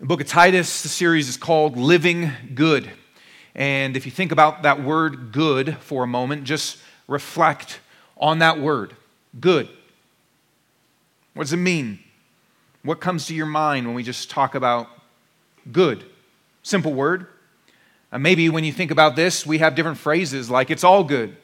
The 0.00 0.06
book 0.06 0.20
of 0.20 0.28
Titus, 0.28 0.84
the 0.84 0.88
series 0.88 1.28
is 1.28 1.36
called 1.36 1.76
Living 1.76 2.30
Good. 2.54 2.88
And 3.56 3.96
if 3.96 4.06
you 4.06 4.12
think 4.12 4.30
about 4.30 4.62
that 4.62 4.80
word 4.80 5.32
good 5.32 5.76
for 5.78 6.04
a 6.04 6.06
moment, 6.06 6.44
just 6.44 6.78
reflect 7.08 7.80
on 8.16 8.38
that 8.38 8.60
word 8.60 8.94
good. 9.40 9.68
What 11.34 11.42
does 11.42 11.52
it 11.52 11.56
mean? 11.56 11.98
What 12.84 13.00
comes 13.00 13.26
to 13.26 13.34
your 13.34 13.46
mind 13.46 13.86
when 13.86 13.96
we 13.96 14.04
just 14.04 14.30
talk 14.30 14.54
about 14.54 14.86
good? 15.72 16.04
Simple 16.62 16.94
word. 16.94 17.26
Uh, 18.12 18.20
maybe 18.20 18.48
when 18.48 18.62
you 18.62 18.72
think 18.72 18.92
about 18.92 19.16
this, 19.16 19.44
we 19.44 19.58
have 19.58 19.74
different 19.74 19.98
phrases 19.98 20.48
like 20.48 20.70
it's 20.70 20.84
all 20.84 21.02
good. 21.02 21.36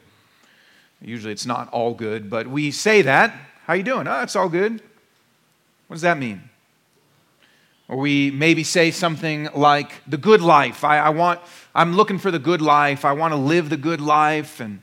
Usually 1.01 1.33
it's 1.33 1.45
not 1.45 1.67
all 1.73 1.93
good, 1.93 2.29
but 2.29 2.47
we 2.47 2.71
say 2.71 3.01
that. 3.01 3.37
How 3.65 3.73
you 3.73 3.83
doing? 3.83 4.07
Oh, 4.07 4.21
it's 4.21 4.37
all 4.37 4.47
good. 4.47 4.81
What 5.87 5.95
does 5.95 6.03
that 6.03 6.17
mean? 6.17 6.49
Or 7.87 7.97
we 7.97 8.31
maybe 8.31 8.63
say 8.63 8.91
something 8.91 9.49
like 9.53 9.91
the 10.07 10.17
good 10.17 10.41
life. 10.41 10.83
I, 10.83 10.97
I 10.97 11.09
want, 11.09 11.39
I'm 11.73 11.95
looking 11.95 12.17
for 12.17 12.31
the 12.31 12.39
good 12.39 12.61
life. 12.61 13.05
I 13.05 13.11
want 13.11 13.33
to 13.33 13.37
live 13.37 13.69
the 13.69 13.77
good 13.77 14.01
life. 14.01 14.59
And 14.59 14.81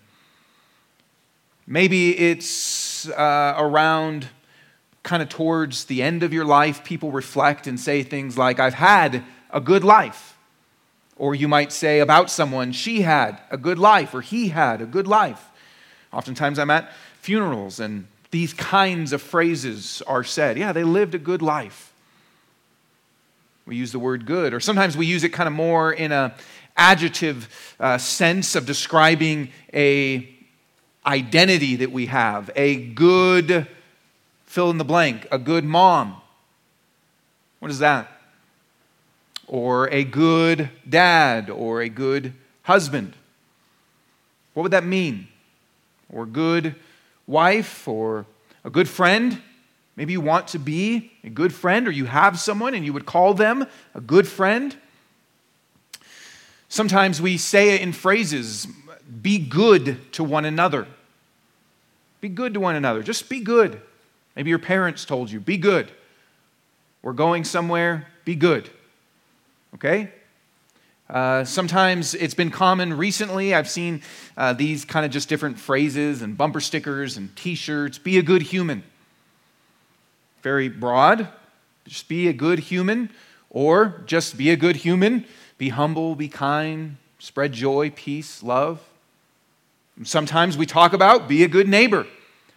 maybe 1.67 2.17
it's 2.17 3.09
uh, 3.09 3.55
around 3.59 4.29
kind 5.03 5.23
of 5.23 5.29
towards 5.29 5.87
the 5.87 6.03
end 6.03 6.23
of 6.23 6.33
your 6.33 6.45
life, 6.45 6.85
people 6.85 7.11
reflect 7.11 7.67
and 7.67 7.79
say 7.79 8.03
things 8.03 8.39
like, 8.39 8.61
I've 8.61 8.75
had 8.75 9.25
a 9.51 9.61
good 9.61 9.83
life. 9.83 10.39
Or 11.17 11.35
you 11.35 11.49
might 11.49 11.73
say 11.73 11.99
about 11.99 12.31
someone, 12.31 12.73
she 12.73 13.03
had 13.03 13.41
a 13.51 13.57
good 13.57 13.79
life, 13.79 14.15
or 14.15 14.21
he 14.21 14.49
had 14.49 14.81
a 14.81 14.87
good 14.87 15.07
life. 15.07 15.51
Oftentimes 16.13 16.59
I'm 16.59 16.71
at 16.71 16.93
funerals 17.21 17.81
and 17.81 18.07
these 18.31 18.55
kinds 18.55 19.13
of 19.13 19.21
phrases 19.21 20.03
are 20.07 20.25
said. 20.25 20.57
Yeah, 20.57 20.73
they 20.73 20.85
lived 20.85 21.15
a 21.15 21.19
good 21.19 21.43
life. 21.43 21.92
We 23.67 23.77
use 23.77 23.93
the 23.93 23.99
word 23.99 24.27
good, 24.27 24.55
or 24.55 24.61
sometimes 24.61 24.97
we 24.97 25.07
use 25.07 25.23
it 25.23 25.31
kind 25.31 25.47
of 25.47 25.53
more 25.53 25.93
in 25.93 26.11
a 26.11 26.35
adjective 26.77 27.49
uh, 27.79 27.99
sense 27.99 28.57
of 28.57 28.67
describing 28.67 29.51
a 29.73 30.29
identity 31.07 31.77
that 31.77 31.93
we 31.93 32.07
have, 32.07 32.51
a 32.57 32.77
good 32.77 33.67
fill 34.47 34.71
in 34.71 34.79
the 34.79 34.85
blank, 34.85 35.27
a 35.31 35.39
good 35.39 35.65
mom. 35.65 36.21
What 37.61 37.71
is 37.71 37.79
that? 37.79 38.09
Or 39.47 39.89
a 39.91 40.05
good 40.05 40.71
dad, 40.89 41.51
or 41.51 41.83
a 41.83 41.89
good 41.89 42.33
husband. 42.63 43.15
What 44.55 44.65
would 44.65 44.73
that 44.73 44.85
mean? 44.85 45.29
Or 46.11 46.27
good 46.27 46.75
wife, 47.27 47.87
or 47.87 48.27
a 48.65 48.71
good 48.71 48.89
friend? 48.89 49.41
Maybe 49.97 50.13
you 50.13 50.21
want 50.21 50.49
to 50.49 50.59
be 50.59 51.13
a 51.23 51.31
good 51.31 51.53
friend, 51.53 51.87
or 51.87 51.91
you 51.91 52.07
have 52.07 52.39
someone 52.39 52.75
and 52.75 52.85
you 52.85 52.93
would 52.93 53.07
call 53.07 53.35
them 53.35 53.67
a 53.95 54.01
good 54.01 54.27
friend. 54.27 54.75
Sometimes 56.69 57.21
we 57.21 57.37
say 57.37 57.75
it 57.75 57.83
in 57.83 57.93
phrases 57.93 58.67
be 59.21 59.39
good 59.39 60.13
to 60.13 60.25
one 60.25 60.47
another. 60.47 60.87
Be 62.23 62.29
good 62.29 62.55
to 62.55 62.61
one 62.61 62.77
another. 62.77 63.03
Just 63.03 63.29
be 63.29 63.41
good. 63.41 63.81
Maybe 64.37 64.49
your 64.49 64.59
parents 64.59 65.05
told 65.05 65.31
you, 65.31 65.39
be 65.41 65.59
good. 65.59 65.91
We're 67.03 67.13
going 67.13 67.45
somewhere, 67.45 68.07
be 68.25 68.35
good. 68.35 68.71
Okay? 69.75 70.11
Uh, 71.11 71.45
sometimes 71.45 72.15
it's 72.15 72.33
been 72.33 72.51
common 72.51 72.97
recently. 72.97 73.55
I've 73.55 73.69
seen 73.69 74.03
uh, 74.37 74.55
these 74.55 74.85
kind 74.85 75.05
of 75.05 75.13
just 75.13 75.29
different 75.29 75.59
phrases 75.59 76.23
and 76.23 76.39
bumper 76.39 76.61
stickers 76.61 77.17
and 77.19 77.35
t 77.37 77.55
shirts. 77.55 77.99
Be 77.99 78.19
a 78.19 78.23
good 78.23 78.41
human. 78.41 78.83
Very 80.43 80.69
broad. 80.69 81.29
Just 81.87 82.09
be 82.09 82.29
a 82.29 82.33
good 82.33 82.59
human, 82.59 83.11
or 83.51 84.03
just 84.07 84.37
be 84.37 84.51
a 84.51 84.57
good 84.57 84.77
human. 84.77 85.25
Be 85.59 85.69
humble, 85.71 86.15
be 86.15 86.29
kind, 86.29 86.97
spread 87.19 87.53
joy, 87.53 87.91
peace, 87.95 88.43
love. 88.43 88.81
Sometimes 90.03 90.57
we 90.57 90.67
talk 90.67 90.93
about 90.93 91.29
be 91.29 91.45
a 91.45 91.49
good 91.49 91.69
neighbor. 91.69 92.07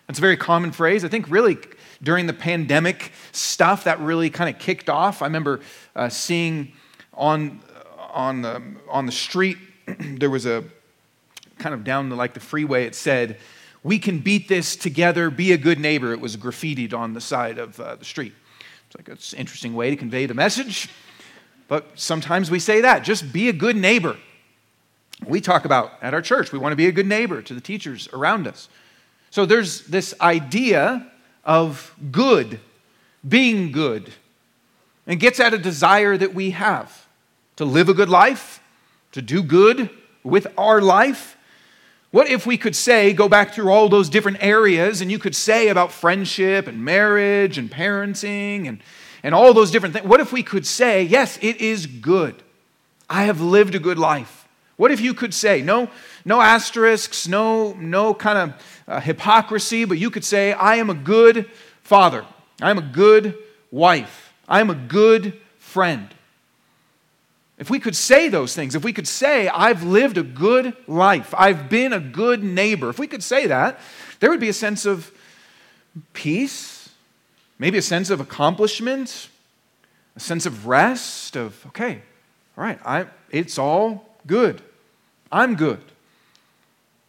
That's 0.08 0.20
a 0.20 0.22
very 0.22 0.38
common 0.38 0.72
phrase. 0.72 1.04
I 1.04 1.08
think 1.08 1.30
really 1.30 1.58
during 2.02 2.28
the 2.28 2.34
pandemic 2.34 3.12
stuff 3.32 3.84
that 3.86 4.00
really 4.00 4.30
kind 4.30 4.54
of 4.54 4.60
kicked 4.60 4.90
off. 4.90 5.22
I 5.22 5.26
remember 5.26 5.62
uh, 5.96 6.10
seeing 6.10 6.74
on, 7.14 7.60
on, 8.12 8.42
the, 8.42 8.62
on 8.90 9.06
the 9.06 9.12
street, 9.12 9.58
there 10.00 10.30
was 10.30 10.46
a 10.46 10.64
kind 11.58 11.74
of 11.74 11.84
down 11.84 12.10
the, 12.10 12.16
like 12.16 12.34
the 12.34 12.40
freeway, 12.40 12.86
it 12.86 12.96
said, 12.96 13.38
We 13.86 14.00
can 14.00 14.18
beat 14.18 14.48
this 14.48 14.76
together, 14.76 15.30
be 15.30 15.52
a 15.52 15.60
good 15.60 15.80
neighbor. 15.80 16.12
It 16.12 16.20
was 16.20 16.36
graffitied 16.38 16.92
on 16.92 17.14
the 17.14 17.22
side 17.22 17.60
of 17.60 17.80
uh, 17.80 17.98
the 17.98 18.04
street. 18.04 18.34
It's 18.88 18.96
like 18.98 19.08
it's 19.08 19.32
an 19.32 19.38
interesting 19.38 19.76
way 19.76 19.92
to 19.92 19.96
convey 19.96 20.26
the 20.26 20.34
message. 20.34 20.90
But 21.68 21.92
sometimes 21.94 22.50
we 22.50 22.58
say 22.58 22.82
that 22.82 23.04
just 23.04 23.32
be 23.32 23.48
a 23.48 23.54
good 23.54 23.76
neighbor. 23.76 24.18
We 25.28 25.40
talk 25.40 25.66
about 25.66 25.92
at 26.02 26.16
our 26.16 26.24
church, 26.24 26.52
we 26.52 26.58
want 26.58 26.72
to 26.72 26.76
be 26.76 26.88
a 26.88 26.92
good 26.92 27.06
neighbor 27.06 27.44
to 27.44 27.54
the 27.54 27.62
teachers 27.62 28.10
around 28.12 28.48
us. 28.48 28.70
So 29.30 29.46
there's 29.46 29.82
this 29.82 30.16
idea 30.20 31.06
of 31.44 31.94
good, 32.12 32.60
being 33.28 33.72
good, 33.72 34.12
and 35.06 35.20
gets 35.20 35.40
at 35.40 35.54
a 35.54 35.60
desire 35.60 36.18
that 36.18 36.34
we 36.34 36.50
have 36.52 37.06
to 37.58 37.66
live 37.66 37.88
a 37.88 37.94
good 37.94 38.10
life, 38.10 38.64
to 39.12 39.22
do 39.22 39.44
good 39.44 39.92
with 40.24 40.48
our 40.58 40.82
life. 40.82 41.35
What 42.16 42.30
if 42.30 42.46
we 42.46 42.58
could 42.58 42.78
say, 42.78 43.12
go 43.12 43.28
back 43.28 43.54
through 43.54 43.70
all 43.74 43.90
those 43.90 44.08
different 44.08 44.38
areas, 44.40 45.02
and 45.02 45.12
you 45.12 45.20
could 45.20 45.36
say 45.36 45.68
about 45.68 45.92
friendship 45.92 46.66
and 46.66 46.82
marriage 46.82 47.58
and 47.58 47.70
parenting 47.70 48.70
and, 48.70 48.80
and 49.22 49.36
all 49.36 49.54
those 49.54 49.70
different 49.70 49.96
things? 49.96 50.08
What 50.08 50.22
if 50.22 50.32
we 50.32 50.42
could 50.42 50.66
say, 50.66 51.04
yes, 51.04 51.38
it 51.42 51.58
is 51.58 51.88
good? 51.88 52.42
I 53.10 53.24
have 53.24 53.42
lived 53.42 53.76
a 53.76 53.80
good 53.80 54.00
life. 54.00 54.48
What 54.78 54.92
if 54.92 55.02
you 55.02 55.14
could 55.14 55.34
say, 55.34 55.62
no, 55.62 55.90
no 56.24 56.40
asterisks, 56.40 57.28
no, 57.28 57.74
no 57.74 58.14
kind 58.14 58.38
of 58.38 58.66
uh, 58.88 59.02
hypocrisy, 59.02 59.84
but 59.84 59.98
you 59.98 60.10
could 60.10 60.24
say, 60.24 60.54
I 60.54 60.76
am 60.76 60.90
a 60.90 60.94
good 60.94 61.50
father. 61.82 62.26
I 62.62 62.70
am 62.70 62.78
a 62.78 62.82
good 62.94 63.38
wife. 63.72 64.34
I 64.48 64.62
am 64.62 64.70
a 64.70 64.76
good 64.76 65.38
friend. 65.58 66.16
If 67.58 67.70
we 67.70 67.80
could 67.80 67.96
say 67.96 68.28
those 68.28 68.54
things, 68.54 68.76
if 68.76 68.84
we 68.84 68.92
could 68.92 69.08
say, 69.08 69.48
I've 69.48 69.84
lived 69.84 70.18
a 70.18 70.24
good 70.24 70.76
life, 70.88 71.34
I've 71.38 71.70
been 71.70 71.94
a 71.94 72.00
good 72.00 72.44
neighbor, 72.44 72.90
if 72.90 73.00
we 73.00 73.08
could 73.08 73.24
say 73.24 73.48
that, 73.48 73.80
there 74.20 74.30
would 74.30 74.42
be 74.42 74.50
a 74.50 74.54
sense 74.54 74.86
of 74.86 75.12
peace, 76.14 76.90
maybe 77.58 77.78
a 77.78 77.82
sense 77.82 78.10
of 78.10 78.20
accomplishment, 78.20 79.30
a 80.16 80.20
sense 80.20 80.46
of 80.46 80.68
rest, 80.68 81.38
of, 81.38 81.66
okay, 81.68 82.02
all 82.58 82.64
right, 82.64 82.80
I, 82.86 83.06
it's 83.30 83.58
all 83.58 84.10
good. 84.28 84.62
I'm 85.32 85.56
good. 85.56 85.82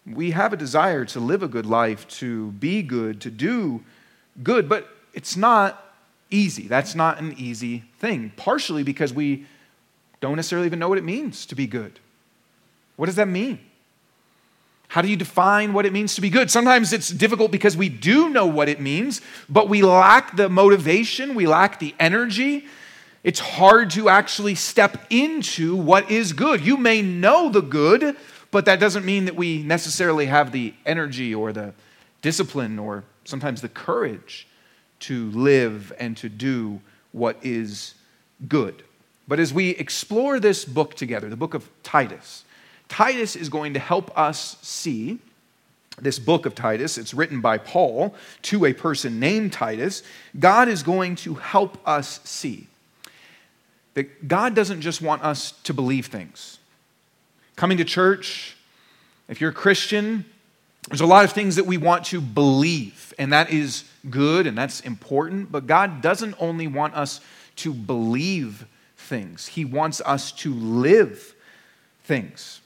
We 0.07 0.31
have 0.31 0.53
a 0.53 0.57
desire 0.57 1.05
to 1.07 1.21
live 1.21 1.43
a 1.43 1.49
good 1.49 1.67
life, 1.67 2.07
to 2.19 2.53
be 2.53 2.83
good, 2.83 3.21
to 3.23 3.31
do 3.31 3.83
good, 4.43 4.69
but 4.69 4.89
it's 5.13 5.37
not 5.37 5.83
easy. 6.31 6.69
That's 6.69 6.95
not 6.95 7.19
an 7.19 7.35
easy 7.37 7.85
thing, 7.99 8.33
partially 8.37 8.85
because 8.85 9.13
we 9.13 9.47
don't 10.21 10.37
necessarily 10.37 10.67
even 10.67 10.79
know 10.79 10.89
what 10.89 10.99
it 10.99 11.05
means 11.05 11.47
to 11.47 11.55
be 11.55 11.67
good. 11.67 11.99
What 12.97 13.07
does 13.07 13.17
that 13.17 13.29
mean? 13.29 13.61
How 14.89 15.03
do 15.03 15.09
you 15.09 15.17
define 15.17 15.73
what 15.73 15.85
it 15.85 15.93
means 15.93 16.15
to 16.15 16.21
be 16.21 16.31
good? 16.31 16.51
Sometimes 16.51 16.93
it's 16.93 17.09
difficult 17.09 17.51
because 17.51 17.77
we 17.77 17.89
do 17.89 18.29
know 18.29 18.47
what 18.47 18.69
it 18.69 18.81
means, 18.81 19.21
but 19.49 19.69
we 19.69 19.83
lack 19.83 20.37
the 20.37 20.49
motivation, 20.49 21.35
we 21.35 21.47
lack 21.47 21.81
the 21.81 21.95
energy, 21.99 22.67
it's 23.27 23.41
hard 23.41 23.91
to 23.91 24.09
actually 24.09 24.55
step 24.55 25.05
into 25.11 25.75
what 25.75 26.09
is 26.13 26.33
good. 26.33 26.65
You 26.65 26.77
may 26.77 27.03
know 27.03 27.49
the 27.49 27.61
good, 27.61 28.17
but 28.53 28.67
that 28.67 28.79
doesn't 28.79 29.05
mean 29.05 29.25
that 29.25 29.35
we 29.35 29.65
necessarily 29.65 30.27
have 30.27 30.53
the 30.53 30.75
energy 30.87 31.35
or 31.35 31.53
the 31.53 31.75
discipline 32.23 32.79
or 32.79 33.03
sometimes 33.25 33.63
the 33.63 33.69
courage 33.69 34.47
to 35.01 35.29
live 35.33 35.93
and 35.99 36.17
to 36.19 36.29
do 36.29 36.81
what 37.11 37.37
is 37.43 37.95
good. 38.47 38.85
But 39.29 39.41
as 39.41 39.53
we 39.53 39.71
explore 39.71 40.39
this 40.39 40.65
book 40.65 40.95
together, 40.95 41.29
the 41.29 41.37
book 41.37 41.55
of 41.55 41.69
Titus, 41.83 42.45
Titus 42.89 43.35
is 43.35 43.49
going 43.49 43.75
to 43.75 43.81
help 43.81 44.17
us 44.17 44.57
see 44.63 45.19
this 46.01 46.19
book 46.19 46.47
of 46.47 46.55
Titus. 46.55 46.99
It's 46.99 47.15
written 47.15 47.41
by 47.41 47.59
Paul 47.59 48.15
to 48.43 48.67
a 48.67 48.73
person 48.73 49.19
named 49.19 49.53
Titus. 49.53 50.03
God 50.39 50.69
is 50.69 50.83
going 50.83 51.17
to 51.17 51.35
help 51.35 51.79
us 51.87 52.21
see 52.25 52.69
that 53.95 54.29
God 54.29 54.55
doesn't 54.55 54.83
just 54.83 55.01
want 55.01 55.23
us 55.23 55.53
to 55.63 55.73
believe 55.73 56.07
things. 56.07 56.59
Coming 57.57 57.79
to 57.79 57.85
church, 57.85 58.57
if 59.29 59.41
you're 59.41 59.51
a 59.51 59.55
Christian, 59.55 60.27
there's 60.89 61.01
a 61.01 61.07
lot 61.07 61.25
of 61.25 61.33
things 61.33 61.57
that 61.57 61.67
we 61.67 61.79
want 61.79 62.05
to 62.07 62.21
believe, 62.21 63.15
and 63.19 63.33
that 63.33 63.51
is 63.51 63.85
good 64.11 64.47
and 64.47 64.57
that's 64.57 64.81
important, 64.81 65.51
but 65.51 65.67
God 65.67 66.03
doesn't 66.03 66.35
only 66.39 66.67
want 66.67 66.95
us 66.95 67.21
to 67.57 67.73
believe 67.73 68.67
things, 69.07 69.47
He 69.47 69.65
wants 69.65 70.01
us 70.03 70.33
to 70.33 70.53
live 70.53 71.35
things. 72.05 72.61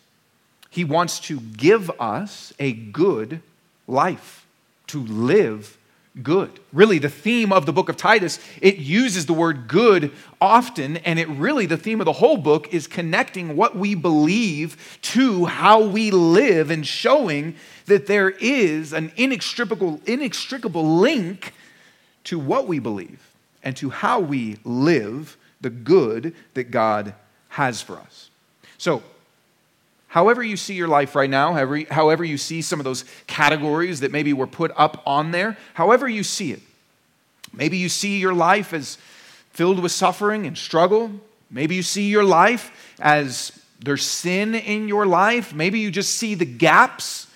He 0.71 0.85
wants 0.85 1.19
to 1.21 1.41
give 1.41 1.91
us 2.01 2.53
a 2.59 2.73
good 2.73 3.43
life, 3.87 4.47
to 4.89 5.01
live 5.01 5.77
good. 6.23 6.61
Really, 6.73 6.99
the 6.99 7.09
theme 7.09 7.53
of 7.53 7.67
the 7.67 7.73
book 7.73 7.89
of 7.89 7.97
Titus, 7.97 8.39
it 8.61 8.77
uses 8.77 9.27
the 9.27 9.33
word 9.33 9.69
good 9.69 10.13
often, 10.41 10.99
and 10.99 11.19
it 11.19 11.29
really, 11.29 11.67
the 11.67 11.77
theme 11.77 12.01
of 12.01 12.05
the 12.05 12.13
whole 12.13 12.37
book 12.37 12.73
is 12.73 12.87
connecting 12.87 13.57
what 13.57 13.77
we 13.77 13.95
believe 13.95 14.99
to 15.03 15.47
how 15.47 15.81
we 15.81 16.11
live 16.11 16.71
and 16.71 16.87
showing 16.87 17.55
that 17.87 18.07
there 18.07 18.31
is 18.31 18.93
an 18.93 19.13
inextricable, 19.17 20.01
inextricable 20.07 20.99
link 20.99 21.53
to 22.25 22.39
what 22.39 22.67
we 22.67 22.79
believe 22.79 23.31
and 23.63 23.77
to 23.77 23.91
how 23.91 24.21
we 24.21 24.59
live 24.65 25.37
the 25.61 25.71
good 25.71 26.35
that 26.55 26.71
God 26.71 27.15
has 27.51 27.83
for 27.83 27.97
us. 27.97 28.31
So, 28.79 29.03
however 30.09 30.43
you 30.43 30.57
see 30.57 30.75
your 30.75 30.89
life 30.89 31.15
right 31.15 31.29
now, 31.29 31.53
however, 31.53 31.83
however 31.91 32.25
you 32.25 32.39
see 32.39 32.62
some 32.62 32.81
of 32.81 32.85
those 32.85 33.05
categories 33.27 34.01
that 34.01 34.12
maybe 34.12 34.33
were 34.33 34.47
put 34.47 34.73
up 34.77 35.03
on 35.07 35.31
there, 35.33 35.57
however 35.75 36.09
you 36.09 36.23
see 36.23 36.53
it, 36.53 36.61
maybe 37.53 37.77
you 37.77 37.89
see 37.89 38.19
your 38.19 38.35
life 38.35 38.73
as 38.73 38.99
filled 39.51 39.81
with 39.81 39.93
suffering 39.93 40.47
and 40.47 40.57
struggle. 40.57 41.11
Maybe 41.51 41.75
you 41.75 41.83
see 41.83 42.09
your 42.09 42.25
life 42.25 42.95
as 43.01 43.53
there's 43.81 44.05
sin 44.05 44.55
in 44.55 44.89
your 44.89 45.07
life. 45.07 45.53
Maybe 45.53 45.81
you 45.81 45.91
just 45.91 46.15
see 46.15 46.35
the 46.35 46.45
gaps 46.45 47.27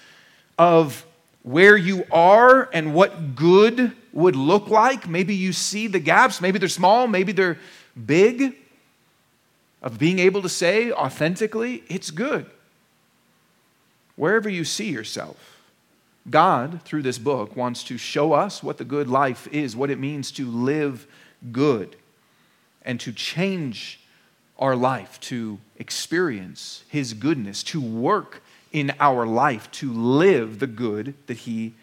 of 0.59 1.05
where 1.43 1.77
you 1.77 2.05
are 2.11 2.71
and 2.73 2.95
what 2.95 3.35
good 3.35 3.93
would 4.13 4.37
look 4.37 4.69
like. 4.69 5.09
Maybe 5.09 5.35
you 5.35 5.53
see 5.53 5.89
the 5.89 5.99
gaps. 5.99 6.41
Maybe 6.41 6.59
they're 6.59 6.69
small, 6.69 7.07
maybe 7.07 7.33
they're 7.33 7.59
big. 8.07 8.57
Of 9.83 9.99
being 9.99 10.19
able 10.19 10.41
to 10.41 10.49
say 10.49 10.91
authentically, 10.91 11.85
it's 11.89 12.11
good 12.11 12.47
wherever 14.17 14.49
you 14.49 14.65
see 14.65 14.91
yourself. 14.91 15.63
God, 16.29 16.83
through 16.83 17.03
this 17.03 17.19
book, 17.19 17.57
wants 17.57 17.85
to 17.85 17.99
show 17.99 18.33
us 18.33 18.63
what 18.63 18.79
the 18.79 18.85
good 18.85 19.09
life 19.09 19.47
is, 19.49 19.77
what 19.77 19.91
it 19.91 19.99
means 19.99 20.31
to 20.33 20.47
live 20.47 21.07
good, 21.53 21.97
and 22.83 22.99
to 23.01 23.13
change 23.13 24.01
our 24.59 24.75
life, 24.77 25.21
to 25.21 25.59
experience 25.79 26.85
His 26.89 27.13
goodness, 27.13 27.63
to 27.65 27.81
work 27.81 28.43
in 28.73 28.93
our 29.01 29.27
life, 29.27 29.71
to 29.73 29.93
live 29.93 30.61
the 30.61 30.67
good 30.67 31.15
that 31.27 31.39
He 31.39 31.75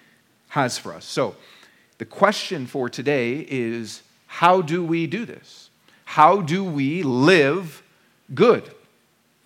has 0.49 0.77
for 0.77 0.93
us. 0.93 1.05
So, 1.05 1.35
the 1.99 2.05
question 2.05 2.65
for 2.65 2.89
today 2.89 3.45
is 3.47 4.01
how 4.25 4.61
do 4.61 4.83
we 4.83 5.05
do 5.05 5.25
this? 5.25 5.69
How 6.11 6.41
do 6.41 6.61
we 6.61 7.03
live 7.03 7.81
good? 8.33 8.69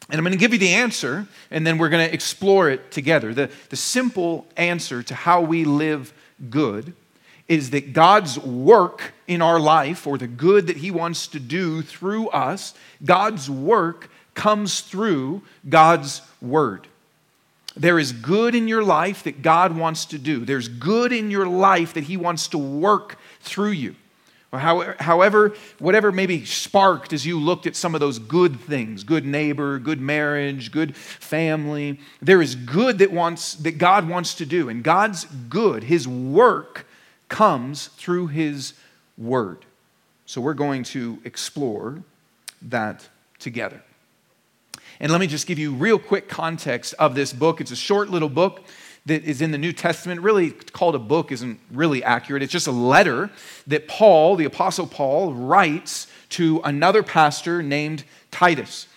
And 0.09 0.17
I'm 0.17 0.23
going 0.23 0.31
to 0.31 0.39
give 0.39 0.51
you 0.51 0.57
the 0.57 0.73
answer, 0.73 1.27
and 1.51 1.65
then 1.65 1.77
we're 1.77 1.89
going 1.89 2.07
to 2.07 2.11
explore 2.11 2.71
it 2.71 2.89
together. 2.89 3.35
The, 3.35 3.51
the 3.69 3.75
simple 3.75 4.47
answer 4.57 5.03
to 5.03 5.13
how 5.13 5.41
we 5.41 5.63
live 5.63 6.11
good 6.49 6.93
is 7.47 7.69
that 7.69 7.93
God's 7.93 8.39
work 8.39 9.13
in 9.27 9.43
our 9.43 9.59
life, 9.59 10.07
or 10.07 10.17
the 10.17 10.25
good 10.25 10.65
that 10.65 10.77
He 10.77 10.89
wants 10.89 11.27
to 11.27 11.39
do 11.39 11.83
through 11.83 12.29
us, 12.29 12.73
God's 13.03 13.47
work 13.47 14.09
comes 14.33 14.81
through 14.81 15.43
God's 15.69 16.23
Word. 16.41 16.87
There 17.77 17.99
is 17.99 18.11
good 18.11 18.55
in 18.55 18.67
your 18.67 18.83
life 18.83 19.21
that 19.25 19.43
God 19.43 19.77
wants 19.77 20.05
to 20.05 20.17
do, 20.17 20.43
there's 20.45 20.67
good 20.67 21.13
in 21.13 21.29
your 21.29 21.45
life 21.45 21.93
that 21.93 22.05
He 22.05 22.17
wants 22.17 22.47
to 22.47 22.57
work 22.57 23.19
through 23.41 23.73
you. 23.73 23.95
Or 24.55 24.95
however, 24.99 25.53
whatever 25.79 26.11
maybe 26.11 26.45
sparked 26.45 27.13
as 27.13 27.25
you 27.25 27.39
looked 27.39 27.65
at 27.67 27.75
some 27.75 27.93
of 27.93 28.01
those 28.01 28.19
good 28.19 28.59
things 28.59 29.03
good 29.03 29.25
neighbor, 29.25 29.79
good 29.79 30.01
marriage, 30.01 30.71
good 30.71 30.95
family. 30.95 31.99
There 32.21 32.41
is 32.41 32.55
good 32.55 32.99
that, 32.99 33.11
wants, 33.11 33.55
that 33.55 33.77
God 33.77 34.07
wants 34.07 34.35
to 34.35 34.45
do. 34.45 34.69
And 34.69 34.83
God's 34.83 35.25
good, 35.25 35.83
His 35.83 36.07
work, 36.07 36.85
comes 37.29 37.87
through 37.87 38.27
His 38.27 38.73
Word. 39.17 39.65
So 40.25 40.41
we're 40.41 40.53
going 40.53 40.83
to 40.83 41.19
explore 41.23 42.03
that 42.61 43.07
together. 43.39 43.81
And 44.99 45.11
let 45.11 45.19
me 45.19 45.27
just 45.27 45.45
give 45.45 45.59
you 45.59 45.73
real 45.73 45.99
quick 45.99 46.29
context 46.29 46.93
of 46.97 47.15
this 47.15 47.33
book. 47.33 47.59
It's 47.59 47.71
a 47.71 47.75
short 47.75 48.09
little 48.09 48.29
book 48.29 48.63
that 49.05 49.23
is 49.23 49.41
in 49.41 49.51
the 49.51 49.57
New 49.57 49.71
Testament, 49.71 50.21
really 50.21 50.51
called 50.51 50.95
a 50.95 50.99
book 50.99 51.31
isn't 51.31 51.59
really 51.71 52.03
accurate. 52.03 52.41
It's 52.41 52.51
just 52.51 52.67
a 52.67 52.71
letter 52.71 53.29
that 53.67 53.87
Paul, 53.87 54.35
the 54.35 54.45
Apostle 54.45 54.87
Paul, 54.87 55.33
writes 55.33 56.07
to 56.29 56.59
another 56.63 57.03
pastor 57.03 57.61
named 57.61 58.03
Titus. 58.31 58.87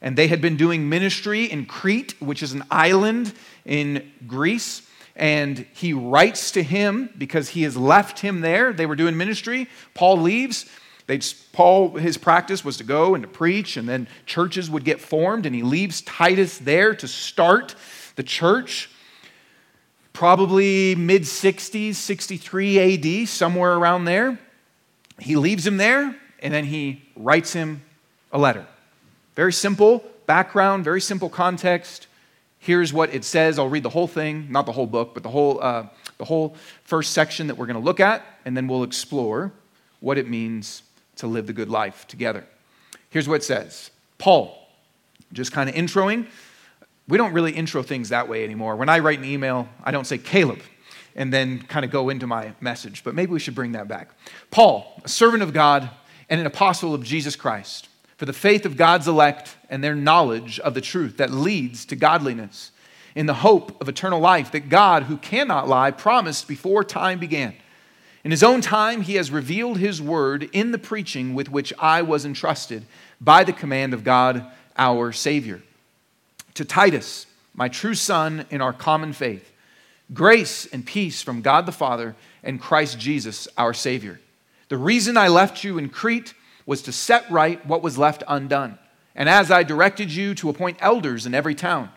And 0.00 0.16
they 0.16 0.28
had 0.28 0.40
been 0.40 0.56
doing 0.56 0.88
ministry 0.88 1.44
in 1.44 1.66
Crete, 1.66 2.14
which 2.20 2.42
is 2.42 2.52
an 2.52 2.62
island 2.70 3.32
in 3.64 4.12
Greece. 4.26 4.88
And 5.16 5.66
he 5.74 5.92
writes 5.92 6.52
to 6.52 6.62
him 6.62 7.10
because 7.18 7.48
he 7.48 7.62
has 7.62 7.76
left 7.76 8.20
him 8.20 8.42
there. 8.42 8.72
They 8.72 8.86
were 8.86 8.96
doing 8.96 9.16
ministry. 9.16 9.68
Paul 9.94 10.20
leaves. 10.20 10.66
They'd, 11.06 11.24
Paul, 11.52 11.96
his 11.96 12.18
practice 12.18 12.64
was 12.64 12.76
to 12.76 12.84
go 12.84 13.14
and 13.14 13.22
to 13.22 13.28
preach, 13.28 13.76
and 13.76 13.88
then 13.88 14.08
churches 14.26 14.68
would 14.68 14.84
get 14.84 15.00
formed, 15.00 15.46
and 15.46 15.54
he 15.54 15.62
leaves 15.62 16.02
Titus 16.02 16.58
there 16.58 16.94
to 16.96 17.08
start 17.08 17.74
the 18.16 18.24
church 18.24 18.90
probably 20.16 20.94
mid 20.94 21.24
60s, 21.24 21.94
63 21.96 23.22
AD, 23.22 23.28
somewhere 23.28 23.74
around 23.74 24.06
there. 24.06 24.38
He 25.18 25.36
leaves 25.36 25.66
him 25.66 25.76
there 25.76 26.16
and 26.40 26.54
then 26.54 26.64
he 26.64 27.02
writes 27.14 27.52
him 27.52 27.82
a 28.32 28.38
letter. 28.38 28.66
Very 29.34 29.52
simple 29.52 30.02
background, 30.24 30.84
very 30.84 31.02
simple 31.02 31.28
context. 31.28 32.06
Here's 32.58 32.94
what 32.94 33.14
it 33.14 33.24
says. 33.24 33.58
I'll 33.58 33.68
read 33.68 33.82
the 33.82 33.90
whole 33.90 34.08
thing, 34.08 34.50
not 34.50 34.64
the 34.64 34.72
whole 34.72 34.86
book, 34.86 35.12
but 35.12 35.22
the 35.22 35.28
whole, 35.28 35.62
uh, 35.62 35.86
the 36.16 36.24
whole 36.24 36.56
first 36.84 37.12
section 37.12 37.48
that 37.48 37.58
we're 37.58 37.66
going 37.66 37.78
to 37.78 37.84
look 37.84 38.00
at, 38.00 38.24
and 38.46 38.56
then 38.56 38.68
we'll 38.68 38.84
explore 38.84 39.52
what 40.00 40.16
it 40.16 40.26
means 40.26 40.82
to 41.16 41.26
live 41.26 41.46
the 41.46 41.52
good 41.52 41.68
life 41.68 42.06
together. 42.08 42.46
Here's 43.10 43.28
what 43.28 43.34
it 43.34 43.44
says 43.44 43.90
Paul, 44.16 44.66
just 45.34 45.52
kind 45.52 45.68
of 45.68 45.76
introing 45.76 46.26
we 47.08 47.18
don't 47.18 47.32
really 47.32 47.52
intro 47.52 47.82
things 47.82 48.08
that 48.08 48.28
way 48.28 48.44
anymore. 48.44 48.76
When 48.76 48.88
I 48.88 48.98
write 48.98 49.18
an 49.18 49.24
email, 49.24 49.68
I 49.84 49.90
don't 49.90 50.06
say 50.06 50.18
Caleb 50.18 50.60
and 51.14 51.32
then 51.32 51.62
kind 51.62 51.84
of 51.84 51.90
go 51.90 52.10
into 52.10 52.26
my 52.26 52.52
message, 52.60 53.02
but 53.02 53.14
maybe 53.14 53.32
we 53.32 53.38
should 53.40 53.54
bring 53.54 53.72
that 53.72 53.88
back. 53.88 54.10
Paul, 54.50 55.00
a 55.04 55.08
servant 55.08 55.42
of 55.42 55.52
God 55.52 55.88
and 56.28 56.40
an 56.40 56.46
apostle 56.46 56.94
of 56.94 57.02
Jesus 57.02 57.36
Christ, 57.36 57.88
for 58.16 58.26
the 58.26 58.32
faith 58.32 58.66
of 58.66 58.76
God's 58.76 59.08
elect 59.08 59.56
and 59.70 59.82
their 59.82 59.94
knowledge 59.94 60.60
of 60.60 60.74
the 60.74 60.80
truth 60.80 61.16
that 61.16 61.30
leads 61.30 61.84
to 61.86 61.96
godliness, 61.96 62.72
in 63.14 63.24
the 63.24 63.34
hope 63.34 63.80
of 63.80 63.88
eternal 63.88 64.20
life 64.20 64.52
that 64.52 64.68
God, 64.68 65.04
who 65.04 65.16
cannot 65.16 65.68
lie, 65.68 65.90
promised 65.90 66.46
before 66.46 66.84
time 66.84 67.18
began. 67.18 67.54
In 68.24 68.30
his 68.30 68.42
own 68.42 68.60
time, 68.60 69.00
he 69.00 69.14
has 69.14 69.30
revealed 69.30 69.78
his 69.78 70.02
word 70.02 70.50
in 70.52 70.70
the 70.70 70.78
preaching 70.78 71.34
with 71.34 71.48
which 71.48 71.72
I 71.78 72.02
was 72.02 72.26
entrusted 72.26 72.84
by 73.18 73.42
the 73.42 73.54
command 73.54 73.94
of 73.94 74.04
God 74.04 74.44
our 74.76 75.12
Savior 75.12 75.62
to 76.56 76.64
Titus, 76.64 77.26
my 77.54 77.68
true 77.68 77.94
son 77.94 78.46
in 78.50 78.60
our 78.60 78.72
common 78.72 79.12
faith, 79.12 79.52
grace 80.12 80.66
and 80.66 80.84
peace 80.84 81.22
from 81.22 81.42
God 81.42 81.66
the 81.66 81.72
Father 81.72 82.16
and 82.42 82.60
Christ 82.60 82.98
Jesus 82.98 83.48
our 83.56 83.72
Savior. 83.72 84.20
The 84.68 84.76
reason 84.76 85.16
I 85.16 85.28
left 85.28 85.64
you 85.64 85.78
in 85.78 85.88
Crete 85.88 86.34
was 86.66 86.82
to 86.82 86.92
set 86.92 87.30
right 87.30 87.64
what 87.66 87.82
was 87.82 87.98
left 87.98 88.22
undone. 88.26 88.78
And 89.14 89.28
as 89.28 89.50
I 89.50 89.62
directed 89.62 90.12
you 90.12 90.34
to 90.36 90.50
appoint 90.50 90.78
elders 90.80 91.24
in 91.24 91.34
every 91.34 91.54
town, 91.54 91.90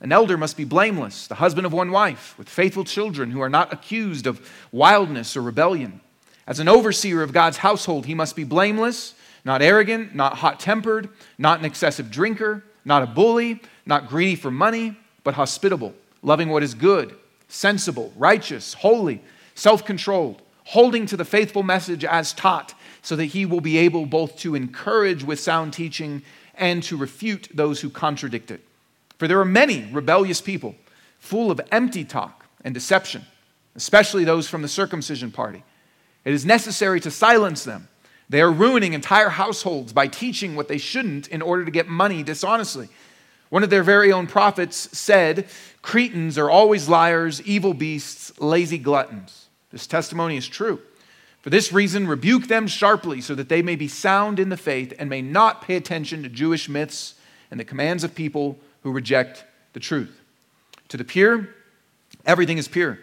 an 0.00 0.12
elder 0.12 0.36
must 0.36 0.56
be 0.56 0.64
blameless, 0.64 1.28
the 1.28 1.36
husband 1.36 1.64
of 1.64 1.72
one 1.72 1.90
wife, 1.90 2.36
with 2.36 2.48
faithful 2.48 2.84
children 2.84 3.30
who 3.30 3.40
are 3.40 3.48
not 3.48 3.72
accused 3.72 4.26
of 4.26 4.50
wildness 4.72 5.36
or 5.36 5.42
rebellion. 5.42 6.00
As 6.46 6.58
an 6.58 6.68
overseer 6.68 7.22
of 7.22 7.32
God's 7.32 7.58
household, 7.58 8.06
he 8.06 8.14
must 8.14 8.34
be 8.34 8.44
blameless, 8.44 9.14
not 9.44 9.62
arrogant, 9.62 10.14
not 10.14 10.38
hot 10.38 10.58
tempered, 10.58 11.08
not 11.38 11.60
an 11.60 11.64
excessive 11.64 12.10
drinker, 12.10 12.64
not 12.84 13.02
a 13.02 13.06
bully 13.06 13.60
not 13.86 14.08
greedy 14.08 14.36
for 14.36 14.50
money, 14.50 14.96
but 15.24 15.34
hospitable, 15.34 15.94
loving 16.22 16.48
what 16.48 16.62
is 16.62 16.74
good, 16.74 17.14
sensible, 17.48 18.12
righteous, 18.16 18.74
holy, 18.74 19.22
self 19.54 19.84
controlled, 19.84 20.42
holding 20.64 21.06
to 21.06 21.16
the 21.16 21.24
faithful 21.24 21.62
message 21.62 22.04
as 22.04 22.32
taught, 22.32 22.74
so 23.02 23.16
that 23.16 23.26
he 23.26 23.44
will 23.44 23.60
be 23.60 23.78
able 23.78 24.06
both 24.06 24.36
to 24.38 24.54
encourage 24.54 25.24
with 25.24 25.40
sound 25.40 25.72
teaching 25.72 26.22
and 26.54 26.82
to 26.84 26.96
refute 26.96 27.48
those 27.52 27.80
who 27.80 27.90
contradict 27.90 28.50
it. 28.50 28.60
For 29.18 29.26
there 29.26 29.40
are 29.40 29.44
many 29.44 29.88
rebellious 29.92 30.40
people, 30.40 30.74
full 31.18 31.50
of 31.50 31.60
empty 31.70 32.04
talk 32.04 32.46
and 32.64 32.74
deception, 32.74 33.24
especially 33.74 34.24
those 34.24 34.48
from 34.48 34.62
the 34.62 34.68
circumcision 34.68 35.30
party. 35.30 35.64
It 36.24 36.32
is 36.32 36.44
necessary 36.44 37.00
to 37.00 37.10
silence 37.10 37.64
them. 37.64 37.88
They 38.28 38.40
are 38.40 38.50
ruining 38.50 38.92
entire 38.92 39.28
households 39.28 39.92
by 39.92 40.06
teaching 40.06 40.56
what 40.56 40.68
they 40.68 40.78
shouldn't 40.78 41.28
in 41.28 41.42
order 41.42 41.64
to 41.64 41.70
get 41.70 41.88
money 41.88 42.22
dishonestly. 42.22 42.88
One 43.52 43.62
of 43.62 43.68
their 43.68 43.82
very 43.82 44.10
own 44.10 44.28
prophets 44.28 44.88
said, 44.96 45.46
Cretans 45.82 46.38
are 46.38 46.48
always 46.48 46.88
liars, 46.88 47.42
evil 47.42 47.74
beasts, 47.74 48.32
lazy 48.40 48.78
gluttons. 48.78 49.50
This 49.70 49.86
testimony 49.86 50.38
is 50.38 50.48
true. 50.48 50.80
For 51.42 51.50
this 51.50 51.70
reason, 51.70 52.08
rebuke 52.08 52.46
them 52.46 52.66
sharply 52.66 53.20
so 53.20 53.34
that 53.34 53.50
they 53.50 53.60
may 53.60 53.76
be 53.76 53.88
sound 53.88 54.38
in 54.38 54.48
the 54.48 54.56
faith 54.56 54.94
and 54.98 55.10
may 55.10 55.20
not 55.20 55.60
pay 55.60 55.76
attention 55.76 56.22
to 56.22 56.30
Jewish 56.30 56.66
myths 56.66 57.16
and 57.50 57.60
the 57.60 57.64
commands 57.66 58.04
of 58.04 58.14
people 58.14 58.58
who 58.84 58.90
reject 58.90 59.44
the 59.74 59.80
truth. 59.80 60.18
To 60.88 60.96
the 60.96 61.04
pure, 61.04 61.50
everything 62.24 62.56
is 62.56 62.68
pure. 62.68 63.00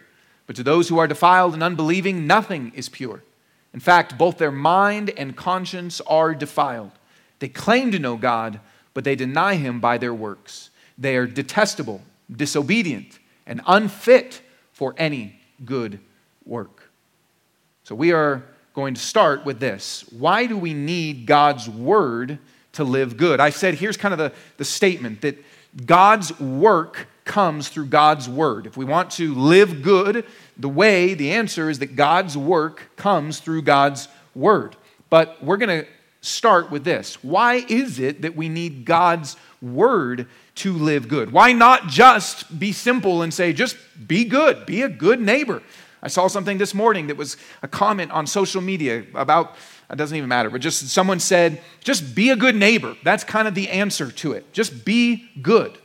But 0.48 0.56
to 0.56 0.64
those 0.64 0.88
who 0.88 0.98
are 0.98 1.06
defiled 1.06 1.54
and 1.54 1.62
unbelieving, 1.62 2.26
nothing 2.26 2.72
is 2.74 2.88
pure. 2.88 3.22
In 3.72 3.78
fact, 3.78 4.18
both 4.18 4.38
their 4.38 4.50
mind 4.50 5.10
and 5.10 5.36
conscience 5.36 6.00
are 6.08 6.34
defiled. 6.34 6.90
They 7.38 7.48
claim 7.48 7.92
to 7.92 8.00
know 8.00 8.16
God, 8.16 8.58
but 8.94 9.04
they 9.04 9.14
deny 9.14 9.54
him 9.54 9.80
by 9.80 9.98
their 9.98 10.14
works. 10.14 10.70
They 10.98 11.16
are 11.16 11.26
detestable, 11.26 12.02
disobedient, 12.30 13.18
and 13.46 13.60
unfit 13.66 14.42
for 14.72 14.94
any 14.96 15.40
good 15.64 15.98
work. 16.44 16.90
So 17.84 17.94
we 17.94 18.12
are 18.12 18.44
going 18.74 18.94
to 18.94 19.00
start 19.00 19.44
with 19.44 19.60
this. 19.60 20.04
Why 20.10 20.46
do 20.46 20.56
we 20.56 20.74
need 20.74 21.26
God's 21.26 21.68
word 21.68 22.38
to 22.72 22.84
live 22.84 23.16
good? 23.16 23.40
I 23.40 23.50
said 23.50 23.74
here's 23.74 23.96
kind 23.96 24.12
of 24.12 24.18
the, 24.18 24.32
the 24.58 24.64
statement 24.64 25.22
that 25.22 25.42
God's 25.86 26.38
work 26.38 27.08
comes 27.24 27.68
through 27.68 27.86
God's 27.86 28.28
word. 28.28 28.66
If 28.66 28.76
we 28.76 28.84
want 28.84 29.10
to 29.12 29.34
live 29.34 29.82
good, 29.82 30.24
the 30.56 30.68
way, 30.68 31.14
the 31.14 31.32
answer 31.32 31.70
is 31.70 31.78
that 31.78 31.96
God's 31.96 32.36
work 32.36 32.90
comes 32.96 33.38
through 33.40 33.62
God's 33.62 34.08
word. 34.34 34.76
But 35.10 35.42
we're 35.42 35.56
going 35.56 35.84
to 35.84 35.90
start 36.20 36.70
with 36.70 36.84
this. 36.84 37.22
Why 37.24 37.64
is 37.68 37.98
it 37.98 38.22
that 38.22 38.36
we 38.36 38.48
need 38.48 38.84
God's 38.84 39.36
word 39.62 40.26
to 40.56 40.72
live 40.72 41.08
good? 41.08 41.32
Why 41.32 41.52
not 41.52 41.88
just 41.88 42.58
be 42.58 42.72
simple 42.72 43.22
and 43.22 43.32
say, 43.32 43.52
just 43.52 43.76
be 44.06 44.24
good, 44.24 44.66
be 44.66 44.82
a 44.82 44.88
good 44.88 45.20
neighbor? 45.20 45.62
I 46.02 46.08
saw 46.08 46.28
something 46.28 46.58
this 46.58 46.74
morning 46.74 47.08
that 47.08 47.16
was 47.16 47.36
a 47.62 47.68
comment 47.68 48.10
on 48.10 48.26
social 48.26 48.62
media 48.62 49.04
about, 49.14 49.54
it 49.90 49.96
doesn't 49.96 50.16
even 50.16 50.28
matter, 50.28 50.48
but 50.48 50.60
just 50.60 50.88
someone 50.88 51.20
said, 51.20 51.60
just 51.80 52.14
be 52.14 52.30
a 52.30 52.36
good 52.36 52.56
neighbor. 52.56 52.96
That's 53.02 53.24
kind 53.24 53.46
of 53.46 53.54
the 53.54 53.68
answer 53.68 54.10
to 54.10 54.32
it. 54.32 54.50
Just 54.52 54.84
be 54.84 55.28
good. 55.42 55.76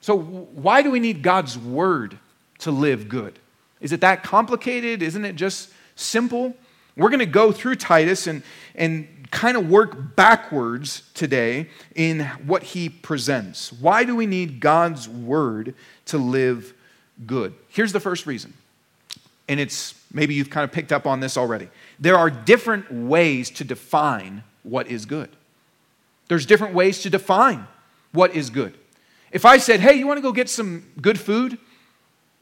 So, 0.00 0.18
why 0.18 0.82
do 0.82 0.90
we 0.90 1.00
need 1.00 1.22
God's 1.22 1.56
word 1.56 2.18
to 2.58 2.70
live 2.70 3.08
good? 3.08 3.38
Is 3.80 3.92
it 3.92 4.02
that 4.02 4.22
complicated? 4.22 5.02
Isn't 5.02 5.24
it 5.24 5.34
just 5.34 5.70
simple? 5.96 6.54
We're 6.96 7.08
going 7.08 7.20
to 7.20 7.26
go 7.26 7.52
through 7.52 7.76
Titus 7.76 8.26
and, 8.26 8.42
and 8.74 9.08
kind 9.30 9.56
of 9.56 9.68
work 9.68 10.16
backwards 10.16 11.02
today 11.14 11.68
in 11.94 12.20
what 12.46 12.62
he 12.62 12.88
presents. 12.88 13.72
Why 13.72 14.04
do 14.04 14.14
we 14.16 14.26
need 14.26 14.60
God's 14.60 15.08
word 15.08 15.74
to 16.06 16.18
live 16.18 16.74
good? 17.26 17.54
Here's 17.68 17.92
the 17.92 18.00
first 18.00 18.26
reason, 18.26 18.54
and 19.48 19.60
it's 19.60 19.94
maybe 20.12 20.34
you've 20.34 20.50
kind 20.50 20.64
of 20.64 20.72
picked 20.72 20.92
up 20.92 21.06
on 21.06 21.20
this 21.20 21.36
already. 21.36 21.68
There 21.98 22.16
are 22.16 22.30
different 22.30 22.92
ways 22.92 23.50
to 23.50 23.64
define 23.64 24.44
what 24.62 24.88
is 24.88 25.06
good. 25.06 25.30
There's 26.28 26.46
different 26.46 26.74
ways 26.74 27.02
to 27.02 27.10
define 27.10 27.66
what 28.12 28.34
is 28.34 28.50
good. 28.50 28.76
If 29.30 29.44
I 29.44 29.58
said, 29.58 29.80
hey, 29.80 29.94
you 29.94 30.06
want 30.06 30.18
to 30.18 30.22
go 30.22 30.32
get 30.32 30.48
some 30.48 30.86
good 31.00 31.18
food? 31.18 31.58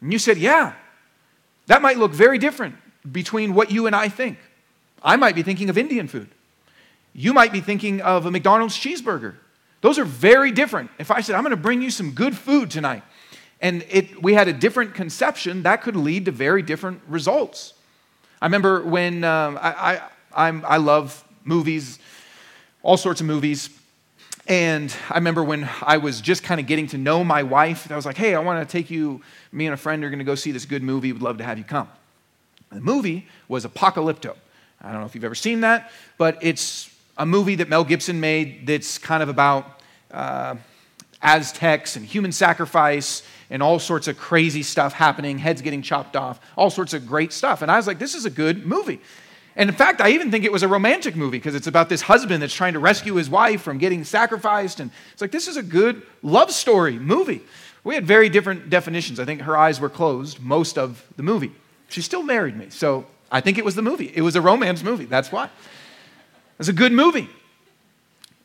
And 0.00 0.12
you 0.12 0.18
said, 0.18 0.36
yeah, 0.36 0.74
that 1.66 1.80
might 1.80 1.96
look 1.96 2.12
very 2.12 2.38
different 2.38 2.76
between 3.10 3.54
what 3.54 3.70
you 3.70 3.86
and 3.86 3.96
I 3.96 4.08
think. 4.08 4.38
I 5.02 5.16
might 5.16 5.34
be 5.34 5.42
thinking 5.42 5.70
of 5.70 5.78
Indian 5.78 6.06
food. 6.06 6.28
You 7.14 7.32
might 7.32 7.52
be 7.52 7.60
thinking 7.60 8.00
of 8.00 8.26
a 8.26 8.30
McDonald's 8.30 8.76
cheeseburger. 8.76 9.34
Those 9.80 9.98
are 9.98 10.04
very 10.04 10.52
different. 10.52 10.90
If 10.98 11.10
I 11.10 11.20
said, 11.20 11.34
I'm 11.34 11.42
going 11.42 11.50
to 11.50 11.56
bring 11.56 11.82
you 11.82 11.90
some 11.90 12.12
good 12.12 12.36
food 12.36 12.70
tonight, 12.70 13.02
and 13.60 13.84
it, 13.90 14.22
we 14.22 14.34
had 14.34 14.48
a 14.48 14.52
different 14.52 14.94
conception, 14.94 15.62
that 15.64 15.82
could 15.82 15.96
lead 15.96 16.24
to 16.24 16.30
very 16.30 16.62
different 16.62 17.00
results. 17.08 17.74
I 18.40 18.46
remember 18.46 18.82
when 18.82 19.24
um, 19.24 19.58
I, 19.60 20.02
I, 20.34 20.48
i 20.48 20.76
love 20.78 21.24
movies, 21.44 21.98
all 22.82 22.96
sorts 22.96 23.20
of 23.20 23.26
movies. 23.26 23.70
And 24.48 24.94
I 25.08 25.14
remember 25.14 25.44
when 25.44 25.68
I 25.82 25.98
was 25.98 26.20
just 26.20 26.42
kind 26.42 26.60
of 26.60 26.66
getting 26.66 26.88
to 26.88 26.98
know 26.98 27.22
my 27.22 27.44
wife, 27.44 27.90
I 27.90 27.96
was 27.96 28.04
like, 28.06 28.16
hey, 28.16 28.34
I 28.34 28.40
want 28.40 28.66
to 28.66 28.70
take 28.70 28.90
you, 28.90 29.22
me 29.52 29.66
and 29.66 29.74
a 29.74 29.76
friend 29.76 30.02
are 30.02 30.10
going 30.10 30.18
to 30.18 30.24
go 30.24 30.34
see 30.34 30.50
this 30.50 30.64
good 30.64 30.82
movie. 30.82 31.12
We'd 31.12 31.22
love 31.22 31.38
to 31.38 31.44
have 31.44 31.58
you 31.58 31.64
come. 31.64 31.88
The 32.72 32.80
movie 32.80 33.28
was 33.46 33.64
Apocalypto. 33.64 34.34
I 34.80 34.90
don't 34.90 35.00
know 35.00 35.06
if 35.06 35.14
you've 35.14 35.24
ever 35.24 35.36
seen 35.36 35.60
that, 35.60 35.92
but 36.18 36.38
it's 36.40 36.91
a 37.16 37.26
movie 37.26 37.56
that 37.56 37.68
Mel 37.68 37.84
Gibson 37.84 38.20
made 38.20 38.66
that's 38.66 38.98
kind 38.98 39.22
of 39.22 39.28
about 39.28 39.80
uh, 40.10 40.56
Aztecs 41.20 41.96
and 41.96 42.04
human 42.04 42.32
sacrifice 42.32 43.22
and 43.50 43.62
all 43.62 43.78
sorts 43.78 44.08
of 44.08 44.16
crazy 44.18 44.62
stuff 44.62 44.92
happening, 44.92 45.38
heads 45.38 45.60
getting 45.62 45.82
chopped 45.82 46.16
off, 46.16 46.40
all 46.56 46.70
sorts 46.70 46.94
of 46.94 47.06
great 47.06 47.32
stuff. 47.32 47.62
And 47.62 47.70
I 47.70 47.76
was 47.76 47.86
like, 47.86 47.98
this 47.98 48.14
is 48.14 48.24
a 48.24 48.30
good 48.30 48.66
movie. 48.66 49.00
And 49.54 49.68
in 49.68 49.76
fact, 49.76 50.00
I 50.00 50.10
even 50.10 50.30
think 50.30 50.44
it 50.44 50.52
was 50.52 50.62
a 50.62 50.68
romantic 50.68 51.14
movie 51.14 51.36
because 51.36 51.54
it's 51.54 51.66
about 51.66 51.90
this 51.90 52.00
husband 52.02 52.42
that's 52.42 52.54
trying 52.54 52.72
to 52.72 52.78
rescue 52.78 53.14
his 53.14 53.28
wife 53.28 53.60
from 53.60 53.76
getting 53.76 54.02
sacrificed. 54.04 54.80
And 54.80 54.90
it's 55.12 55.20
like, 55.20 55.30
this 55.30 55.46
is 55.46 55.58
a 55.58 55.62
good 55.62 56.02
love 56.22 56.50
story 56.50 56.98
movie. 56.98 57.42
We 57.84 57.94
had 57.94 58.06
very 58.06 58.30
different 58.30 58.70
definitions. 58.70 59.20
I 59.20 59.26
think 59.26 59.42
her 59.42 59.56
eyes 59.56 59.80
were 59.80 59.90
closed 59.90 60.40
most 60.40 60.78
of 60.78 61.04
the 61.16 61.22
movie. 61.22 61.52
She 61.88 62.00
still 62.00 62.22
married 62.22 62.56
me. 62.56 62.70
So 62.70 63.04
I 63.30 63.42
think 63.42 63.58
it 63.58 63.64
was 63.64 63.74
the 63.74 63.82
movie. 63.82 64.10
It 64.14 64.22
was 64.22 64.36
a 64.36 64.40
romance 64.40 64.82
movie. 64.82 65.04
That's 65.04 65.30
why. 65.30 65.50
It's 66.58 66.68
a 66.68 66.72
good 66.72 66.92
movie. 66.92 67.28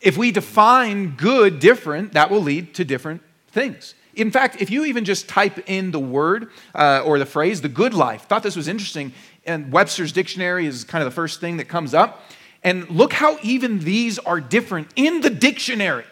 If 0.01 0.17
we 0.17 0.31
define 0.31 1.15
good 1.15 1.59
different, 1.59 2.13
that 2.13 2.29
will 2.29 2.41
lead 2.41 2.75
to 2.75 2.85
different 2.85 3.21
things. 3.49 3.95
In 4.15 4.31
fact, 4.31 4.61
if 4.61 4.71
you 4.71 4.85
even 4.85 5.05
just 5.05 5.27
type 5.27 5.69
in 5.69 5.91
the 5.91 5.99
word 5.99 6.49
uh, 6.73 7.03
or 7.05 7.19
the 7.19 7.25
phrase, 7.25 7.61
the 7.61 7.69
good 7.69 7.93
life, 7.93 8.23
thought 8.23 8.41
this 8.41 8.55
was 8.55 8.67
interesting 8.67 9.13
and 9.47 9.71
Webster's 9.71 10.11
dictionary 10.11 10.67
is 10.67 10.83
kind 10.83 11.01
of 11.01 11.05
the 11.05 11.15
first 11.15 11.39
thing 11.39 11.57
that 11.57 11.65
comes 11.65 11.93
up. 11.93 12.21
And 12.63 12.89
look 12.89 13.13
how 13.13 13.39
even 13.41 13.79
these 13.79 14.19
are 14.19 14.41
different 14.41 14.89
in 14.95 15.21
the 15.21 15.29
dictionary, 15.29 16.03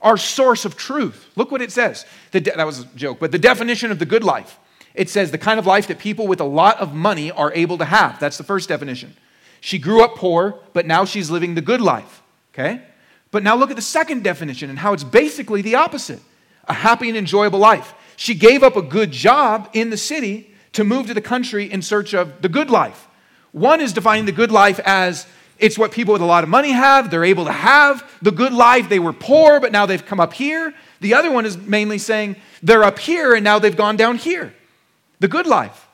our 0.00 0.16
source 0.16 0.64
of 0.64 0.76
truth. 0.76 1.26
Look 1.36 1.52
what 1.52 1.60
it 1.60 1.70
says. 1.70 2.06
De- 2.30 2.40
that 2.40 2.64
was 2.64 2.80
a 2.80 2.84
joke, 2.96 3.18
but 3.20 3.30
the 3.30 3.38
definition 3.38 3.90
of 3.90 3.98
the 3.98 4.06
good 4.06 4.24
life. 4.24 4.58
It 4.94 5.10
says 5.10 5.30
the 5.30 5.38
kind 5.38 5.60
of 5.60 5.66
life 5.66 5.86
that 5.88 5.98
people 5.98 6.26
with 6.26 6.40
a 6.40 6.44
lot 6.44 6.78
of 6.78 6.94
money 6.94 7.30
are 7.30 7.52
able 7.52 7.78
to 7.78 7.84
have. 7.84 8.18
That's 8.18 8.38
the 8.38 8.44
first 8.44 8.68
definition. 8.68 9.14
She 9.60 9.78
grew 9.78 10.04
up 10.04 10.16
poor, 10.16 10.58
but 10.72 10.86
now 10.86 11.04
she's 11.04 11.30
living 11.30 11.54
the 11.54 11.60
good 11.60 11.80
life. 11.80 12.22
Okay? 12.54 12.82
But 13.30 13.42
now 13.42 13.56
look 13.56 13.70
at 13.70 13.76
the 13.76 13.82
second 13.82 14.24
definition 14.24 14.70
and 14.70 14.78
how 14.78 14.92
it's 14.92 15.04
basically 15.04 15.62
the 15.62 15.74
opposite 15.76 16.20
a 16.66 16.74
happy 16.74 17.08
and 17.08 17.16
enjoyable 17.16 17.58
life. 17.58 17.94
She 18.16 18.34
gave 18.34 18.62
up 18.62 18.76
a 18.76 18.82
good 18.82 19.10
job 19.10 19.70
in 19.72 19.88
the 19.88 19.96
city 19.96 20.54
to 20.72 20.84
move 20.84 21.06
to 21.06 21.14
the 21.14 21.22
country 21.22 21.70
in 21.70 21.80
search 21.80 22.14
of 22.14 22.42
the 22.42 22.48
good 22.48 22.68
life. 22.68 23.08
One 23.52 23.80
is 23.80 23.94
defining 23.94 24.26
the 24.26 24.32
good 24.32 24.52
life 24.52 24.78
as 24.84 25.26
it's 25.58 25.78
what 25.78 25.92
people 25.92 26.12
with 26.12 26.22
a 26.22 26.26
lot 26.26 26.44
of 26.44 26.50
money 26.50 26.72
have. 26.72 27.10
They're 27.10 27.24
able 27.24 27.46
to 27.46 27.52
have 27.52 28.08
the 28.22 28.30
good 28.30 28.52
life. 28.52 28.88
They 28.88 28.98
were 28.98 29.12
poor, 29.14 29.60
but 29.60 29.72
now 29.72 29.86
they've 29.86 30.04
come 30.04 30.20
up 30.20 30.34
here. 30.34 30.74
The 31.00 31.14
other 31.14 31.30
one 31.30 31.46
is 31.46 31.56
mainly 31.56 31.98
saying 31.98 32.36
they're 32.62 32.84
up 32.84 32.98
here 32.98 33.34
and 33.34 33.42
now 33.42 33.58
they've 33.58 33.76
gone 33.76 33.96
down 33.96 34.18
here. 34.18 34.54
The 35.20 35.28
good 35.28 35.46
life. 35.46 35.87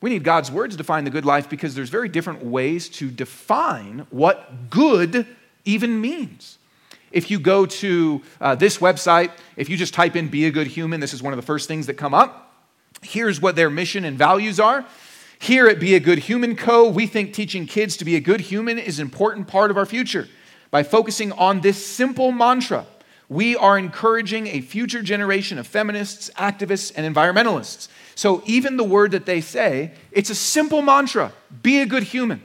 We 0.00 0.10
need 0.10 0.22
God's 0.22 0.50
word 0.50 0.70
to 0.70 0.76
define 0.76 1.04
the 1.04 1.10
good 1.10 1.24
life 1.24 1.48
because 1.50 1.74
there's 1.74 1.90
very 1.90 2.08
different 2.08 2.44
ways 2.44 2.88
to 2.90 3.10
define 3.10 4.06
what 4.10 4.70
good 4.70 5.26
even 5.64 6.00
means. 6.00 6.58
If 7.10 7.30
you 7.30 7.40
go 7.40 7.66
to 7.66 8.22
uh, 8.40 8.54
this 8.54 8.78
website, 8.78 9.32
if 9.56 9.68
you 9.68 9.76
just 9.76 9.94
type 9.94 10.14
in 10.14 10.28
be 10.28 10.46
a 10.46 10.50
good 10.50 10.66
human, 10.66 11.00
this 11.00 11.14
is 11.14 11.22
one 11.22 11.32
of 11.32 11.36
the 11.36 11.46
first 11.46 11.66
things 11.66 11.86
that 11.86 11.94
come 11.94 12.14
up. 12.14 12.52
Here's 13.02 13.40
what 13.40 13.56
their 13.56 13.70
mission 13.70 14.04
and 14.04 14.16
values 14.16 14.60
are. 14.60 14.84
Here 15.40 15.68
at 15.68 15.78
Be 15.78 15.94
a 15.94 16.00
Good 16.00 16.18
Human 16.18 16.56
Co., 16.56 16.88
we 16.88 17.06
think 17.06 17.32
teaching 17.32 17.66
kids 17.66 17.96
to 17.98 18.04
be 18.04 18.16
a 18.16 18.20
good 18.20 18.40
human 18.40 18.76
is 18.76 18.98
an 18.98 19.06
important 19.06 19.46
part 19.46 19.70
of 19.70 19.76
our 19.76 19.86
future. 19.86 20.28
By 20.70 20.82
focusing 20.82 21.30
on 21.32 21.60
this 21.60 21.84
simple 21.84 22.32
mantra, 22.32 22.86
we 23.28 23.56
are 23.56 23.78
encouraging 23.78 24.48
a 24.48 24.60
future 24.60 25.02
generation 25.02 25.58
of 25.58 25.66
feminists, 25.66 26.30
activists, 26.36 26.92
and 26.96 27.14
environmentalists. 27.14 27.88
So 28.18 28.42
even 28.46 28.76
the 28.76 28.82
word 28.82 29.12
that 29.12 29.26
they 29.26 29.40
say, 29.40 29.92
it's 30.10 30.28
a 30.28 30.34
simple 30.34 30.82
mantra 30.82 31.30
be 31.62 31.82
a 31.82 31.86
good 31.86 32.02
human, 32.02 32.42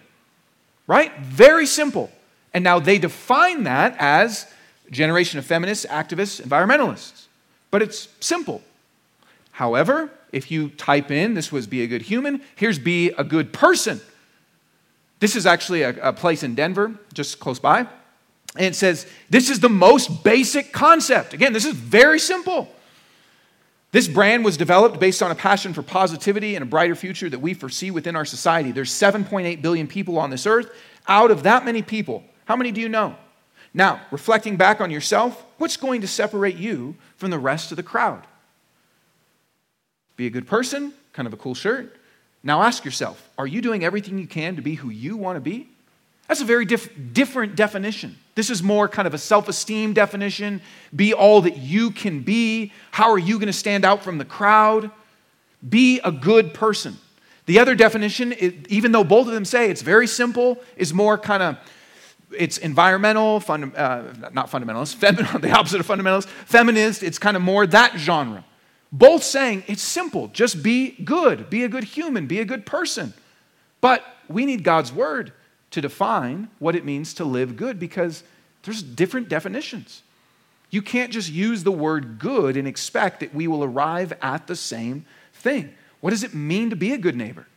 right? 0.86 1.12
Very 1.22 1.66
simple. 1.66 2.12
And 2.54 2.64
now 2.64 2.78
they 2.78 3.00
define 3.00 3.64
that 3.64 3.96
as 3.98 4.46
generation 4.92 5.40
of 5.40 5.48
feminists, 5.48 5.88
activists, 5.88 6.40
environmentalists. 6.44 7.26
But 7.72 7.82
it's 7.82 8.08
simple. 8.20 8.62
However, 9.50 10.12
if 10.32 10.52
you 10.52 10.70
type 10.70 11.10
in, 11.10 11.34
this 11.34 11.52
was 11.52 11.66
be 11.66 11.82
a 11.82 11.88
good 11.88 12.04
human, 12.04 12.44
here's 12.56 12.78
be 12.78 13.10
a 13.18 13.24
good 13.24 13.52
person. 13.52 14.00
This 15.22 15.36
is 15.36 15.48
actually 15.48 15.82
a, 15.82 16.10
a 16.10 16.14
place 16.14 16.44
in 16.44 16.54
Denver, 16.54 16.94
just 17.16 17.40
close 17.40 17.58
by. 17.58 17.88
And 18.56 18.68
it 18.68 18.76
says, 18.76 19.08
this 19.32 19.50
is 19.50 19.60
the 19.60 19.70
most 19.70 20.24
basic 20.24 20.72
concept. 20.72 21.34
Again, 21.34 21.52
this 21.52 21.66
is 21.66 21.74
very 21.74 22.20
simple. 22.20 22.70
This 23.94 24.08
brand 24.08 24.44
was 24.44 24.58
developed 24.58 25.00
based 25.00 25.22
on 25.22 25.30
a 25.30 25.36
passion 25.36 25.72
for 25.72 25.84
positivity 25.84 26.56
and 26.56 26.64
a 26.64 26.66
brighter 26.66 26.96
future 26.96 27.30
that 27.30 27.38
we 27.38 27.54
foresee 27.54 27.92
within 27.92 28.16
our 28.16 28.26
society. 28.26 28.72
There's 28.72 28.92
7.8 28.92 29.62
billion 29.62 29.86
people 29.86 30.18
on 30.18 30.32
this 30.32 30.48
earth. 30.48 30.72
Out 31.08 31.30
of 31.30 31.44
that 31.44 31.64
many 31.64 31.84
people, 31.84 32.24
how 32.46 32.56
many 32.56 32.72
do 32.72 32.82
you 32.82 32.90
know? 32.90 33.16
Now, 33.72 34.02
reflecting 34.10 34.58
back 34.58 34.82
on 34.82 34.90
yourself, 34.90 35.46
what's 35.60 35.78
going 35.78 36.02
to 36.02 36.08
separate 36.08 36.56
you 36.56 36.96
from 37.18 37.30
the 37.30 37.38
rest 37.38 37.72
of 37.72 37.76
the 37.76 37.84
crowd? 37.84 38.26
Be 40.16 40.26
a 40.26 40.32
good 40.32 40.48
person, 40.48 40.92
kind 41.14 41.28
of 41.28 41.34
a 41.34 41.38
cool 41.38 41.54
shirt. 41.54 41.96
Now 42.42 42.64
ask 42.64 42.84
yourself 42.84 43.30
are 43.38 43.48
you 43.48 43.62
doing 43.62 43.84
everything 43.84 44.18
you 44.18 44.28
can 44.28 44.56
to 44.56 44.64
be 44.64 44.74
who 44.74 44.90
you 44.90 45.18
want 45.18 45.36
to 45.36 45.40
be? 45.40 45.70
That's 46.28 46.42
a 46.42 46.46
very 46.46 46.66
different 46.66 47.56
definition. 47.56 48.18
This 48.36 48.50
is 48.50 48.64
more 48.64 48.88
kind 48.88 49.08
of 49.08 49.14
a 49.14 49.18
self 49.18 49.48
esteem 49.48 49.94
definition. 49.94 50.62
Be 50.96 51.14
all 51.14 51.42
that 51.42 51.58
you 51.58 51.92
can 51.92 52.22
be. 52.22 52.72
How 52.92 53.12
are 53.12 53.20
you 53.20 53.36
going 53.36 53.48
to 53.48 53.54
stand 53.54 53.86
out 53.86 54.04
from 54.04 54.18
the 54.18 54.26
crowd? 54.26 54.92
Be 55.68 56.00
a 56.04 56.12
good 56.12 56.54
person. 56.54 56.98
The 57.46 57.60
other 57.60 57.76
definition, 57.76 58.34
even 58.70 58.92
though 58.92 59.04
both 59.04 59.28
of 59.28 59.34
them 59.34 59.46
say 59.46 59.70
it's 59.70 59.82
very 59.82 60.08
simple, 60.08 60.60
is 60.78 60.94
more 60.94 61.18
kind 61.18 61.44
of 61.44 61.58
it's 62.38 62.58
environmental, 62.58 63.40
funda- 63.40 63.78
uh, 63.78 64.30
not 64.32 64.50
fundamentalist, 64.50 64.96
fem- 64.96 65.42
the 65.42 65.52
opposite 65.52 65.80
of 65.80 65.88
fundamentalist, 65.88 66.26
feminist. 66.26 67.04
It's 67.04 67.20
kind 67.20 67.38
of 67.38 67.44
more 67.44 67.68
that 67.68 67.98
genre. 67.98 68.44
Both 68.92 69.24
saying 69.24 69.64
it's 69.68 69.82
simple, 69.82 70.28
just 70.30 70.64
be 70.64 70.92
good, 71.04 71.50
be 71.50 71.64
a 71.64 71.68
good 71.68 71.84
human, 71.84 72.28
be 72.28 72.40
a 72.40 72.46
good 72.46 72.66
person. 72.66 73.14
But 73.82 74.04
we 74.28 74.46
need 74.46 74.64
God's 74.64 74.92
word 74.92 75.34
to 75.74 75.82
define 75.82 76.50
what 76.60 76.76
it 76.76 76.86
means 76.86 77.16
to 77.16 77.26
live 77.26 77.58
good 77.58 77.80
because 77.80 78.24
there's 78.62 78.84
different 78.84 79.28
definitions. 79.28 80.04
You 80.70 80.84
can't 80.84 81.12
just 81.12 81.32
use 81.32 81.64
the 81.64 81.72
word 81.72 82.20
good 82.20 82.58
and 82.58 82.68
expect 82.68 83.22
that 83.22 83.34
we 83.34 83.48
will 83.48 83.64
arrive 83.64 84.14
at 84.22 84.46
the 84.46 84.56
same 84.56 85.06
thing. 85.34 85.74
What 86.00 86.12
does 86.12 86.24
it 86.24 86.36
mean 86.36 86.70
to 86.70 86.76
be 86.76 86.94
a 86.94 86.98
good 87.00 87.16
neighbor? 87.16 87.48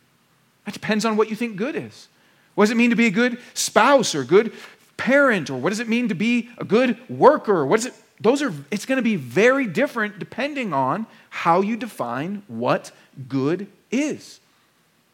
That 0.65 0.73
depends 0.73 1.05
on 1.05 1.15
what 1.15 1.29
you 1.29 1.35
think 1.35 1.57
good 1.57 1.75
is. 1.75 2.07
What 2.55 2.63
does 2.65 2.71
it 2.71 2.77
mean 2.77 2.89
to 2.89 2.95
be 2.95 3.05
a 3.05 3.11
good 3.11 3.39
spouse 3.53 4.15
or 4.15 4.23
good 4.23 4.51
parent? 4.97 5.51
Or 5.51 5.57
what 5.57 5.69
does 5.69 5.79
it 5.79 5.87
mean 5.87 6.09
to 6.09 6.15
be 6.15 6.49
a 6.57 6.65
good 6.65 6.97
worker? 7.07 7.67
What 7.67 7.81
is 7.81 7.85
it? 7.85 7.93
Those 8.19 8.41
are, 8.41 8.51
it's 8.71 8.87
going 8.87 8.97
to 8.97 9.03
be 9.03 9.15
very 9.15 9.67
different 9.67 10.17
depending 10.17 10.73
on 10.73 11.05
how 11.29 11.61
you 11.61 11.77
define 11.77 12.41
what 12.47 12.91
good 13.29 13.67
is. 13.91 14.39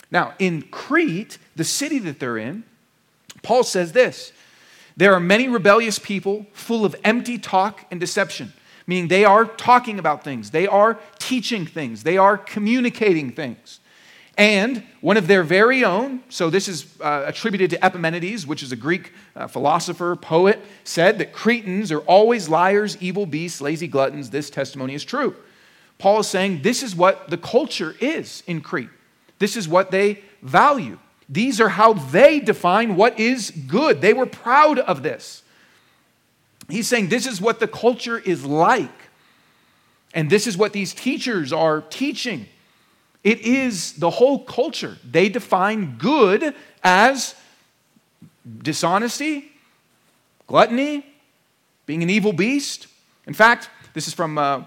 Now, 0.10 0.36
in 0.40 0.62
Crete, 0.62 1.38
the 1.58 1.66
city 1.66 2.00
that 2.00 2.22
they're 2.22 2.38
in, 2.38 2.64
Paul 3.44 3.64
says 3.64 3.92
this 3.92 4.32
there 4.98 5.14
are 5.14 5.20
many 5.20 5.48
rebellious 5.48 6.00
people 6.00 6.48
full 6.54 6.86
of 6.86 6.96
empty 7.04 7.38
talk 7.38 7.86
and 7.92 8.00
deception 8.00 8.54
meaning 8.88 9.08
they 9.08 9.26
are 9.26 9.46
talking 9.46 10.00
about 10.00 10.24
things, 10.24 10.52
they 10.52 10.68
are 10.68 11.00
teaching 11.20 11.66
things, 11.66 12.04
they 12.04 12.18
are 12.18 12.38
communicating 12.38 13.32
things. 13.32 13.80
And 14.36 14.84
one 15.02 15.18
of 15.18 15.28
their 15.28 15.44
very 15.44 15.86
own, 15.86 16.24
so 16.28 16.50
this 16.50 16.68
is 16.68 16.88
uh, 17.00 17.24
attributed 17.28 17.70
to 17.70 17.86
Epimenides, 17.86 18.48
which 18.48 18.64
is 18.64 18.72
a 18.72 18.76
Greek 18.76 19.14
uh, 19.36 19.46
philosopher, 19.46 20.16
poet, 20.16 20.60
said 20.84 21.20
that 21.20 21.34
Cretans 21.34 21.92
are 21.92 22.00
always 22.00 22.50
liars, 22.50 22.98
evil 23.00 23.28
beasts, 23.28 23.62
lazy 23.62 23.88
gluttons. 23.88 24.32
This 24.32 24.50
testimony 24.50 24.96
is 24.96 25.04
true. 25.04 25.36
Paul 26.00 26.22
is 26.22 26.28
saying 26.28 26.64
this 26.64 26.82
is 26.82 26.96
what 26.96 27.30
the 27.30 27.38
culture 27.38 27.96
is 28.00 28.42
in 28.48 28.62
Crete. 28.62 28.90
This 29.38 29.56
is 29.56 29.68
what 29.68 29.92
they 29.92 30.24
value. 30.42 30.98
These 31.34 31.60
are 31.60 31.70
how 31.70 31.94
they 31.94 32.40
define 32.40 32.96
what 32.96 33.20
is 33.20 33.50
good. 33.50 34.02
They 34.02 34.14
were 34.14 34.28
proud 34.28 34.78
of 34.78 35.02
this. 35.02 35.42
He's 36.70 36.88
saying 36.88 37.10
this 37.10 37.26
is 37.26 37.42
what 37.42 37.60
the 37.60 37.68
culture 37.68 38.20
is 38.20 38.46
like. 38.46 38.92
And 40.14 40.30
this 40.30 40.46
is 40.46 40.56
what 40.56 40.74
these 40.74 40.94
teachers 40.94 41.52
are 41.52 41.82
teaching. 41.82 42.46
It 43.24 43.40
is 43.42 43.94
the 43.94 44.12
whole 44.12 44.44
culture. 44.44 44.98
They 45.10 45.28
define 45.28 45.98
good 45.98 46.54
as 46.84 47.34
dishonesty, 48.62 49.52
gluttony, 50.46 51.04
being 51.88 52.04
an 52.04 52.12
evil 52.12 52.34
beast. 52.34 52.86
In 53.26 53.34
fact, 53.34 53.72
this 53.96 54.08
is 54.08 54.14
from 54.14 54.38
uh, 54.38 54.66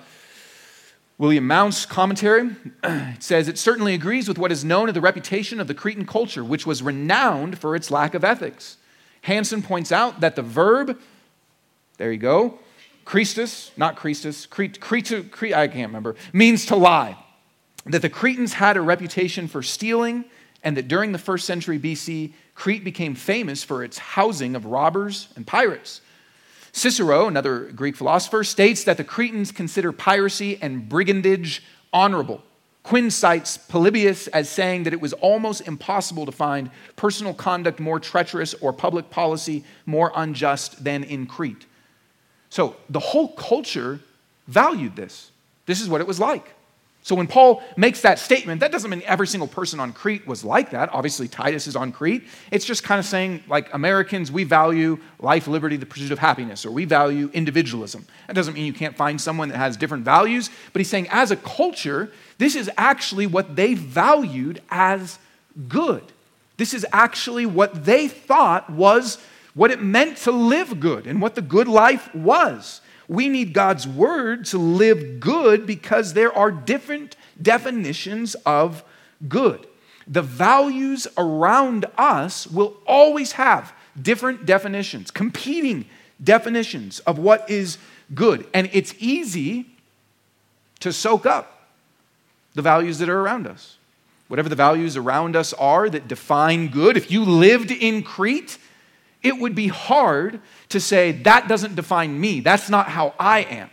William 1.19 1.47
Mounce's 1.47 1.87
commentary. 1.87 2.51
Says, 3.19 3.49
It 3.49 3.59
certainly 3.59 3.95
agrees 3.95 4.29
with 4.29 4.39
what 4.39 4.53
is 4.53 4.65
known 4.65 4.89
of 4.89 4.95
the 4.95 5.01
reputation 5.01 5.61
of 5.61 5.67
the 5.67 5.75
Cretan 5.75 6.07
culture, 6.07 6.45
which 6.45 6.67
was 6.67 6.83
renowned 6.83 7.59
for 7.59 7.75
its 7.75 7.91
lack 7.91 8.15
of 8.15 8.25
ethics. 8.25 8.77
Hansen 9.23 9.63
points 9.63 9.91
out 9.91 10.21
that 10.21 10.37
the 10.37 10.43
verb 10.43 10.99
there 11.97 12.13
you 12.13 12.19
go. 12.19 12.59
Christus, 13.05 13.71
not 13.77 13.97
Christus, 13.97 14.47
Crete, 14.47 14.81
Crete, 14.81 15.55
I 15.55 15.69
can't 15.69 15.89
remember, 15.89 16.17
means 16.33 16.67
to 16.67 16.77
lie. 16.77 17.17
That 17.87 18.03
the 18.03 18.11
Cretans 18.11 18.55
had 18.55 18.77
a 18.77 18.81
reputation 18.81 19.47
for 19.47 19.63
stealing, 19.63 20.25
and 20.63 20.77
that 20.77 20.89
during 20.89 21.13
the 21.13 21.19
first 21.19 21.47
century 21.47 21.79
BC, 21.79 22.33
Crete 22.55 22.83
became 22.83 23.15
famous 23.15 23.63
for 23.63 23.85
its 23.85 23.99
housing 23.99 24.57
of 24.57 24.67
robbers 24.67 25.29
and 25.37 25.47
pirates. 25.47 26.01
Cicero, 26.77 27.27
another 27.27 27.73
Greek 27.73 27.97
philosopher, 27.97 28.45
states 28.45 28.85
that 28.85 28.99
the 28.99 29.03
Cretans 29.03 29.51
consider 29.51 29.93
piracy 29.93 30.59
and 30.61 30.91
brigandage 30.91 31.63
honorable. 31.91 32.43
Quinn 32.83 33.11
cites 33.11 33.57
Polybius 33.57 34.29
as 34.29 34.51
saying 34.51 34.83
that 34.83 34.93
it 34.93 35.01
was 35.01 35.15
almost 35.15 35.67
impossible 35.67 36.27
to 36.27 36.33
find 36.33 36.71
personal 36.95 37.33
conduct 37.33 37.81
more 37.81 37.99
treacherous 37.99 38.53
or 38.53 38.75
public 38.75 39.09
policy 39.09 39.65
more 39.87 40.13
unjust 40.15 40.85
than 40.85 41.03
in 41.03 41.25
Crete. 41.27 41.65
So 42.51 42.77
the 42.91 43.01
whole 43.01 43.29
culture 43.29 44.01
valued 44.47 44.97
this. 44.97 45.31
This 45.65 45.81
is 45.81 45.89
what 45.89 46.03
it 46.03 46.07
was 46.07 46.21
like. 46.21 46.56
So 47.07 47.15
when 47.15 47.29
Paul 47.29 47.63
makes 47.77 48.01
that 48.01 48.19
statement, 48.19 48.59
that 48.63 48.73
doesn't 48.73 48.91
mean 48.91 49.01
every 49.07 49.29
single 49.29 49.47
person 49.47 49.79
on 49.79 49.93
Crete 49.93 50.27
was 50.27 50.43
like 50.43 50.71
that. 50.71 50.93
Obviously, 50.93 51.29
Titus 51.29 51.69
is 51.69 51.77
on 51.77 51.93
Crete. 51.93 52.25
It's 52.51 52.65
just 52.65 52.83
kind 52.83 52.99
of 52.99 53.05
saying, 53.05 53.45
like 53.47 53.73
Americans, 53.73 54.33
we 54.33 54.43
value 54.43 54.99
life, 55.21 55.47
liberty, 55.47 55.77
the 55.77 55.87
pursuit 55.87 56.11
of 56.11 56.19
happiness, 56.19 56.67
or 56.67 56.73
we 56.73 56.85
value 56.85 57.31
individualism. 57.33 58.05
That 58.27 58.35
doesn't 58.35 58.55
mean 58.55 58.67
you 58.67 58.73
can't 58.73 58.97
find 58.97 59.21
someone 59.21 59.51
that 59.51 59.57
has 59.57 59.77
different 59.77 60.05
values, 60.05 60.51
but 60.73 60.81
he's 60.81 60.91
saying, 60.91 61.07
as 61.13 61.31
a 61.31 61.37
culture, 61.37 62.11
this 62.39 62.57
is 62.57 62.69
actually 62.77 63.29
what 63.29 63.55
they 63.55 63.75
valued 63.75 64.61
as 64.69 65.21
good. 65.69 66.03
This 66.57 66.75
is 66.75 66.85
actually 66.93 67.47
what 67.47 67.85
they 67.85 68.09
thought 68.09 68.69
was 68.69 69.19
what 69.55 69.71
it 69.71 69.81
meant 69.81 70.17
to 70.17 70.33
live 70.33 70.81
good 70.81 71.07
and 71.07 71.23
what 71.23 71.37
the 71.37 71.41
good 71.41 71.69
life 71.69 72.13
was. 72.17 72.81
We 73.09 73.29
need 73.29 73.53
God's 73.53 73.87
word 73.87 74.47
to 74.47 74.59
live 74.59 75.21
good 75.21 75.67
because 75.67 76.15
there 76.15 76.37
are 76.37 76.51
different 76.51 77.17
definitions 77.41 78.35
of 78.47 78.85
good. 79.29 79.67
The 80.09 80.23
values 80.23 81.07
around 81.17 81.87
us 81.97 82.47
will 82.47 82.77
always 82.87 83.33
have 83.33 83.73
different 84.01 84.47
definitions, 84.47 85.11
competing 85.11 85.87
definitions 86.23 87.01
of 87.01 87.19
what 87.19 87.49
is 87.51 87.79
good. 88.15 88.47
And 88.55 88.71
it's 88.73 88.95
easy 88.99 89.67
to 90.81 90.93
soak 90.93 91.27
up 91.27 91.69
the 92.55 92.63
values 92.63 92.99
that 92.99 93.09
are 93.09 93.21
around 93.21 93.47
us. 93.47 93.77
Whatever 94.29 94.49
the 94.49 94.57
values 94.57 94.97
around 94.97 95.37
us 95.37 95.53
are 95.55 95.89
that 95.89 96.09
define 96.09 96.69
good, 96.69 96.97
if 96.97 97.11
you 97.11 97.25
lived 97.25 97.71
in 97.71 98.03
Crete, 98.03 98.59
it 99.27 99.41
would 99.41 99.57
be 99.57 99.67
hard 99.67 100.41
to 100.69 100.79
say, 100.79 101.11
that 101.11 101.49
doesn't 101.49 101.75
define 101.75 102.21
me. 102.21 102.39
That's 102.39 102.71
not 102.71 102.89
how 102.89 103.13
I 103.19 103.41
am. 103.41 103.69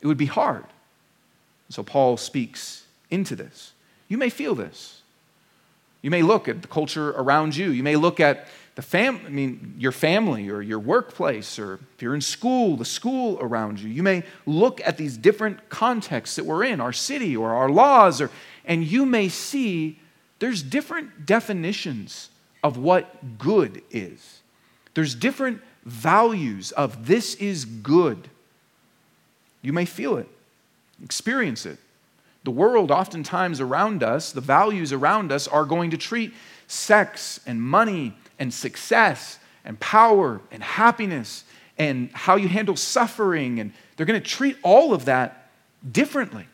It 0.00 0.06
would 0.06 0.16
be 0.16 0.26
hard. 0.26 0.64
So 1.70 1.82
Paul 1.82 2.16
speaks 2.16 2.84
into 3.10 3.34
this. 3.34 3.72
You 4.06 4.16
may 4.16 4.30
feel 4.30 4.54
this. 4.54 5.02
You 6.02 6.10
may 6.12 6.22
look 6.22 6.46
at 6.46 6.62
the 6.62 6.68
culture 6.68 7.10
around 7.10 7.56
you. 7.56 7.70
You 7.70 7.82
may 7.82 7.96
look 7.96 8.20
at 8.20 8.46
the 8.76 8.82
fam- 8.82 9.20
I 9.26 9.28
mean, 9.28 9.74
your 9.76 9.90
family 9.90 10.48
or 10.48 10.62
your 10.62 10.78
workplace, 10.78 11.58
or 11.58 11.80
if 11.96 12.00
you're 12.00 12.14
in 12.14 12.20
school, 12.20 12.76
the 12.76 12.84
school 12.84 13.38
around 13.40 13.80
you. 13.80 13.90
You 13.90 14.04
may 14.04 14.22
look 14.46 14.80
at 14.86 14.96
these 14.96 15.16
different 15.16 15.68
contexts 15.68 16.36
that 16.36 16.46
we're 16.46 16.62
in, 16.62 16.80
our 16.80 16.92
city 16.92 17.36
or 17.36 17.50
our 17.50 17.68
laws, 17.68 18.20
or, 18.20 18.30
and 18.64 18.84
you 18.84 19.04
may 19.04 19.28
see 19.28 19.98
there's 20.38 20.62
different 20.62 21.26
definitions 21.26 22.30
of 22.62 22.76
what 22.76 23.38
good 23.38 23.82
is. 23.90 24.40
There's 24.94 25.14
different 25.14 25.60
values 25.84 26.72
of 26.72 27.06
this 27.06 27.34
is 27.36 27.64
good. 27.64 28.28
You 29.62 29.72
may 29.72 29.84
feel 29.84 30.16
it, 30.16 30.28
experience 31.02 31.66
it. 31.66 31.78
The 32.44 32.50
world, 32.50 32.90
oftentimes 32.90 33.60
around 33.60 34.02
us, 34.02 34.32
the 34.32 34.40
values 34.40 34.92
around 34.92 35.32
us 35.32 35.48
are 35.48 35.64
going 35.64 35.90
to 35.90 35.96
treat 35.96 36.32
sex 36.66 37.40
and 37.46 37.60
money 37.60 38.14
and 38.38 38.52
success 38.54 39.38
and 39.64 39.78
power 39.80 40.40
and 40.50 40.62
happiness 40.62 41.44
and 41.76 42.10
how 42.12 42.36
you 42.36 42.48
handle 42.48 42.76
suffering. 42.76 43.60
And 43.60 43.72
they're 43.96 44.06
going 44.06 44.20
to 44.20 44.26
treat 44.26 44.56
all 44.62 44.94
of 44.94 45.06
that 45.06 45.50
differently 45.90 46.46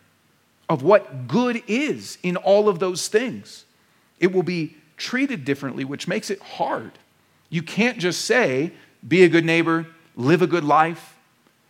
of 0.69 0.83
what 0.83 1.29
good 1.29 1.63
is 1.67 2.19
in 2.23 2.37
all 2.37 2.69
of 2.69 2.79
those 2.79 3.09
things. 3.09 3.65
It 4.19 4.33
will 4.33 4.43
be 4.43 4.77
treated 4.97 5.45
differently, 5.45 5.85
which 5.85 6.09
makes 6.09 6.31
it 6.31 6.41
hard. 6.41 6.93
You 7.51 7.63
can't 7.63 7.99
just 7.99 8.25
say, 8.25 8.73
be 9.07 9.23
a 9.23 9.29
good 9.29 9.45
neighbor, 9.45 9.87
live 10.17 10.43
a 10.43 10.47
good 10.47 10.65
life. 10.65 11.17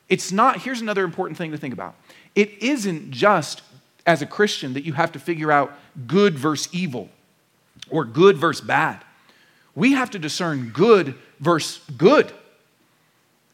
It's 0.08 0.32
not, 0.32 0.62
here's 0.62 0.80
another 0.80 1.04
important 1.04 1.38
thing 1.38 1.50
to 1.52 1.58
think 1.58 1.74
about. 1.74 1.94
It 2.34 2.62
isn't 2.62 3.10
just 3.10 3.62
as 4.06 4.22
a 4.22 4.26
Christian 4.26 4.74
that 4.74 4.84
you 4.84 4.92
have 4.92 5.12
to 5.12 5.18
figure 5.18 5.50
out 5.50 5.72
good 6.06 6.38
versus 6.38 6.72
evil 6.72 7.08
or 7.90 8.04
good 8.04 8.36
versus 8.36 8.64
bad. 8.64 9.02
We 9.74 9.92
have 9.92 10.10
to 10.10 10.18
discern 10.18 10.70
good 10.70 11.14
versus 11.40 11.82
good. 11.96 12.32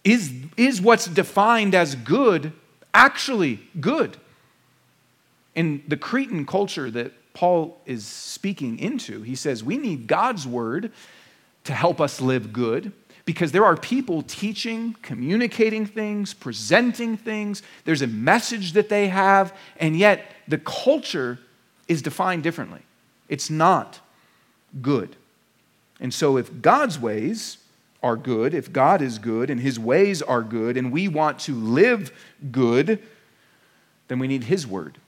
Is, 0.04 0.33
is 0.56 0.80
what's 0.80 1.06
defined 1.06 1.74
as 1.74 1.94
good 1.94 2.52
actually 2.92 3.61
good? 3.80 4.16
In 5.54 5.83
the 5.88 5.96
Cretan 5.96 6.46
culture 6.46 6.90
that 6.90 7.12
Paul 7.35 7.81
is 7.87 8.05
speaking 8.05 8.79
into. 8.79 9.23
He 9.23 9.35
says, 9.35 9.62
We 9.62 9.79
need 9.79 10.07
God's 10.07 10.47
word 10.47 10.93
to 11.64 11.73
help 11.73 12.01
us 12.01 12.21
live 12.21 12.53
good 12.53 12.93
because 13.25 13.53
there 13.53 13.64
are 13.64 13.77
people 13.77 14.23
teaching, 14.23 14.97
communicating 15.03 15.87
things, 15.87 16.35
presenting 16.35 17.16
things. 17.16 17.62
There's 17.85 18.03
a 18.03 18.07
message 18.07 18.73
that 18.73 18.88
they 18.88 19.09
have, 19.09 19.57
and 19.77 19.97
yet 19.97 20.33
the 20.49 20.59
culture 20.59 21.38
is 21.87 22.03
defined 22.03 22.43
differently. 22.43 22.81
It's 23.29 23.51
not 23.51 24.01
good. 24.81 25.16
And 26.01 26.12
so, 26.12 26.37
if 26.37 26.62
God's 26.62 26.99
ways 26.99 27.59
are 28.03 28.16
good, 28.16 28.55
if 28.55 28.73
God 28.73 29.03
is 29.03 29.19
good 29.19 29.51
and 29.51 29.61
his 29.61 29.79
ways 29.79 30.23
are 30.23 30.43
good, 30.43 30.77
and 30.77 30.90
we 30.90 31.07
want 31.07 31.38
to 31.40 31.55
live 31.55 32.11
good, 32.51 33.03
then 34.09 34.19
we 34.19 34.27
need 34.27 34.45
his 34.45 34.66
word 34.66 34.99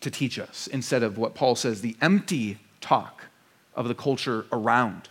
to 0.00 0.10
teach 0.10 0.38
us 0.38 0.66
instead 0.66 1.02
of 1.02 1.18
what 1.18 1.34
Paul 1.34 1.54
says, 1.56 1.80
the 1.80 1.96
empty 2.00 2.58
talk 2.80 3.26
of 3.74 3.88
the 3.88 3.94
culture 3.94 4.46
around. 4.52 5.08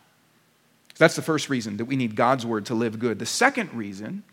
That's 0.98 1.15
the 1.15 1.21
first 1.21 1.50
reason 1.50 1.78
that 1.78 1.86
we 1.86 1.95
need 1.95 2.15
God's 2.15 2.45
word 2.45 2.65
to 2.67 2.76
live 2.76 3.00
good. 3.00 3.19
The 3.19 3.26
second 3.26 3.74
reason 3.74 4.24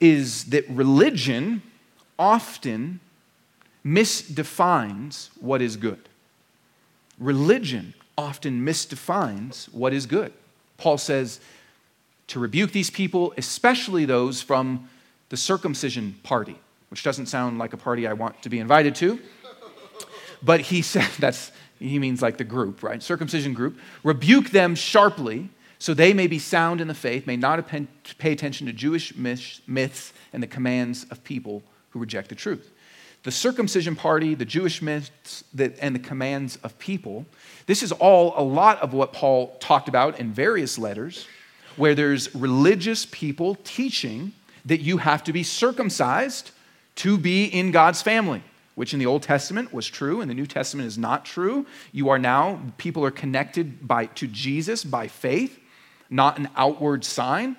is 0.00 0.46
that 0.46 0.68
religion 0.68 1.62
often 2.18 3.00
misdefines 3.84 5.28
what 5.40 5.62
is 5.62 5.76
good. 5.76 6.08
Religion 7.18 7.94
often 8.18 8.64
misdefines 8.64 9.72
what 9.72 9.92
is 9.92 10.06
good. 10.06 10.32
Paul 10.78 10.98
says 10.98 11.40
to 12.28 12.40
rebuke 12.40 12.72
these 12.72 12.90
people, 12.90 13.32
especially 13.36 14.04
those 14.04 14.42
from 14.42 14.88
the 15.28 15.36
circumcision 15.36 16.16
party, 16.22 16.56
which 16.88 17.02
doesn't 17.02 17.26
sound 17.26 17.58
like 17.58 17.72
a 17.72 17.76
party 17.76 18.06
I 18.06 18.12
want 18.12 18.42
to 18.42 18.48
be 18.48 18.58
invited 18.58 18.94
to. 18.96 19.18
But 20.42 20.60
he 20.60 20.82
said, 20.92 21.08
that's, 21.18 21.52
he 21.78 21.98
means 21.98 22.22
like 22.22 22.36
the 22.36 22.44
group, 22.44 22.82
right? 22.82 23.02
Circumcision 23.02 23.54
group. 23.54 23.78
Rebuke 24.02 24.50
them 24.50 24.74
sharply 24.74 25.50
so 25.78 25.92
they 25.92 26.14
may 26.14 26.26
be 26.26 26.38
sound 26.38 26.80
in 26.80 26.88
the 26.88 26.94
faith, 26.94 27.26
may 27.26 27.36
not 27.36 27.68
pay 27.68 28.32
attention 28.32 28.66
to 28.66 28.72
Jewish 28.72 29.16
myths 29.16 30.12
and 30.32 30.42
the 30.42 30.46
commands 30.46 31.04
of 31.10 31.22
people 31.22 31.62
who 31.90 31.98
reject 31.98 32.28
the 32.28 32.34
truth. 32.34 32.72
The 33.24 33.30
circumcision 33.32 33.96
party, 33.96 34.34
the 34.34 34.44
Jewish 34.44 34.80
myths, 34.80 35.44
and 35.80 35.94
the 35.94 36.00
commands 36.00 36.56
of 36.62 36.78
people, 36.78 37.26
this 37.66 37.82
is 37.82 37.92
all 37.92 38.34
a 38.36 38.42
lot 38.42 38.80
of 38.80 38.92
what 38.92 39.12
Paul 39.12 39.56
talked 39.58 39.88
about 39.88 40.20
in 40.20 40.32
various 40.32 40.78
letters, 40.78 41.26
where 41.76 41.94
there's 41.94 42.34
religious 42.34 43.06
people 43.10 43.56
teaching 43.64 44.32
that 44.64 44.80
you 44.80 44.98
have 44.98 45.24
to 45.24 45.32
be 45.32 45.42
circumcised 45.42 46.52
to 46.96 47.18
be 47.18 47.44
in 47.44 47.70
God's 47.70 48.02
family 48.02 48.42
which 48.74 48.92
in 48.92 48.98
the 48.98 49.06
Old 49.06 49.22
Testament 49.22 49.72
was 49.72 49.86
true, 49.86 50.20
and 50.20 50.30
the 50.30 50.34
New 50.34 50.44
Testament 50.44 50.86
is 50.86 50.98
not 50.98 51.24
true. 51.24 51.64
You 51.92 52.10
are 52.10 52.18
now, 52.18 52.60
people 52.76 53.06
are 53.06 53.10
connected 53.10 53.88
by, 53.88 54.04
to 54.04 54.26
Jesus 54.26 54.84
by 54.84 55.08
faith 55.08 55.58
not 56.10 56.38
an 56.38 56.48
outward 56.56 57.04
sign. 57.04 57.56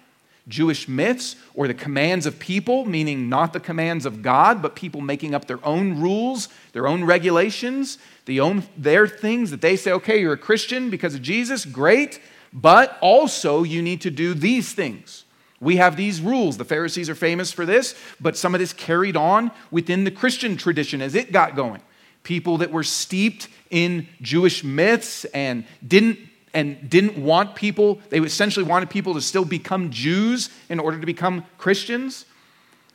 Jewish 0.47 0.87
myths 0.87 1.35
or 1.53 1.67
the 1.67 1.73
commands 1.73 2.25
of 2.25 2.39
people, 2.39 2.85
meaning 2.85 3.27
not 3.27 3.51
the 3.51 3.59
commands 3.59 4.05
of 4.05 4.21
God, 4.21 4.61
but 4.61 4.77
people 4.77 5.01
making 5.01 5.35
up 5.35 5.45
their 5.45 5.63
own 5.65 5.99
rules, 5.99 6.47
their 6.71 6.87
own 6.87 7.03
regulations, 7.03 7.97
the 8.25 8.39
own, 8.39 8.63
their 8.77 9.07
things 9.07 9.51
that 9.51 9.59
they 9.59 9.75
say, 9.75 9.91
okay, 9.91 10.21
you're 10.21 10.33
a 10.33 10.37
Christian 10.37 10.89
because 10.89 11.15
of 11.15 11.21
Jesus, 11.21 11.65
great, 11.65 12.21
but 12.53 12.97
also 13.01 13.63
you 13.63 13.81
need 13.81 13.99
to 14.01 14.09
do 14.09 14.33
these 14.33 14.71
things. 14.71 15.25
We 15.59 15.77
have 15.77 15.95
these 15.95 16.21
rules. 16.21 16.57
The 16.57 16.65
Pharisees 16.65 17.09
are 17.09 17.15
famous 17.15 17.51
for 17.51 17.65
this, 17.65 17.95
but 18.21 18.37
some 18.37 18.53
of 18.53 18.59
this 18.59 18.73
carried 18.73 19.17
on 19.17 19.51
within 19.71 20.03
the 20.03 20.11
Christian 20.11 20.55
tradition 20.55 21.01
as 21.01 21.15
it 21.15 21.31
got 21.31 21.55
going. 21.55 21.81
People 22.23 22.57
that 22.57 22.71
were 22.71 22.83
steeped 22.83 23.47
in 23.69 24.07
Jewish 24.21 24.63
myths 24.63 25.25
and 25.25 25.65
didn't 25.85 26.19
and 26.53 26.89
didn't 26.89 27.17
want 27.17 27.55
people, 27.55 28.01
they 28.09 28.19
essentially 28.19 28.65
wanted 28.65 28.89
people 28.89 29.13
to 29.13 29.21
still 29.21 29.45
become 29.45 29.91
Jews 29.91 30.49
in 30.69 30.79
order 30.79 30.99
to 30.99 31.05
become 31.05 31.45
Christians. 31.59 32.25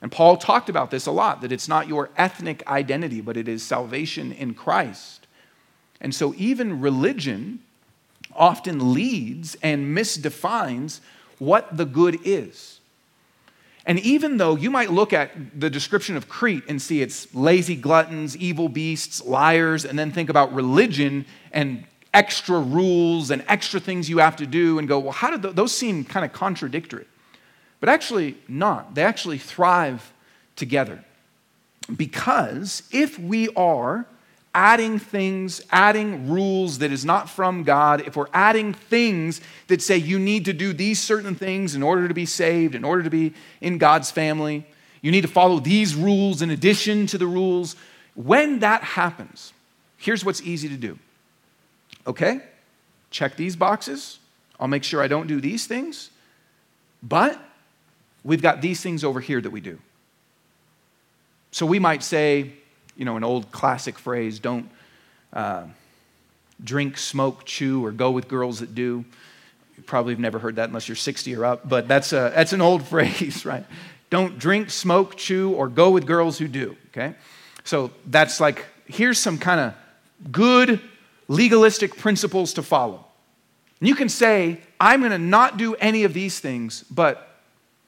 And 0.00 0.10
Paul 0.10 0.36
talked 0.36 0.68
about 0.68 0.90
this 0.90 1.06
a 1.06 1.12
lot 1.12 1.42
that 1.42 1.52
it's 1.52 1.68
not 1.68 1.86
your 1.86 2.10
ethnic 2.16 2.66
identity, 2.66 3.20
but 3.20 3.36
it 3.36 3.46
is 3.46 3.62
salvation 3.62 4.32
in 4.32 4.54
Christ. 4.54 5.28
And 6.00 6.12
so 6.12 6.34
even 6.36 6.80
religion 6.80 7.60
often 8.34 8.92
leads 8.92 9.54
and 9.62 9.96
misdefines 9.96 11.00
what 11.42 11.76
the 11.76 11.84
good 11.84 12.20
is. 12.24 12.78
And 13.84 13.98
even 13.98 14.36
though 14.36 14.54
you 14.54 14.70
might 14.70 14.92
look 14.92 15.12
at 15.12 15.58
the 15.58 15.68
description 15.68 16.16
of 16.16 16.28
Crete 16.28 16.62
and 16.68 16.80
see 16.80 17.02
it's 17.02 17.34
lazy 17.34 17.74
gluttons, 17.74 18.36
evil 18.36 18.68
beasts, 18.68 19.24
liars, 19.24 19.84
and 19.84 19.98
then 19.98 20.12
think 20.12 20.30
about 20.30 20.54
religion 20.54 21.26
and 21.50 21.84
extra 22.14 22.60
rules 22.60 23.32
and 23.32 23.44
extra 23.48 23.80
things 23.80 24.08
you 24.08 24.18
have 24.18 24.36
to 24.36 24.46
do 24.46 24.78
and 24.78 24.86
go, 24.86 25.00
well, 25.00 25.12
how 25.12 25.36
did 25.36 25.56
those 25.56 25.72
seem 25.76 26.04
kind 26.04 26.24
of 26.24 26.32
contradictory? 26.32 27.06
But 27.80 27.88
actually, 27.88 28.36
not. 28.46 28.94
They 28.94 29.02
actually 29.02 29.38
thrive 29.38 30.12
together. 30.54 31.04
Because 31.96 32.84
if 32.92 33.18
we 33.18 33.48
are 33.56 34.06
adding 34.54 34.98
things, 34.98 35.62
adding 35.70 36.28
rules 36.28 36.78
that 36.78 36.92
is 36.92 37.04
not 37.04 37.30
from 37.30 37.62
God, 37.62 38.02
if 38.06 38.16
we're 38.16 38.26
adding 38.34 38.74
things 38.74 39.40
that 39.68 39.80
say 39.80 39.96
you 39.96 40.18
need 40.18 40.44
to 40.44 40.52
do 40.52 40.72
these 40.72 41.00
certain 41.00 41.34
things 41.34 41.74
in 41.74 41.82
order 41.82 42.06
to 42.06 42.14
be 42.14 42.26
saved, 42.26 42.74
in 42.74 42.84
order 42.84 43.02
to 43.02 43.10
be 43.10 43.32
in 43.60 43.78
God's 43.78 44.10
family, 44.10 44.66
you 45.00 45.10
need 45.10 45.22
to 45.22 45.28
follow 45.28 45.58
these 45.58 45.94
rules 45.94 46.42
in 46.42 46.50
addition 46.50 47.06
to 47.08 47.18
the 47.18 47.26
rules, 47.26 47.76
when 48.14 48.58
that 48.58 48.82
happens, 48.82 49.52
here's 49.96 50.24
what's 50.24 50.42
easy 50.42 50.68
to 50.68 50.76
do 50.76 50.98
okay, 52.06 52.40
check 53.10 53.36
these 53.36 53.56
boxes. 53.56 54.18
I'll 54.58 54.68
make 54.68 54.84
sure 54.84 55.02
I 55.02 55.08
don't 55.08 55.26
do 55.26 55.40
these 55.40 55.66
things. 55.66 56.10
But 57.02 57.40
we've 58.22 58.42
got 58.42 58.60
these 58.60 58.80
things 58.80 59.02
over 59.02 59.20
here 59.20 59.40
that 59.40 59.50
we 59.50 59.60
do. 59.60 59.78
So 61.50 61.66
we 61.66 61.78
might 61.78 62.02
say, 62.02 62.52
you 62.96 63.04
know, 63.04 63.16
an 63.16 63.24
old 63.24 63.50
classic 63.52 63.98
phrase 63.98 64.38
don't 64.38 64.68
uh, 65.32 65.64
drink, 66.62 66.98
smoke, 66.98 67.44
chew, 67.44 67.84
or 67.84 67.92
go 67.92 68.10
with 68.10 68.28
girls 68.28 68.60
that 68.60 68.74
do. 68.74 69.04
You 69.76 69.82
probably 69.84 70.12
have 70.12 70.20
never 70.20 70.38
heard 70.38 70.56
that 70.56 70.68
unless 70.68 70.88
you're 70.88 70.96
60 70.96 71.34
or 71.36 71.44
up, 71.44 71.68
but 71.68 71.88
that's, 71.88 72.12
a, 72.12 72.32
that's 72.34 72.52
an 72.52 72.60
old 72.60 72.82
phrase, 72.86 73.44
right? 73.44 73.64
Don't 74.10 74.38
drink, 74.38 74.70
smoke, 74.70 75.16
chew, 75.16 75.52
or 75.52 75.68
go 75.68 75.90
with 75.90 76.06
girls 76.06 76.38
who 76.38 76.48
do, 76.48 76.76
okay? 76.88 77.14
So 77.64 77.90
that's 78.06 78.40
like, 78.40 78.64
here's 78.86 79.18
some 79.18 79.38
kind 79.38 79.60
of 79.60 80.30
good 80.30 80.80
legalistic 81.28 81.96
principles 81.96 82.52
to 82.54 82.62
follow. 82.62 83.06
And 83.80 83.88
you 83.88 83.94
can 83.94 84.08
say, 84.08 84.60
I'm 84.78 85.00
going 85.00 85.12
to 85.12 85.18
not 85.18 85.56
do 85.56 85.74
any 85.76 86.04
of 86.04 86.12
these 86.12 86.38
things, 86.40 86.84
but 86.90 87.36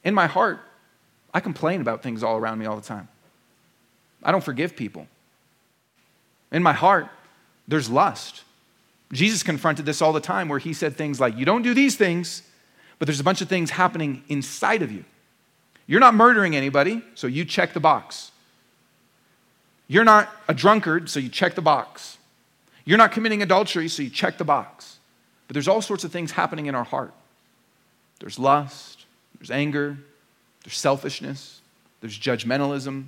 in 0.03 0.13
my 0.13 0.27
heart, 0.27 0.59
I 1.33 1.39
complain 1.39 1.81
about 1.81 2.01
things 2.01 2.23
all 2.23 2.37
around 2.37 2.59
me 2.59 2.65
all 2.65 2.75
the 2.75 2.81
time. 2.81 3.07
I 4.25 4.31
don't 4.31 4.43
forgive 4.43 4.75
people. 4.75 5.07
In 6.51 6.63
my 6.63 6.73
heart, 6.73 7.07
there's 7.67 7.89
lust. 7.89 8.43
Jesus 9.13 9.43
confronted 9.43 9.85
this 9.85 10.01
all 10.01 10.11
the 10.11 10.19
time 10.19 10.49
where 10.49 10.59
he 10.59 10.73
said 10.73 10.97
things 10.97 11.19
like, 11.19 11.37
You 11.37 11.45
don't 11.45 11.61
do 11.61 11.73
these 11.73 11.95
things, 11.95 12.41
but 12.97 13.05
there's 13.05 13.19
a 13.19 13.23
bunch 13.23 13.41
of 13.41 13.47
things 13.47 13.69
happening 13.69 14.23
inside 14.27 14.81
of 14.81 14.91
you. 14.91 15.05
You're 15.85 15.99
not 15.99 16.15
murdering 16.15 16.55
anybody, 16.55 17.03
so 17.13 17.27
you 17.27 17.45
check 17.45 17.73
the 17.73 17.79
box. 17.79 18.31
You're 19.87 20.03
not 20.03 20.29
a 20.47 20.53
drunkard, 20.53 21.09
so 21.09 21.19
you 21.19 21.29
check 21.29 21.53
the 21.53 21.61
box. 21.61 22.17
You're 22.83 22.97
not 22.97 23.11
committing 23.11 23.43
adultery, 23.43 23.87
so 23.87 24.01
you 24.01 24.09
check 24.09 24.39
the 24.39 24.43
box. 24.43 24.97
But 25.47 25.53
there's 25.53 25.67
all 25.67 25.81
sorts 25.81 26.03
of 26.03 26.11
things 26.11 26.31
happening 26.31 26.65
in 26.65 26.75
our 26.75 26.83
heart 26.83 27.13
there's 28.19 28.39
lust, 28.39 29.05
there's 29.37 29.51
anger, 29.51 29.97
there's 30.63 30.77
selfishness, 30.77 31.61
there's 32.01 32.17
judgmentalism, 32.17 33.05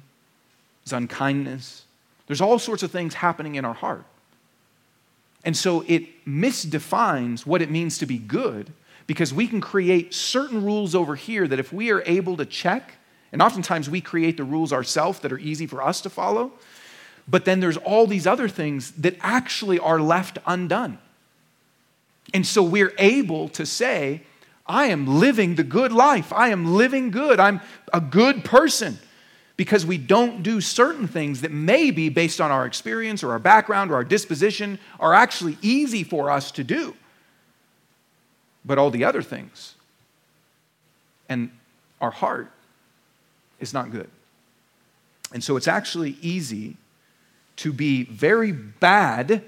unkindness. 0.94 1.84
There's 2.28 2.42
all 2.42 2.60
sorts 2.60 2.84
of 2.84 2.92
things 2.92 3.16
happening 3.16 3.56
in 3.56 3.66
our 3.66 3.74
heart. 3.74 4.06
And 5.44 5.56
so 5.56 5.84
it 5.88 6.26
misdefines 6.26 7.46
what 7.46 7.62
it 7.62 7.72
means 7.72 7.98
to 8.00 8.06
be 8.06 8.18
good 8.18 8.74
because 9.08 9.34
we 9.34 9.48
can 9.48 9.62
create 9.62 10.14
certain 10.14 10.64
rules 10.64 10.94
over 10.94 11.16
here 11.16 11.48
that 11.48 11.60
if 11.60 11.72
we 11.72 11.92
are 11.92 12.04
able 12.06 12.36
to 12.38 12.46
check, 12.46 12.96
and 13.32 13.42
oftentimes 13.42 13.90
we 13.90 14.02
create 14.02 14.36
the 14.36 14.44
rules 14.44 14.74
ourselves 14.74 15.20
that 15.20 15.32
are 15.32 15.40
easy 15.40 15.66
for 15.66 15.82
us 15.82 16.02
to 16.02 16.10
follow, 16.10 16.52
but 17.28 17.46
then 17.46 17.60
there's 17.60 17.78
all 17.78 18.08
these 18.08 18.28
other 18.28 18.50
things 18.50 18.92
that 18.92 19.16
actually 19.22 19.80
are 19.80 20.00
left 20.00 20.38
undone. 20.46 20.98
And 22.34 22.46
so 22.46 22.62
we're 22.62 22.94
able 22.98 23.48
to 23.50 23.66
say, 23.66 24.24
I 24.66 24.88
am 24.88 25.20
living 25.20 25.56
the 25.56 25.64
good 25.64 25.94
life. 25.94 26.34
I 26.34 26.50
am 26.50 26.76
living 26.76 27.10
good. 27.10 27.40
I'm 27.40 27.62
a 27.94 28.02
good 28.02 28.44
person 28.44 29.00
because 29.58 29.86
we 29.86 29.98
don't 29.98 30.44
do 30.44 30.62
certain 30.62 31.08
things 31.08 31.42
that 31.42 31.52
maybe, 31.52 32.10
based 32.10 32.40
on 32.40 32.52
our 32.52 32.66
experience 32.66 33.24
or 33.24 33.32
our 33.32 33.40
background 33.40 33.92
or 33.92 33.96
our 33.96 34.04
disposition, 34.04 34.80
are 35.00 35.14
actually 35.14 35.58
easy 35.62 36.04
for 36.04 36.30
us 36.30 36.52
to 36.52 36.64
do. 36.64 36.96
But 38.64 38.78
all 38.78 38.92
the 38.92 39.04
other 39.04 39.22
things 39.22 39.76
and 41.28 41.50
our 42.00 42.12
heart 42.12 42.52
is 43.60 43.74
not 43.74 43.92
good. 43.92 44.10
And 45.34 45.44
so 45.44 45.58
it's 45.58 45.68
actually 45.68 46.18
easy 46.22 46.78
to 47.58 47.74
be 47.74 48.04
very 48.04 48.52
bad 48.52 49.44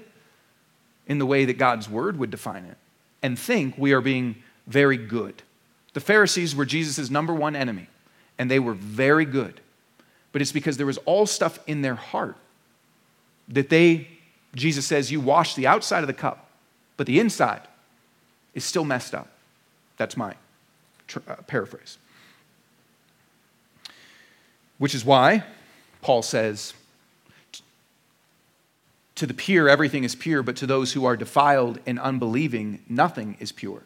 in 1.06 1.18
the 1.18 1.26
way 1.26 1.44
that 1.44 1.54
God's 1.54 1.88
word 1.88 2.18
would 2.18 2.30
define 2.30 2.64
it 2.64 2.76
and 3.22 3.38
think 3.38 3.78
we 3.78 3.92
are 3.92 4.00
being 4.00 4.42
very 4.66 4.96
good. 4.96 5.42
The 5.92 6.00
Pharisees 6.00 6.54
were 6.54 6.64
Jesus' 6.64 7.10
number 7.10 7.34
one 7.34 7.56
enemy, 7.56 7.88
and 8.38 8.50
they 8.50 8.58
were 8.58 8.74
very 8.74 9.24
good. 9.24 9.60
But 10.32 10.42
it's 10.42 10.52
because 10.52 10.76
there 10.76 10.86
was 10.86 10.98
all 10.98 11.26
stuff 11.26 11.58
in 11.66 11.82
their 11.82 11.96
heart 11.96 12.36
that 13.48 13.68
they, 13.68 14.08
Jesus 14.54 14.86
says, 14.86 15.10
you 15.10 15.20
wash 15.20 15.54
the 15.54 15.66
outside 15.66 16.00
of 16.00 16.06
the 16.06 16.14
cup, 16.14 16.48
but 16.96 17.06
the 17.06 17.18
inside 17.18 17.62
is 18.54 18.64
still 18.64 18.84
messed 18.84 19.14
up. 19.14 19.28
That's 19.96 20.16
my 20.16 20.34
tr- 21.08 21.18
uh, 21.26 21.36
paraphrase. 21.46 21.98
Which 24.78 24.94
is 24.94 25.04
why 25.04 25.44
Paul 26.00 26.22
says, 26.22 26.74
to 29.16 29.26
the 29.26 29.34
pure, 29.34 29.68
everything 29.68 30.04
is 30.04 30.14
pure, 30.14 30.42
but 30.42 30.56
to 30.56 30.66
those 30.66 30.92
who 30.94 31.04
are 31.04 31.16
defiled 31.16 31.78
and 31.86 31.98
unbelieving, 31.98 32.82
nothing 32.88 33.36
is 33.38 33.52
pure. 33.52 33.82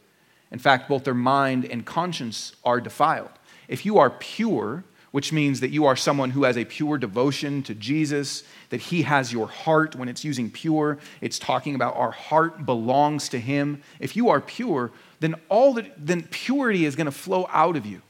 In 0.52 0.60
fact, 0.60 0.88
both 0.88 1.02
their 1.02 1.14
mind 1.14 1.64
and 1.64 1.84
conscience 1.84 2.54
are 2.64 2.80
defiled. 2.80 3.30
If 3.66 3.84
you 3.84 3.98
are 3.98 4.10
pure, 4.10 4.84
which 5.14 5.32
means 5.32 5.60
that 5.60 5.70
you 5.70 5.86
are 5.86 5.94
someone 5.94 6.30
who 6.30 6.42
has 6.42 6.58
a 6.58 6.64
pure 6.64 6.98
devotion 6.98 7.62
to 7.62 7.72
Jesus, 7.72 8.42
that 8.70 8.80
He 8.80 9.02
has 9.02 9.32
your 9.32 9.46
heart. 9.46 9.94
When 9.94 10.08
it's 10.08 10.24
using 10.24 10.50
pure, 10.50 10.98
it's 11.20 11.38
talking 11.38 11.76
about 11.76 11.94
our 11.94 12.10
heart 12.10 12.66
belongs 12.66 13.28
to 13.28 13.38
Him. 13.38 13.80
If 14.00 14.16
you 14.16 14.28
are 14.30 14.40
pure, 14.40 14.90
then 15.20 15.36
all 15.48 15.74
that 15.74 15.92
then 15.96 16.24
purity 16.32 16.84
is 16.84 16.96
going 16.96 17.04
to 17.04 17.12
flow 17.12 17.48
out 17.52 17.76
of 17.76 17.86
you. 17.86 18.02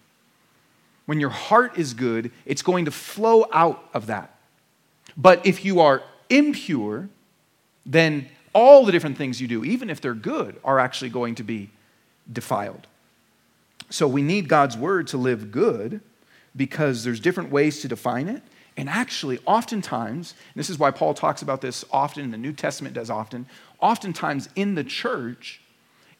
When 1.04 1.20
your 1.20 1.28
heart 1.28 1.76
is 1.76 1.92
good, 1.92 2.30
it's 2.46 2.62
going 2.62 2.86
to 2.86 2.90
flow 2.90 3.48
out 3.52 3.86
of 3.92 4.06
that. 4.06 4.34
But 5.14 5.44
if 5.44 5.62
you 5.62 5.80
are 5.80 6.02
impure, 6.30 7.10
then 7.84 8.30
all 8.54 8.86
the 8.86 8.92
different 8.92 9.18
things 9.18 9.42
you 9.42 9.46
do, 9.46 9.62
even 9.62 9.90
if 9.90 10.00
they're 10.00 10.14
good, 10.14 10.58
are 10.64 10.78
actually 10.78 11.10
going 11.10 11.34
to 11.34 11.42
be 11.42 11.68
defiled. 12.32 12.86
So 13.90 14.08
we 14.08 14.22
need 14.22 14.48
God's 14.48 14.78
word 14.78 15.08
to 15.08 15.18
live 15.18 15.52
good 15.52 16.00
because 16.56 17.04
there's 17.04 17.20
different 17.20 17.50
ways 17.50 17.80
to 17.80 17.88
define 17.88 18.28
it. 18.28 18.42
And 18.76 18.88
actually, 18.88 19.38
oftentimes, 19.46 20.34
this 20.56 20.68
is 20.68 20.78
why 20.78 20.90
Paul 20.90 21.14
talks 21.14 21.42
about 21.42 21.60
this 21.60 21.84
often, 21.92 22.30
the 22.30 22.38
New 22.38 22.52
Testament 22.52 22.94
does 22.94 23.10
often, 23.10 23.46
oftentimes 23.80 24.48
in 24.56 24.74
the 24.74 24.84
church, 24.84 25.60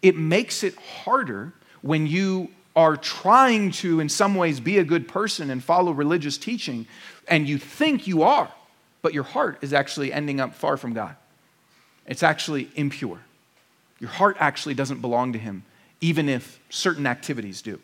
it 0.02 0.16
makes 0.16 0.62
it 0.62 0.76
harder 0.76 1.52
when 1.82 2.06
you 2.06 2.50
are 2.76 2.96
trying 2.96 3.70
to, 3.70 4.00
in 4.00 4.08
some 4.08 4.34
ways, 4.34 4.60
be 4.60 4.78
a 4.78 4.84
good 4.84 5.08
person 5.08 5.50
and 5.50 5.62
follow 5.62 5.92
religious 5.92 6.36
teaching, 6.38 6.86
and 7.28 7.48
you 7.48 7.58
think 7.58 8.06
you 8.06 8.22
are, 8.22 8.52
but 9.02 9.14
your 9.14 9.22
heart 9.24 9.58
is 9.62 9.72
actually 9.72 10.12
ending 10.12 10.40
up 10.40 10.54
far 10.54 10.76
from 10.76 10.92
God. 10.92 11.16
It's 12.06 12.22
actually 12.22 12.68
impure. 12.74 13.20
Your 14.00 14.10
heart 14.10 14.36
actually 14.40 14.74
doesn't 14.74 15.00
belong 15.00 15.32
to 15.32 15.38
Him, 15.38 15.64
even 16.00 16.28
if 16.28 16.60
certain 16.68 17.06
activities 17.06 17.62
do. 17.62 17.80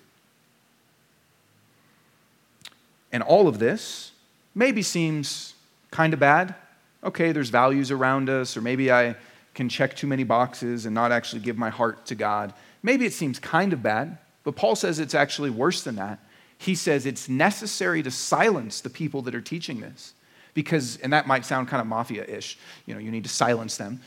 And 3.12 3.22
all 3.22 3.48
of 3.48 3.58
this 3.58 4.12
maybe 4.54 4.82
seems 4.82 5.54
kind 5.90 6.12
of 6.12 6.20
bad. 6.20 6.54
Okay, 7.02 7.32
there's 7.32 7.50
values 7.50 7.90
around 7.90 8.28
us, 8.28 8.56
or 8.56 8.60
maybe 8.60 8.92
I 8.92 9.16
can 9.54 9.68
check 9.68 9.96
too 9.96 10.06
many 10.06 10.24
boxes 10.24 10.86
and 10.86 10.94
not 10.94 11.12
actually 11.12 11.40
give 11.40 11.58
my 11.58 11.70
heart 11.70 12.06
to 12.06 12.14
God. 12.14 12.52
Maybe 12.82 13.04
it 13.04 13.12
seems 13.12 13.38
kind 13.38 13.72
of 13.72 13.82
bad, 13.82 14.18
but 14.44 14.56
Paul 14.56 14.76
says 14.76 14.98
it's 14.98 15.14
actually 15.14 15.50
worse 15.50 15.82
than 15.82 15.96
that. 15.96 16.18
He 16.58 16.74
says 16.74 17.06
it's 17.06 17.28
necessary 17.28 18.02
to 18.02 18.10
silence 18.10 18.80
the 18.80 18.90
people 18.90 19.22
that 19.22 19.34
are 19.34 19.40
teaching 19.40 19.80
this 19.80 20.12
because, 20.54 20.98
and 20.98 21.12
that 21.12 21.26
might 21.26 21.44
sound 21.44 21.68
kind 21.68 21.80
of 21.80 21.86
mafia 21.86 22.24
ish, 22.24 22.58
you 22.86 22.94
know, 22.94 23.00
you 23.00 23.10
need 23.10 23.24
to 23.24 23.30
silence 23.30 23.76
them. 23.76 24.00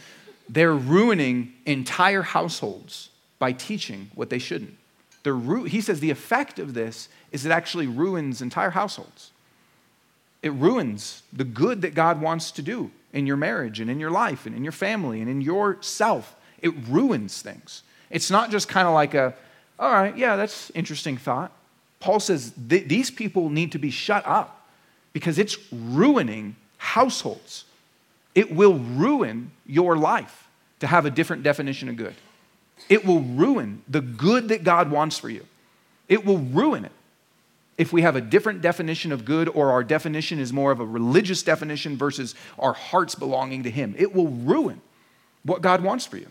They're 0.50 0.76
ruining 0.76 1.54
entire 1.66 2.22
households 2.22 3.10
by 3.40 3.54
teaching 3.54 4.12
what 4.14 4.30
they 4.30 4.40
shouldn't. 4.40 4.78
Ru- 5.26 5.64
he 5.64 5.82
says 5.82 6.00
the 6.00 6.10
effect 6.10 6.60
of 6.60 6.74
this 6.74 7.10
is 7.34 7.46
it 7.46 7.52
actually 7.52 7.88
ruins 7.88 8.42
entire 8.42 8.70
households. 8.70 9.32
It 10.42 10.54
ruins 10.54 11.24
the 11.34 11.44
good 11.44 11.82
that 11.82 11.96
God 11.96 12.22
wants 12.22 12.52
to 12.52 12.62
do 12.62 12.92
in 13.12 13.26
your 13.26 13.38
marriage 13.38 13.80
and 13.80 13.90
in 13.90 14.00
your 14.00 14.12
life 14.12 14.46
and 14.46 14.56
in 14.56 14.64
your 14.64 14.72
family 14.72 15.20
and 15.20 15.30
in 15.30 15.42
yourself. 15.42 16.36
It 16.62 16.74
ruins 16.88 17.42
things. 17.42 17.84
It's 18.10 18.30
not 18.30 18.52
just 18.52 18.70
kind 18.70 18.88
of 18.88 18.94
like 18.94 19.16
a, 19.16 19.34
all 19.80 19.92
right, 19.92 20.16
yeah, 20.16 20.36
that's 20.36 20.70
interesting 20.72 21.18
thought. 21.18 21.52
Paul 22.00 22.20
says 22.20 22.54
th- 22.70 22.88
these 22.88 23.10
people 23.10 23.50
need 23.50 23.72
to 23.72 23.80
be 23.80 23.90
shut 23.90 24.26
up 24.28 24.68
because 25.12 25.40
it's 25.40 25.58
ruining 25.72 26.56
households. 26.78 27.66
It 28.36 28.54
will 28.54 28.76
ruin 28.76 29.52
your 29.66 29.98
life 29.98 30.48
to 30.82 30.88
have 30.88 31.06
a 31.06 31.10
different 31.10 31.44
definition 31.44 31.90
of 31.90 31.96
good. 31.96 32.16
It 32.90 33.06
will 33.06 33.22
ruin 33.22 33.82
the 33.88 34.02
good 34.02 34.50
that 34.50 34.64
God 34.64 34.92
wants 34.92 35.18
for 35.18 35.30
you. 35.30 35.46
It 36.10 36.26
will 36.26 36.40
ruin 36.40 36.86
it 36.86 36.92
if 37.78 37.92
we 37.92 38.04
have 38.04 38.16
a 38.16 38.22
different 38.22 38.62
definition 38.62 39.12
of 39.12 39.26
good 39.26 39.50
or 39.50 39.72
our 39.72 39.84
definition 39.84 40.40
is 40.40 40.54
more 40.54 40.72
of 40.72 40.80
a 40.80 40.86
religious 40.86 41.42
definition 41.42 41.98
versus 41.98 42.36
our 42.60 42.74
hearts 42.74 43.16
belonging 43.16 43.64
to 43.64 43.72
Him. 43.72 43.96
It 43.98 44.14
will 44.14 44.28
ruin 44.28 44.82
what 45.44 45.62
God 45.62 45.82
wants 45.82 46.06
for 46.06 46.18
you. 46.18 46.28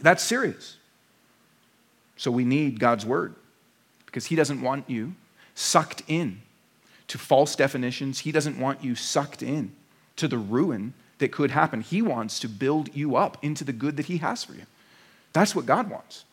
That's 0.00 0.22
serious. 0.22 0.76
So 2.16 2.30
we 2.30 2.44
need 2.44 2.78
God's 2.78 3.06
word 3.06 3.34
because 4.06 4.26
He 4.26 4.36
doesn't 4.36 4.60
want 4.60 4.88
you 4.88 5.14
sucked 5.54 6.02
in 6.08 6.42
to 7.08 7.18
false 7.18 7.56
definitions. 7.56 8.20
He 8.20 8.32
doesn't 8.32 8.58
want 8.58 8.84
you 8.84 8.94
sucked 8.94 9.42
in 9.42 9.72
to 10.16 10.28
the 10.28 10.38
ruin 10.38 10.94
that 11.18 11.32
could 11.32 11.50
happen. 11.50 11.80
He 11.80 12.02
wants 12.02 12.38
to 12.40 12.48
build 12.48 12.94
you 12.94 13.16
up 13.16 13.38
into 13.42 13.64
the 13.64 13.72
good 13.72 13.96
that 13.96 14.06
He 14.06 14.18
has 14.18 14.44
for 14.44 14.52
you. 14.52 14.66
That's 15.32 15.54
what 15.54 15.66
God 15.66 15.88
wants. 15.88 16.24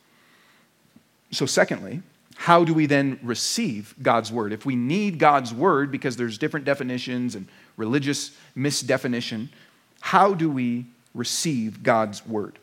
So, 1.32 1.46
secondly, 1.46 2.02
how 2.40 2.64
do 2.64 2.74
we 2.74 2.86
then 2.86 3.20
receive 3.22 3.94
God's 4.02 4.32
word? 4.32 4.54
If 4.54 4.66
we 4.66 4.78
need 4.78 5.20
God's 5.20 5.54
word 5.54 5.92
because 5.92 6.16
there's 6.16 6.38
different 6.38 6.66
definitions 6.66 7.36
and 7.36 7.50
religious 7.76 8.32
misdefinition, 8.56 9.50
how 10.00 10.34
do 10.34 10.50
we 10.50 10.86
receive 11.14 11.84
God's 11.84 12.26
word? 12.26 12.58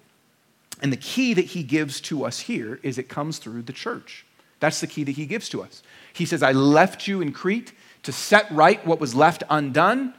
And 0.81 0.91
the 0.91 0.97
key 0.97 1.35
that 1.35 1.45
he 1.45 1.63
gives 1.63 2.01
to 2.03 2.25
us 2.25 2.41
here 2.41 2.81
is 2.83 2.97
it 2.97 3.11
comes 3.11 3.37
through 3.37 3.63
the 3.63 3.75
church. 3.75 4.25
That's 4.61 4.81
the 4.81 4.87
key 4.87 5.05
that 5.05 5.13
he 5.13 5.27
gives 5.27 5.51
to 5.51 5.63
us. 5.63 5.83
He 6.15 6.25
says, 6.25 6.43
I 6.43 6.53
left 6.53 7.07
you 7.07 7.21
in 7.21 7.33
Crete 7.33 7.75
to 8.05 8.13
set 8.13 8.51
right 8.51 8.85
what 8.87 8.99
was 8.99 9.15
left 9.15 9.43
undone, 9.51 10.15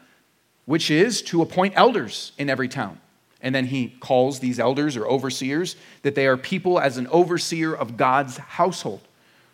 which 0.66 0.92
is 0.92 1.24
to 1.24 1.42
appoint 1.42 1.74
elders 1.76 2.32
in 2.38 2.48
every 2.48 2.68
town. 2.68 3.00
And 3.42 3.56
then 3.56 3.66
he 3.66 3.96
calls 4.02 4.40
these 4.40 4.60
elders 4.60 4.96
or 4.96 5.08
overseers 5.08 5.78
that 6.04 6.14
they 6.14 6.28
are 6.28 6.38
people 6.38 6.80
as 6.80 6.98
an 6.98 7.08
overseer 7.08 7.74
of 7.74 7.98
God's 7.98 8.38
household. 8.38 9.02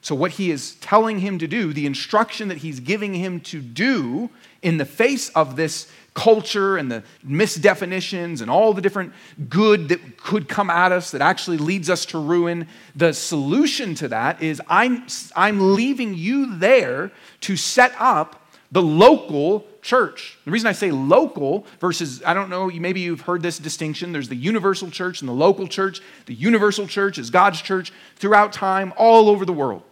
So, 0.03 0.15
what 0.15 0.31
he 0.31 0.51
is 0.51 0.75
telling 0.75 1.19
him 1.19 1.39
to 1.39 1.47
do, 1.47 1.71
the 1.71 1.85
instruction 1.85 2.49
that 2.49 2.57
he's 2.57 2.81
giving 2.81 3.13
him 3.13 3.39
to 3.39 3.61
do 3.61 4.29
in 4.61 4.75
the 4.75 4.83
face 4.83 5.29
of 5.29 5.55
this 5.55 5.87
culture 6.13 6.75
and 6.75 6.91
the 6.91 7.03
misdefinitions 7.25 8.41
and 8.41 8.51
all 8.51 8.73
the 8.73 8.81
different 8.81 9.13
good 9.47 9.87
that 9.87 10.17
could 10.17 10.49
come 10.49 10.69
at 10.69 10.91
us 10.91 11.11
that 11.11 11.21
actually 11.21 11.57
leads 11.57 11.89
us 11.89 12.05
to 12.07 12.17
ruin, 12.19 12.67
the 12.97 13.13
solution 13.13 13.95
to 13.95 14.09
that 14.09 14.43
is 14.43 14.61
I'm, 14.67 15.07
I'm 15.37 15.73
leaving 15.73 16.15
you 16.15 16.57
there 16.57 17.13
to 17.39 17.55
set 17.55 17.95
up 17.97 18.45
the 18.73 18.81
local 18.81 19.65
church. 19.81 20.37
The 20.43 20.51
reason 20.51 20.67
I 20.67 20.73
say 20.73 20.91
local 20.91 21.65
versus, 21.79 22.21
I 22.25 22.33
don't 22.33 22.49
know, 22.49 22.67
maybe 22.67 22.99
you've 22.99 23.21
heard 23.21 23.41
this 23.41 23.57
distinction. 23.57 24.11
There's 24.11 24.27
the 24.27 24.35
universal 24.35 24.91
church 24.91 25.21
and 25.21 25.29
the 25.29 25.33
local 25.33 25.65
church. 25.65 26.01
The 26.25 26.33
universal 26.33 26.87
church 26.87 27.17
is 27.17 27.29
God's 27.29 27.61
church 27.61 27.93
throughout 28.17 28.51
time, 28.51 28.91
all 28.97 29.29
over 29.29 29.45
the 29.45 29.53
world. 29.53 29.83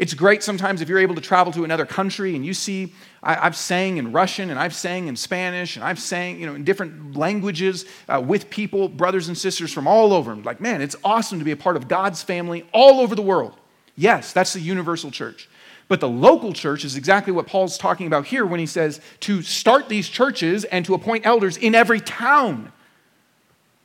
It's 0.00 0.14
great 0.14 0.42
sometimes 0.42 0.80
if 0.80 0.88
you're 0.88 0.98
able 0.98 1.14
to 1.14 1.20
travel 1.20 1.52
to 1.52 1.62
another 1.62 1.84
country 1.84 2.34
and 2.34 2.42
you 2.42 2.54
see, 2.54 2.94
I, 3.22 3.34
have 3.34 3.54
sang 3.54 3.98
in 3.98 4.12
Russian 4.12 4.48
and 4.48 4.58
I've 4.58 4.74
sang 4.74 5.08
in 5.08 5.14
Spanish 5.14 5.76
and 5.76 5.84
I've 5.84 5.98
sang, 5.98 6.40
you 6.40 6.46
know, 6.46 6.54
in 6.54 6.64
different 6.64 7.16
languages 7.16 7.84
uh, 8.08 8.18
with 8.18 8.48
people, 8.48 8.88
brothers 8.88 9.28
and 9.28 9.36
sisters 9.36 9.70
from 9.70 9.86
all 9.86 10.14
over. 10.14 10.32
I'm 10.32 10.42
like, 10.42 10.58
man, 10.58 10.80
it's 10.80 10.96
awesome 11.04 11.38
to 11.38 11.44
be 11.44 11.50
a 11.50 11.56
part 11.56 11.76
of 11.76 11.86
God's 11.86 12.22
family 12.22 12.66
all 12.72 13.02
over 13.02 13.14
the 13.14 13.20
world. 13.20 13.52
Yes, 13.94 14.32
that's 14.32 14.54
the 14.54 14.60
universal 14.60 15.10
church. 15.10 15.50
But 15.86 16.00
the 16.00 16.08
local 16.08 16.54
church 16.54 16.82
is 16.82 16.96
exactly 16.96 17.34
what 17.34 17.46
Paul's 17.46 17.76
talking 17.76 18.06
about 18.06 18.24
here 18.24 18.46
when 18.46 18.58
he 18.58 18.64
says 18.64 19.02
to 19.20 19.42
start 19.42 19.90
these 19.90 20.08
churches 20.08 20.64
and 20.64 20.82
to 20.86 20.94
appoint 20.94 21.26
elders 21.26 21.58
in 21.58 21.74
every 21.74 22.00
town. 22.00 22.72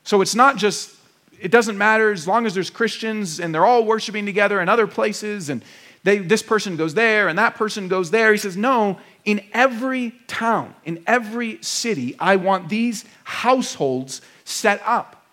So 0.05 0.21
it's 0.21 0.33
not 0.33 0.55
just, 0.55 0.95
it 1.41 1.51
doesn't 1.51 1.77
matter 1.77 2.13
as 2.13 2.25
long 2.25 2.45
as 2.45 2.53
there's 2.53 2.69
Christians 2.69 3.41
and 3.41 3.53
they're 3.53 3.65
all 3.65 3.83
worshiping 3.83 4.25
together 4.25 4.61
in 4.61 4.69
other 4.69 4.87
places 4.87 5.49
and 5.49 5.61
they, 6.05 6.19
this 6.19 6.43
person 6.43 6.77
goes 6.77 6.93
there 6.93 7.27
and 7.27 7.39
that 7.39 7.55
person 7.55 7.87
goes 7.87 8.11
there. 8.11 8.31
He 8.31 8.37
says, 8.37 8.55
No, 8.55 8.99
in 9.25 9.43
every 9.53 10.11
town, 10.27 10.75
in 10.85 11.03
every 11.07 11.57
city, 11.63 12.15
I 12.19 12.35
want 12.35 12.69
these 12.69 13.05
households 13.23 14.21
set 14.43 14.83
up. 14.85 15.25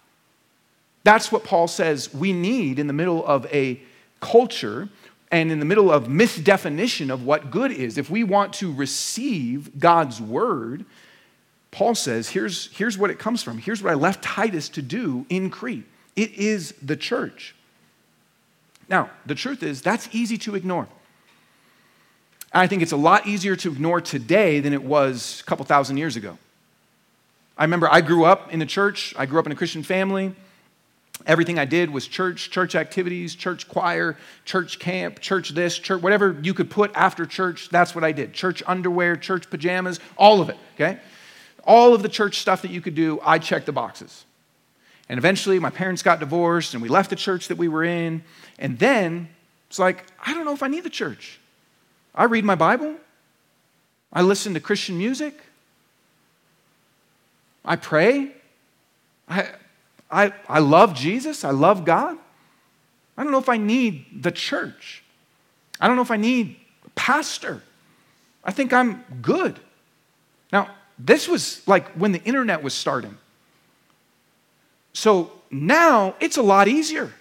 That's 1.05 1.31
what 1.31 1.45
Paul 1.45 1.69
says 1.69 2.15
we 2.15 2.33
need 2.33 2.79
in 2.79 2.87
the 2.87 2.95
middle 2.95 3.25
of 3.27 3.45
a 3.53 3.83
culture 4.21 4.89
and 5.31 5.53
in 5.53 5.59
the 5.59 5.67
middle 5.67 5.93
of 5.93 6.07
misdefinition 6.07 7.13
of 7.13 7.23
what 7.23 7.51
good 7.51 7.71
is. 7.71 7.99
If 7.99 8.09
we 8.09 8.25
want 8.25 8.55
to 8.55 8.73
receive 8.73 9.79
God's 9.79 10.23
word, 10.23 10.87
Paul 11.71 11.95
says, 11.95 12.31
here's, 12.31 12.73
here's 12.73 12.97
what 12.97 13.11
it 13.11 13.19
comes 13.19 13.43
from. 13.43 13.59
Here's 13.59 13.83
what 13.83 13.93
I 13.93 13.95
left 13.95 14.25
Titus 14.25 14.71
to 14.71 14.81
do 14.81 15.27
in 15.29 15.51
Crete 15.51 15.85
it 16.17 16.33
is 16.33 16.73
the 16.81 16.97
church. 16.97 17.55
Now, 18.93 19.09
the 19.25 19.35
truth 19.35 19.63
is, 19.63 19.81
that's 19.81 20.07
easy 20.13 20.37
to 20.39 20.55
ignore. 20.55 20.87
I 22.53 22.67
think 22.67 22.83
it's 22.83 22.93
a 22.93 22.97
lot 22.99 23.27
easier 23.27 23.57
to 23.57 23.73
ignore 23.73 24.03
today 24.03 24.61
than 24.61 24.75
it 24.75 24.83
was 24.83 25.41
a 25.41 25.45
couple 25.49 25.65
thousand 25.65 25.97
years 25.97 26.15
ago. 26.15 26.37
I 27.57 27.65
remember 27.65 27.89
I 27.91 28.03
grew 28.03 28.27
up 28.27 28.53
in 28.53 28.59
the 28.59 28.67
church, 28.67 29.15
I 29.17 29.25
grew 29.25 29.41
up 29.41 29.47
in 29.47 29.53
a 29.53 29.55
Christian 29.55 29.83
family. 29.83 30.35
Everything 31.27 31.59
I 31.59 31.65
did 31.65 31.89
was 31.89 32.07
church, 32.07 32.51
church 32.51 32.75
activities, 32.75 33.35
church 33.35 33.67
choir, 33.67 34.19
church 34.45 34.79
camp, 34.79 35.21
church 35.21 35.51
this, 35.51 35.79
church, 35.79 36.03
whatever 36.03 36.39
you 36.43 36.53
could 36.53 36.69
put 36.69 36.91
after 36.95 37.25
church, 37.25 37.71
that's 37.71 37.95
what 37.95 38.05
I 38.05 38.13
did. 38.13 38.35
Church 38.35 38.63
underwear, 38.67 39.17
church 39.17 39.49
pajamas, 39.49 40.01
all 40.19 40.43
of 40.43 40.51
it, 40.51 40.59
okay? 40.75 40.99
All 41.65 41.95
of 41.95 42.03
the 42.03 42.09
church 42.11 42.41
stuff 42.41 42.61
that 42.61 42.71
you 42.71 42.83
could 42.83 42.95
do, 42.95 43.21
I 43.23 43.39
checked 43.39 43.67
the 43.67 43.73
boxes. 43.73 44.27
And 45.09 45.19
eventually 45.19 45.59
my 45.59 45.71
parents 45.71 46.03
got 46.03 46.21
divorced 46.21 46.75
and 46.75 46.83
we 46.83 46.89
left 46.89 47.11
the 47.11 47.17
church 47.17 47.49
that 47.49 47.59
we 47.59 47.69
were 47.69 47.85
in. 47.85 48.23
And 48.59 48.79
then 48.79 49.29
it's 49.69 49.79
like, 49.79 50.05
I 50.25 50.33
don't 50.35 50.45
know 50.45 50.55
if 50.55 50.63
I 50.63 50.69
need 50.69 50.85
the 50.85 50.91
church. 50.91 51.39
I 52.15 52.25
read 52.25 52.45
my 52.45 52.55
Bible, 52.55 52.97
I 54.13 54.23
listen 54.23 54.53
to 54.55 54.61
Christian 54.61 54.99
music, 54.99 55.41
I 57.65 57.77
pray. 57.77 58.33
I, 59.29 59.49
I, 60.11 60.33
I 60.49 60.59
love 60.59 60.95
Jesus. 60.95 61.45
I 61.45 61.51
love 61.51 61.85
God. 61.85 62.19
I 63.17 63.23
don't 63.23 63.33
know 63.33 63.39
if 63.39 63.49
I 63.49 63.57
need 63.57 64.23
the 64.23 64.31
church. 64.31 65.03
I 65.81 65.87
don't 65.87 65.97
know 65.97 66.03
if 66.03 66.11
I 66.11 66.17
need 66.17 66.57
a 66.85 66.91
pastor. 66.91 67.63
I 68.45 68.53
think 68.53 68.73
I'm 68.73 69.05
good. 69.23 69.59
Now, 70.53 70.71
this 70.99 71.29
was 71.29 71.67
like 71.67 71.89
when 71.93 72.13
the 72.13 72.23
internet 72.25 72.63
was 72.63 72.75
starting. 72.75 73.17
So 74.93 75.33
now 75.51 76.15
it's 76.21 76.37
a 76.37 76.43
lot 76.43 76.69
easier. 76.69 77.13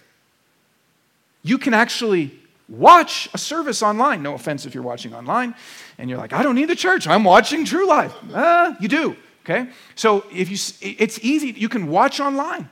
You 1.42 1.58
can 1.58 1.74
actually 1.74 2.32
watch 2.68 3.28
a 3.34 3.38
service 3.38 3.82
online. 3.82 4.22
No 4.22 4.34
offense 4.34 4.64
if 4.66 4.74
you're 4.74 4.82
watching 4.82 5.14
online 5.14 5.54
and 5.98 6.08
you're 6.08 6.18
like, 6.18 6.32
I 6.32 6.42
don't 6.42 6.54
need 6.54 6.68
the 6.68 6.76
church. 6.76 7.06
I'm 7.06 7.24
watching 7.24 7.64
True 7.64 7.86
Life. 7.86 8.14
Uh, 8.32 8.74
you 8.80 8.88
do. 8.88 9.16
Okay? 9.44 9.68
So 9.94 10.24
if 10.32 10.48
you, 10.48 10.56
it's 10.98 11.18
easy. 11.22 11.48
You 11.48 11.68
can 11.68 11.88
watch 11.88 12.20
online. 12.20 12.68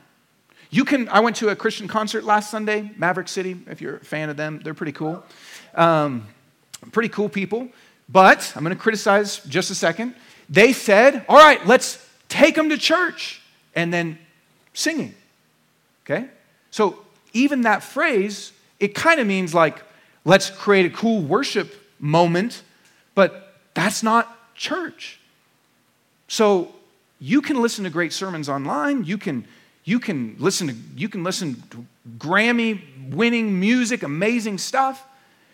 You 0.71 0.85
can, 0.85 1.09
I 1.09 1.19
went 1.21 1.37
to 1.37 1.49
a 1.49 1.57
Christian 1.57 1.89
concert 1.89 2.23
last 2.23 2.51
Sunday, 2.51 2.93
Maverick 2.97 3.27
City, 3.27 3.57
if 3.67 3.81
you're 3.81 3.97
a 3.97 4.05
fan 4.05 4.31
of 4.31 4.37
them. 4.37 4.61
They're 4.63 4.75
pretty 4.75 4.93
cool. 4.93 5.25
Um, 5.75 6.29
pretty 6.93 7.09
cool 7.09 7.29
people. 7.29 7.69
But 8.09 8.53
I'm 8.55 8.63
going 8.63 8.75
to 8.75 8.81
criticize 8.81 9.39
just 9.39 9.71
a 9.71 9.75
second. 9.75 10.15
They 10.49 10.73
said, 10.73 11.25
all 11.29 11.37
right, 11.37 11.65
let's 11.67 12.05
take 12.29 12.55
them 12.55 12.69
to 12.69 12.79
church. 12.79 13.41
And 13.75 13.93
then 13.93 14.19
singing. 14.81 15.15
Okay? 16.05 16.29
So 16.71 16.99
even 17.33 17.63
that 17.63 17.83
phrase, 17.83 18.53
it 18.79 18.95
kind 18.95 19.21
of 19.21 19.27
means 19.27 19.55
like, 19.55 19.83
let's 20.25 20.51
create 20.51 20.87
a 20.87 20.91
cool 20.91 21.23
worship 21.23 21.75
moment, 21.99 22.63
but 23.15 23.55
that's 23.75 24.03
not 24.03 24.55
church. 24.55 25.21
So 26.29 26.73
you 27.19 27.43
can 27.43 27.61
listen 27.61 27.85
to 27.85 27.91
great 27.91 28.13
sermons 28.13 28.49
online. 28.49 29.05
You 29.05 29.19
can, 29.19 29.45
you 29.85 30.01
can 30.01 30.37
listen 30.39 30.69
to 30.69 30.75
you 30.97 31.09
can 31.09 31.23
listen 31.23 31.63
to 31.71 31.85
Grammy 32.19 32.81
winning 33.11 33.59
music, 33.59 34.03
amazing 34.03 34.59
stuff. 34.59 35.05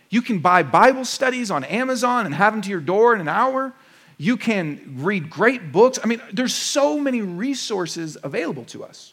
You 0.08 0.22
can 0.22 0.38
buy 0.38 0.62
Bible 0.62 1.04
studies 1.04 1.50
on 1.50 1.64
Amazon 1.64 2.26
and 2.26 2.34
have 2.34 2.52
them 2.52 2.62
to 2.62 2.70
your 2.70 2.80
door 2.80 3.14
in 3.14 3.20
an 3.20 3.28
hour. 3.28 3.72
You 4.18 4.36
can 4.36 4.96
read 4.98 5.28
great 5.28 5.72
books. 5.72 5.98
I 6.02 6.06
mean, 6.06 6.22
there's 6.32 6.54
so 6.54 6.98
many 6.98 7.20
resources 7.20 8.16
available 8.22 8.64
to 8.66 8.84
us, 8.84 9.12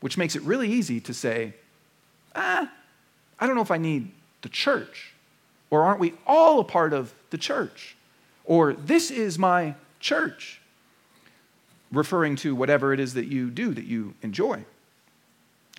which 0.00 0.16
makes 0.16 0.36
it 0.36 0.42
really 0.42 0.70
easy 0.70 1.00
to 1.00 1.14
say, 1.14 1.54
ah, 2.34 2.70
I 3.38 3.46
don't 3.46 3.56
know 3.56 3.62
if 3.62 3.70
I 3.70 3.78
need 3.78 4.10
the 4.42 4.48
church. 4.48 5.12
Or 5.70 5.82
aren't 5.82 6.00
we 6.00 6.14
all 6.26 6.60
a 6.60 6.64
part 6.64 6.92
of 6.92 7.12
the 7.30 7.38
church? 7.38 7.96
Or 8.44 8.72
this 8.72 9.10
is 9.10 9.38
my 9.38 9.74
church, 10.00 10.60
referring 11.92 12.36
to 12.36 12.54
whatever 12.54 12.92
it 12.92 13.00
is 13.00 13.14
that 13.14 13.26
you 13.26 13.50
do 13.50 13.74
that 13.74 13.84
you 13.84 14.14
enjoy. 14.22 14.64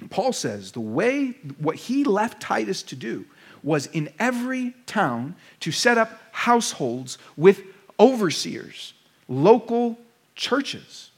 Paul 0.10 0.32
says 0.32 0.72
the 0.72 0.80
way, 0.80 1.32
what 1.58 1.76
he 1.76 2.04
left 2.04 2.42
Titus 2.42 2.84
to 2.84 2.96
do 2.96 3.26
was 3.64 3.88
in 3.88 4.10
every 4.20 4.74
town 4.86 5.36
to 5.60 5.72
set 5.72 5.98
up 5.98 6.22
households 6.32 7.18
with 7.36 7.64
overseers, 8.00 8.94
local 9.28 9.98
churches. 10.36 11.09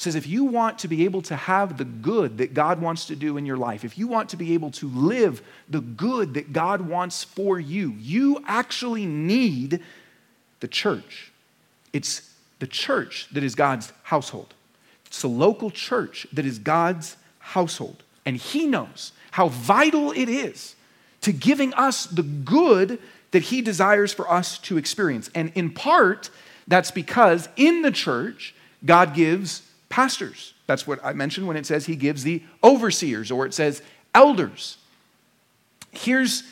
Says 0.00 0.14
if 0.14 0.26
you 0.26 0.44
want 0.44 0.78
to 0.78 0.88
be 0.88 1.04
able 1.04 1.20
to 1.20 1.36
have 1.36 1.76
the 1.76 1.84
good 1.84 2.38
that 2.38 2.54
God 2.54 2.80
wants 2.80 3.04
to 3.08 3.14
do 3.14 3.36
in 3.36 3.44
your 3.44 3.58
life, 3.58 3.84
if 3.84 3.98
you 3.98 4.08
want 4.08 4.30
to 4.30 4.38
be 4.38 4.54
able 4.54 4.70
to 4.70 4.88
live 4.88 5.42
the 5.68 5.82
good 5.82 6.32
that 6.32 6.54
God 6.54 6.80
wants 6.80 7.22
for 7.22 7.60
you, 7.60 7.90
you 7.98 8.42
actually 8.46 9.04
need 9.04 9.82
the 10.60 10.68
church. 10.68 11.30
It's 11.92 12.32
the 12.60 12.66
church 12.66 13.28
that 13.32 13.44
is 13.44 13.54
God's 13.54 13.92
household. 14.04 14.54
It's 15.04 15.20
the 15.20 15.28
local 15.28 15.70
church 15.70 16.26
that 16.32 16.46
is 16.46 16.58
God's 16.58 17.18
household. 17.38 18.02
And 18.24 18.38
He 18.38 18.64
knows 18.64 19.12
how 19.32 19.48
vital 19.48 20.12
it 20.12 20.30
is 20.30 20.76
to 21.20 21.30
giving 21.30 21.74
us 21.74 22.06
the 22.06 22.22
good 22.22 22.98
that 23.32 23.42
He 23.42 23.60
desires 23.60 24.14
for 24.14 24.32
us 24.32 24.56
to 24.60 24.78
experience. 24.78 25.28
And 25.34 25.52
in 25.54 25.72
part, 25.72 26.30
that's 26.66 26.90
because 26.90 27.50
in 27.56 27.82
the 27.82 27.90
church, 27.90 28.54
God 28.82 29.12
gives 29.14 29.60
pastors. 29.90 30.54
That's 30.66 30.86
what 30.86 31.04
I 31.04 31.12
mentioned 31.12 31.46
when 31.46 31.58
it 31.58 31.66
says 31.66 31.84
He 31.84 31.96
gives 31.96 32.24
the 32.24 32.42
overseers 32.64 33.30
or 33.30 33.44
it 33.44 33.52
says 33.52 33.82
elders. 34.14 34.78
Here's 35.90 36.44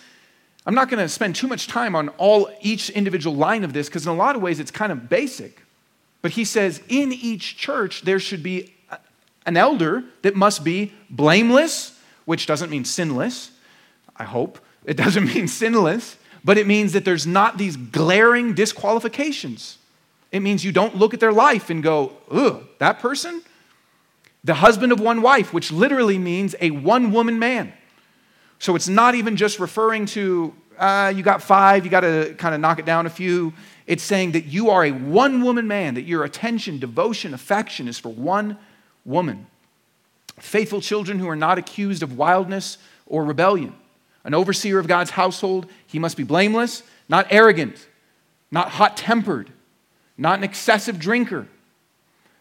I'm 0.66 0.74
not 0.74 0.90
going 0.90 1.02
to 1.02 1.08
spend 1.08 1.34
too 1.34 1.46
much 1.46 1.66
time 1.66 1.94
on 1.96 2.10
all 2.10 2.50
each 2.60 2.90
individual 2.90 3.34
line 3.34 3.64
of 3.64 3.72
this 3.72 3.88
because 3.88 4.04
in 4.04 4.12
a 4.12 4.14
lot 4.14 4.36
of 4.36 4.42
ways 4.42 4.60
it's 4.60 4.70
kind 4.70 4.92
of 4.92 5.08
basic. 5.08 5.62
But 6.20 6.32
he 6.32 6.44
says 6.44 6.82
in 6.90 7.10
each 7.10 7.56
church 7.56 8.02
there 8.02 8.20
should 8.20 8.42
be 8.42 8.74
an 9.46 9.56
elder 9.56 10.04
that 10.20 10.36
must 10.36 10.64
be 10.64 10.92
blameless, 11.08 11.98
which 12.26 12.44
doesn't 12.46 12.68
mean 12.68 12.84
sinless. 12.84 13.50
I 14.14 14.24
hope 14.24 14.58
it 14.84 14.98
doesn't 14.98 15.24
mean 15.34 15.48
sinless, 15.48 16.16
but 16.44 16.58
it 16.58 16.66
means 16.66 16.92
that 16.92 17.06
there's 17.06 17.26
not 17.26 17.56
these 17.56 17.78
glaring 17.78 18.52
disqualifications. 18.52 19.77
It 20.30 20.40
means 20.40 20.64
you 20.64 20.72
don't 20.72 20.96
look 20.96 21.14
at 21.14 21.20
their 21.20 21.32
life 21.32 21.70
and 21.70 21.82
go, 21.82 22.12
ugh, 22.30 22.64
that 22.78 23.00
person? 23.00 23.42
The 24.44 24.54
husband 24.54 24.92
of 24.92 25.00
one 25.00 25.22
wife, 25.22 25.52
which 25.52 25.72
literally 25.72 26.18
means 26.18 26.54
a 26.60 26.70
one 26.70 27.12
woman 27.12 27.38
man. 27.38 27.72
So 28.58 28.76
it's 28.76 28.88
not 28.88 29.14
even 29.14 29.36
just 29.36 29.58
referring 29.58 30.06
to 30.06 30.54
uh, 30.78 31.12
you 31.14 31.22
got 31.22 31.42
five, 31.42 31.84
you 31.84 31.90
got 31.90 32.00
to 32.00 32.34
kind 32.38 32.54
of 32.54 32.60
knock 32.60 32.78
it 32.78 32.84
down 32.84 33.06
a 33.06 33.10
few. 33.10 33.52
It's 33.86 34.02
saying 34.02 34.32
that 34.32 34.46
you 34.46 34.70
are 34.70 34.84
a 34.84 34.92
one 34.92 35.42
woman 35.42 35.66
man, 35.66 35.94
that 35.94 36.02
your 36.02 36.24
attention, 36.24 36.78
devotion, 36.78 37.34
affection 37.34 37.88
is 37.88 37.98
for 37.98 38.10
one 38.10 38.58
woman. 39.04 39.46
Faithful 40.38 40.80
children 40.80 41.18
who 41.18 41.28
are 41.28 41.36
not 41.36 41.58
accused 41.58 42.02
of 42.02 42.16
wildness 42.16 42.78
or 43.06 43.24
rebellion. 43.24 43.74
An 44.24 44.34
overseer 44.34 44.78
of 44.78 44.86
God's 44.86 45.10
household, 45.10 45.66
he 45.86 45.98
must 45.98 46.16
be 46.16 46.22
blameless, 46.22 46.82
not 47.08 47.26
arrogant, 47.30 47.88
not 48.50 48.70
hot 48.70 48.96
tempered, 48.96 49.50
not 50.18 50.38
an 50.38 50.44
excessive 50.44 50.98
drinker, 50.98 51.46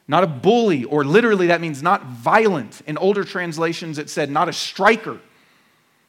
not 0.07 0.23
a 0.23 0.27
bully, 0.27 0.83
or 0.83 1.05
literally 1.05 1.47
that 1.47 1.61
means 1.61 1.81
not 1.81 2.05
violent. 2.07 2.81
In 2.87 2.97
older 2.97 3.23
translations, 3.23 3.97
it 3.97 4.09
said 4.09 4.29
not 4.29 4.49
a 4.49 4.53
striker 4.53 5.19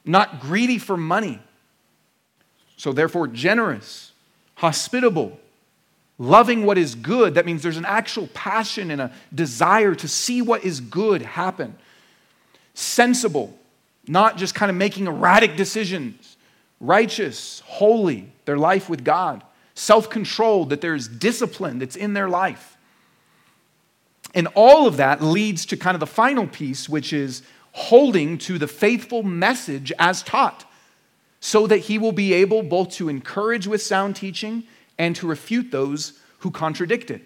not 0.05 0.39
greedy 0.39 0.77
for 0.77 0.97
money. 0.97 1.39
So, 2.77 2.93
therefore, 2.93 3.27
generous, 3.27 4.11
hospitable, 4.55 5.39
loving 6.17 6.65
what 6.65 6.77
is 6.77 6.95
good. 6.95 7.35
That 7.35 7.45
means 7.45 7.61
there's 7.61 7.77
an 7.77 7.85
actual 7.85 8.27
passion 8.27 8.89
and 8.91 9.01
a 9.01 9.11
desire 9.33 9.95
to 9.95 10.07
see 10.07 10.41
what 10.41 10.63
is 10.63 10.79
good 10.79 11.21
happen. 11.21 11.75
Sensible, 12.73 13.57
not 14.07 14.37
just 14.37 14.55
kind 14.55 14.69
of 14.69 14.75
making 14.75 15.07
erratic 15.07 15.57
decisions. 15.57 16.37
Righteous, 16.79 17.61
holy, 17.65 18.31
their 18.45 18.57
life 18.57 18.89
with 18.89 19.03
God. 19.03 19.43
Self 19.79 20.09
controlled, 20.09 20.71
that 20.71 20.81
there's 20.81 21.07
discipline 21.07 21.79
that's 21.79 21.95
in 21.95 22.11
their 22.11 22.27
life. 22.27 22.75
And 24.35 24.49
all 24.53 24.87
of 24.87 24.97
that 24.97 25.21
leads 25.21 25.65
to 25.67 25.77
kind 25.77 25.95
of 25.95 26.01
the 26.01 26.05
final 26.05 26.47
piece, 26.47 26.89
which 26.89 27.13
is 27.13 27.43
holding 27.71 28.37
to 28.39 28.57
the 28.57 28.67
faithful 28.67 29.23
message 29.23 29.93
as 29.97 30.21
taught, 30.21 30.65
so 31.39 31.65
that 31.65 31.77
he 31.77 31.97
will 31.97 32.11
be 32.11 32.33
able 32.33 32.61
both 32.61 32.89
to 32.95 33.07
encourage 33.07 33.67
with 33.67 33.81
sound 33.81 34.17
teaching 34.17 34.63
and 34.97 35.15
to 35.15 35.25
refute 35.25 35.71
those 35.71 36.19
who 36.39 36.51
contradict 36.51 37.09
it. 37.09 37.21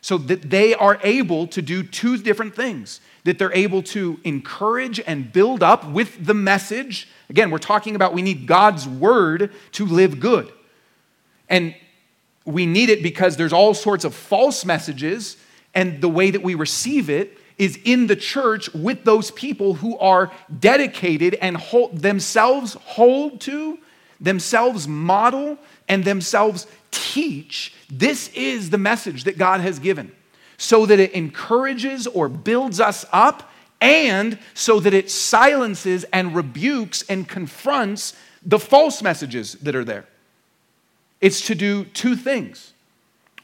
So 0.00 0.16
that 0.16 0.48
they 0.48 0.72
are 0.72 0.98
able 1.02 1.46
to 1.48 1.60
do 1.60 1.82
two 1.82 2.16
different 2.16 2.56
things 2.56 3.02
that 3.24 3.38
they're 3.38 3.52
able 3.52 3.82
to 3.82 4.18
encourage 4.24 5.00
and 5.00 5.30
build 5.30 5.62
up 5.62 5.86
with 5.86 6.24
the 6.24 6.32
message. 6.32 7.10
Again, 7.28 7.50
we're 7.50 7.58
talking 7.58 7.94
about 7.94 8.14
we 8.14 8.22
need 8.22 8.46
God's 8.46 8.88
word 8.88 9.52
to 9.72 9.84
live 9.84 10.18
good. 10.18 10.50
And 11.48 11.74
we 12.44 12.66
need 12.66 12.88
it 12.88 13.02
because 13.02 13.36
there's 13.36 13.52
all 13.52 13.74
sorts 13.74 14.04
of 14.04 14.14
false 14.14 14.64
messages, 14.64 15.36
and 15.74 16.00
the 16.00 16.08
way 16.08 16.30
that 16.30 16.42
we 16.42 16.54
receive 16.54 17.10
it 17.10 17.38
is 17.58 17.78
in 17.84 18.06
the 18.06 18.16
church 18.16 18.72
with 18.72 19.04
those 19.04 19.30
people 19.32 19.74
who 19.74 19.98
are 19.98 20.32
dedicated 20.60 21.34
and 21.34 21.56
hold, 21.56 21.98
themselves 21.98 22.74
hold 22.84 23.40
to, 23.42 23.78
themselves 24.20 24.86
model, 24.86 25.58
and 25.88 26.04
themselves 26.04 26.66
teach. 26.90 27.74
This 27.90 28.28
is 28.34 28.70
the 28.70 28.78
message 28.78 29.24
that 29.24 29.38
God 29.38 29.60
has 29.60 29.78
given. 29.78 30.12
so 30.58 30.84
that 30.84 30.98
it 30.98 31.12
encourages 31.12 32.06
or 32.08 32.28
builds 32.28 32.80
us 32.80 33.06
up, 33.12 33.50
and 33.80 34.38
so 34.54 34.80
that 34.80 34.92
it 34.92 35.08
silences 35.08 36.04
and 36.12 36.34
rebukes 36.34 37.02
and 37.08 37.28
confronts 37.28 38.12
the 38.44 38.58
false 38.58 39.00
messages 39.00 39.52
that 39.54 39.76
are 39.76 39.84
there. 39.84 40.04
It's 41.20 41.46
to 41.46 41.54
do 41.54 41.84
two 41.84 42.16
things. 42.16 42.72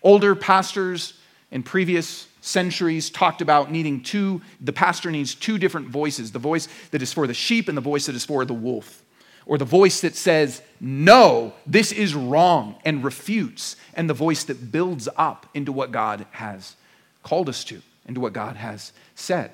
Older 0.02 0.34
pastors 0.34 1.14
in 1.50 1.62
previous 1.62 2.28
centuries 2.40 3.10
talked 3.10 3.40
about 3.40 3.70
needing 3.70 4.02
two, 4.02 4.42
the 4.60 4.72
pastor 4.72 5.10
needs 5.10 5.34
two 5.34 5.56
different 5.56 5.88
voices 5.88 6.30
the 6.30 6.38
voice 6.38 6.68
that 6.90 7.00
is 7.00 7.12
for 7.12 7.26
the 7.26 7.34
sheep 7.34 7.68
and 7.68 7.76
the 7.76 7.82
voice 7.82 8.06
that 8.06 8.14
is 8.14 8.24
for 8.24 8.44
the 8.44 8.54
wolf. 8.54 9.02
Or 9.46 9.58
the 9.58 9.64
voice 9.64 10.00
that 10.00 10.14
says, 10.14 10.62
no, 10.80 11.52
this 11.66 11.92
is 11.92 12.14
wrong 12.14 12.76
and 12.84 13.04
refutes, 13.04 13.76
and 13.92 14.08
the 14.08 14.14
voice 14.14 14.44
that 14.44 14.72
builds 14.72 15.06
up 15.16 15.46
into 15.52 15.70
what 15.70 15.92
God 15.92 16.24
has 16.30 16.76
called 17.22 17.50
us 17.50 17.62
to, 17.64 17.82
into 18.06 18.20
what 18.20 18.32
God 18.32 18.56
has 18.56 18.92
said. 19.14 19.50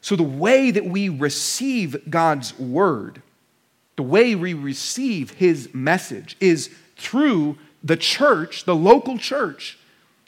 So, 0.00 0.14
the 0.14 0.22
way 0.22 0.70
that 0.70 0.84
we 0.84 1.08
receive 1.08 2.08
God's 2.08 2.56
word, 2.60 3.22
the 3.96 4.04
way 4.04 4.36
we 4.36 4.54
receive 4.54 5.32
his 5.32 5.74
message 5.74 6.36
is 6.38 6.70
through 6.96 7.58
the 7.82 7.96
church, 7.96 8.64
the 8.64 8.74
local 8.74 9.18
church. 9.18 9.78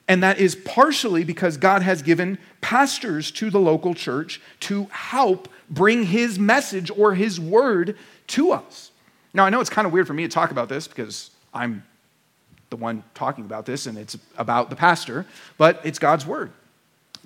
And 0.07 0.23
that 0.23 0.39
is 0.39 0.55
partially 0.55 1.25
because 1.25 1.57
God 1.57 1.83
has 1.83 2.01
given 2.01 2.39
pastors 2.61 3.31
to 3.33 3.51
the 3.51 3.61
local 3.61 3.95
church 3.95 4.41
to 4.61 4.85
help 4.91 5.49
bring 5.69 6.05
his 6.05 6.39
message 6.39 6.91
or 6.91 7.15
his 7.15 7.39
word 7.39 7.97
to 8.29 8.53
us. 8.53 8.91
Now, 9.35 9.45
I 9.45 9.51
know 9.51 9.61
it's 9.61 9.71
kind 9.71 9.87
of 9.87 9.93
weird 9.93 10.07
for 10.07 10.15
me 10.15 10.23
to 10.23 10.29
talk 10.29 10.51
about 10.51 10.69
this 10.69 10.89
because 10.89 11.31
I'm 11.53 11.85
the 12.71 12.77
one 12.77 13.03
talking 13.15 13.45
about 13.45 13.67
this 13.67 13.87
and 13.87 13.99
it's 13.99 14.17
about 14.37 14.71
the 14.71 14.77
pastor, 14.77 15.27
but 15.59 15.81
it's 15.85 15.99
God's 15.99 16.27
word. 16.27 16.51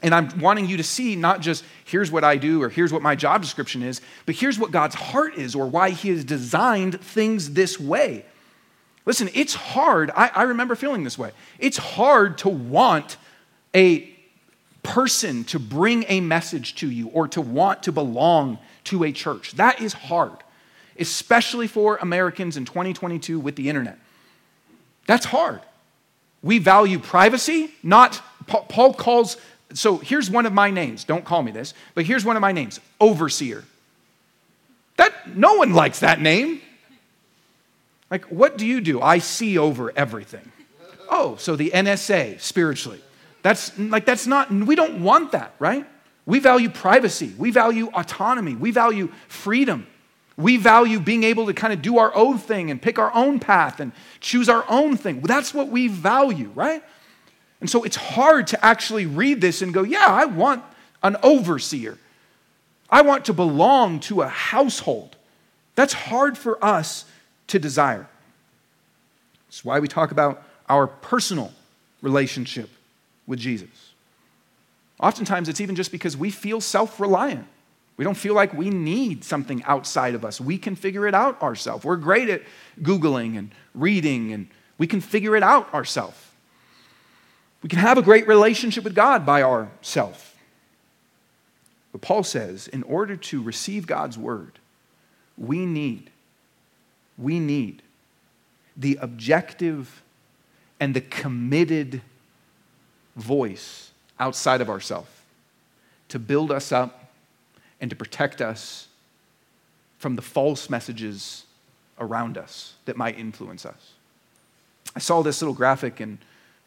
And 0.03 0.13
I'm 0.15 0.41
wanting 0.41 0.67
you 0.67 0.77
to 0.79 0.83
see 0.83 1.15
not 1.15 1.41
just 1.41 1.65
here's 1.85 2.11
what 2.11 2.25
I 2.25 2.37
do 2.37 2.61
or 2.63 2.69
here's 2.69 2.93
what 2.93 3.03
my 3.03 3.15
job 3.15 3.43
description 3.43 3.83
is, 3.83 4.01
but 4.27 4.35
here's 4.35 4.59
what 4.59 4.73
God's 4.73 4.97
heart 4.97 5.37
is 5.37 5.55
or 5.55 5.67
why 5.67 5.91
He 5.91 6.09
has 6.09 6.25
designed 6.25 7.01
things 7.01 7.53
this 7.53 7.79
way. 7.79 8.25
Listen, 9.05 9.29
it's 9.35 9.55
hard. 9.55 10.11
I, 10.15 10.31
I 10.35 10.43
remember 10.45 10.75
feeling 10.75 11.05
this 11.05 11.19
way. 11.19 11.33
It's 11.59 11.77
hard 11.77 12.39
to 12.39 12.49
want 12.49 13.17
a 13.75 14.09
person 14.83 15.45
to 15.45 15.59
bring 15.59 16.05
a 16.09 16.21
message 16.21 16.75
to 16.77 16.91
you 16.91 17.09
or 17.09 17.29
to 17.29 17.41
want 17.41 17.83
to 17.85 17.93
belong 17.93 18.59
to 18.85 19.05
a 19.05 19.13
church. 19.13 19.53
That 19.53 19.81
is 19.81 19.93
hard, 19.93 20.37
especially 20.99 21.67
for 21.67 21.97
Americans 21.97 22.57
in 22.57 22.65
2022 22.65 23.39
with 23.39 23.57
the 23.57 23.69
internet. 23.69 23.99
That's 25.07 25.27
hard. 25.27 25.61
We 26.43 26.59
value 26.59 26.99
privacy, 26.99 27.71
not, 27.83 28.21
Paul 28.47 28.95
calls, 28.95 29.37
so 29.75 29.99
here's 29.99 30.31
one 30.31 30.47
of 30.47 30.53
my 30.53 30.71
names. 30.71 31.05
Don't 31.05 31.25
call 31.25 31.43
me 31.43 31.53
this, 31.53 31.75
but 31.95 32.05
here's 32.05 32.25
one 32.25 32.37
of 32.37 32.43
my 32.43 32.53
names 32.53 32.81
overseer. 33.01 33.65
That, 34.97 35.37
no 35.37 35.55
one 35.55 35.73
likes 35.73 36.01
that 36.01 36.21
name. 36.21 36.61
Like, 38.13 38.27
what 38.27 38.59
do 38.59 38.67
you 38.67 38.83
do? 38.83 39.01
I 39.01 39.21
see 39.21 39.57
over 39.57 39.91
everything. 39.97 40.53
Oh, 41.09 41.37
so 41.37 41.57
the 41.57 41.71
NSA 41.71 42.43
spiritually. 42.43 43.01
That's 43.41 43.77
like, 43.79 44.05
that's 44.05 44.27
not, 44.27 44.51
we 44.51 44.75
don't 44.75 45.03
want 45.03 45.33
that, 45.33 45.55
right? 45.59 45.87
We 46.27 46.39
value 46.39 46.69
privacy. 46.69 47.33
We 47.39 47.51
value 47.51 47.87
autonomy. 47.87 48.55
We 48.55 48.71
value 48.71 49.11
freedom. 49.29 49.87
We 50.37 50.59
value 50.59 51.01
being 51.01 51.25
able 51.25 51.47
to 51.47 51.55
kind 51.55 51.73
of 51.73 51.81
do 51.81 51.97
our 51.97 52.15
own 52.15 52.37
thing 52.37 52.71
and 52.71 52.83
pick 52.83 52.99
our 52.99 53.11
own 53.15 53.39
path 53.39 53.81
and 53.81 53.93
choose 54.21 54.51
our 54.51 54.67
own 54.69 54.99
thing. 54.99 55.23
That's 55.23 55.55
what 55.55 55.69
we 55.69 55.89
value, 55.89 56.51
right? 56.55 56.85
And 57.63 57.71
so 57.71 57.83
it's 57.83 57.97
hard 57.97 58.47
to 58.49 58.63
actually 58.63 59.07
read 59.07 59.41
this 59.41 59.63
and 59.63 59.73
go, 59.73 59.85
yeah, 59.85 60.07
I 60.07 60.27
want 60.27 60.63
an 61.03 61.17
overseer. 61.23 61.97
I 62.91 63.01
want 63.01 63.25
to 63.25 63.33
belong 63.33 64.01
to 64.01 64.21
a 64.21 64.29
household. 64.29 65.17
That's 65.77 65.95
hard 65.95 66.37
for 66.37 66.63
us 66.63 67.07
to 67.53 67.59
desire. 67.59 68.09
It's 69.49 69.65
why 69.65 69.79
we 69.79 69.89
talk 69.89 70.11
about 70.11 70.43
our 70.69 70.87
personal 70.87 71.53
relationship 72.01 72.71
with 73.27 73.39
Jesus. 73.39 73.93
Oftentimes, 74.99 75.49
it's 75.49 75.61
even 75.61 75.77
just 75.77 75.93
because 75.93 76.17
we 76.17 76.31
feel 76.31 76.61
self 76.61 76.99
reliant. 76.99 77.47
We 77.99 78.05
don't 78.05 78.17
feel 78.17 78.35
like 78.35 78.55
we 78.55 78.71
need 78.71 79.23
something 79.23 79.63
outside 79.65 80.15
of 80.15 80.25
us. 80.25 80.41
We 80.41 80.57
can 80.57 80.75
figure 80.75 81.07
it 81.07 81.15
out 81.15 81.41
ourselves. 81.43 81.85
We're 81.85 81.97
great 81.97 82.31
at 82.31 82.43
Googling 82.81 83.37
and 83.37 83.55
reading, 83.75 84.33
and 84.33 84.49
we 84.79 84.87
can 84.87 85.01
figure 85.01 85.37
it 85.37 85.43
out 85.43 85.73
ourselves. 85.75 86.17
We 87.63 87.69
can 87.69 87.79
have 87.79 87.99
a 87.99 88.03
great 88.03 88.27
relationship 88.27 88.83
with 88.83 88.95
God 88.95 89.27
by 89.27 89.43
ourselves. 89.43 90.33
But 91.93 92.01
Paul 92.01 92.23
says, 92.23 92.67
in 92.67 92.83
order 92.85 93.17
to 93.17 93.43
receive 93.43 93.87
God's 93.87 94.17
word, 94.17 94.59
we 95.37 95.67
need 95.67 96.12
we 97.19 97.39
need 97.39 97.83
the 98.77 98.99
objective 99.01 100.03
and 100.81 100.95
the 100.95 101.01
committed 101.01 102.01
voice 103.17 103.91
outside 104.19 104.61
of 104.61 104.71
ourselves 104.71 105.11
to 106.09 106.19
build 106.19 106.51
us 106.51 106.73
up 106.73 107.13
and 107.81 107.91
to 107.91 107.97
protect 107.97 108.41
us 108.41 108.89
from 109.99 110.17
the 110.17 110.23
false 110.23 110.69
messages 110.69 111.45
around 111.99 112.37
us 112.37 112.75
that 112.87 112.97
might 112.97 113.19
influence 113.19 113.65
us. 113.65 113.93
I 114.97 114.99
saw 114.99 115.23
this 115.23 115.41
little 115.41 115.55
graphic 115.55 116.01
and 116.01 116.19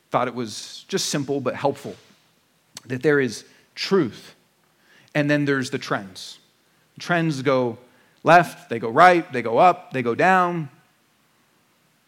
thought 0.09 0.27
it 0.27 0.35
was 0.35 0.85
just 0.87 1.09
simple 1.09 1.41
but 1.41 1.55
helpful 1.55 1.95
that 2.85 3.03
there 3.03 3.19
is 3.19 3.45
truth 3.75 4.35
and 5.13 5.29
then 5.29 5.45
there's 5.45 5.69
the 5.69 5.77
trends. 5.77 6.39
Trends 6.99 7.41
go 7.41 7.77
left, 8.25 8.69
they 8.69 8.79
go 8.79 8.89
right, 8.89 9.31
they 9.31 9.41
go 9.41 9.57
up, 9.57 9.93
they 9.93 10.01
go 10.01 10.15
down. 10.15 10.69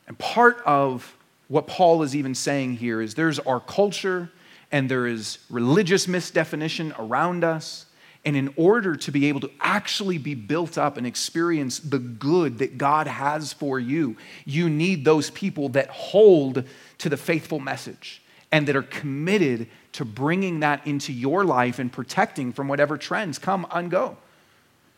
And 0.08 0.18
part 0.18 0.62
of 0.66 1.16
what 1.48 1.68
Paul 1.68 2.04
is 2.04 2.16
even 2.16 2.36
saying 2.36 2.78
here 2.78 3.02
is 3.02 3.14
there's 3.14 3.40
our 3.40 3.60
culture 3.60 4.32
and 4.72 4.90
there 4.90 5.08
is 5.08 5.38
religious 5.50 6.08
misdefinition 6.08 6.98
around 7.00 7.44
us. 7.44 7.86
And 8.26 8.36
in 8.36 8.54
order 8.58 8.96
to 8.96 9.12
be 9.12 9.28
able 9.28 9.40
to 9.42 9.52
actually 9.62 10.18
be 10.18 10.36
built 10.36 10.78
up 10.78 10.98
and 10.98 11.08
experience 11.08 11.80
the 11.80 12.00
good 12.00 12.58
that 12.58 12.78
God 12.78 13.08
has 13.08 13.54
for 13.54 13.80
you, 13.80 14.18
you 14.44 14.70
need 14.70 15.06
those 15.06 15.30
people 15.30 15.70
that 15.70 15.90
hold 15.90 16.66
to 16.98 17.10
the 17.10 17.16
faithful 17.16 17.60
message 17.60 18.22
and 18.52 18.68
that 18.68 18.76
are 18.76 18.84
committed 18.84 19.70
to 19.94 20.04
bringing 20.04 20.60
that 20.62 20.86
into 20.86 21.14
your 21.14 21.46
life 21.46 21.80
and 21.80 21.92
protecting 21.92 22.52
from 22.52 22.68
whatever 22.68 22.98
trends 22.98 23.38
come 23.38 23.66
and 23.72 23.90
go. 23.90 24.18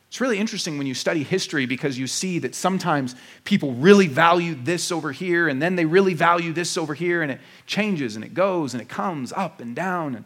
It's 0.10 0.20
really 0.20 0.40
interesting 0.40 0.80
when 0.80 0.88
you 0.88 0.96
study 0.96 1.22
history 1.22 1.68
because 1.68 2.00
you 2.00 2.08
see 2.08 2.40
that 2.40 2.56
sometimes 2.56 3.16
people 3.44 3.74
really 3.74 4.08
value 4.08 4.56
this 4.56 4.92
over 4.92 5.12
here 5.12 5.48
and 5.48 5.62
then 5.62 5.76
they 5.76 5.86
really 5.86 6.16
value 6.16 6.52
this 6.52 6.78
over 6.78 6.96
here 6.96 7.22
and 7.22 7.32
it 7.32 7.40
changes 7.68 8.16
and 8.16 8.26
it 8.26 8.34
goes 8.34 8.74
and 8.74 8.82
it 8.82 8.90
comes 8.90 9.32
up 9.32 9.62
and 9.62 9.76
down. 9.76 10.16
And 10.16 10.26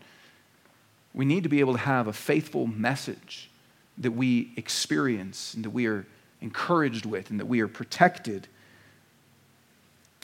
we 1.13 1.25
need 1.25 1.43
to 1.43 1.49
be 1.49 1.59
able 1.59 1.73
to 1.73 1.79
have 1.79 2.07
a 2.07 2.13
faithful 2.13 2.65
message 2.65 3.49
that 3.97 4.11
we 4.11 4.53
experience 4.55 5.53
and 5.53 5.65
that 5.65 5.71
we 5.71 5.85
are 5.87 6.05
encouraged 6.39 7.05
with 7.05 7.29
and 7.29 7.37
that 7.41 7.47
we 7.47 7.59
are 7.59 7.67
protected. 7.67 8.47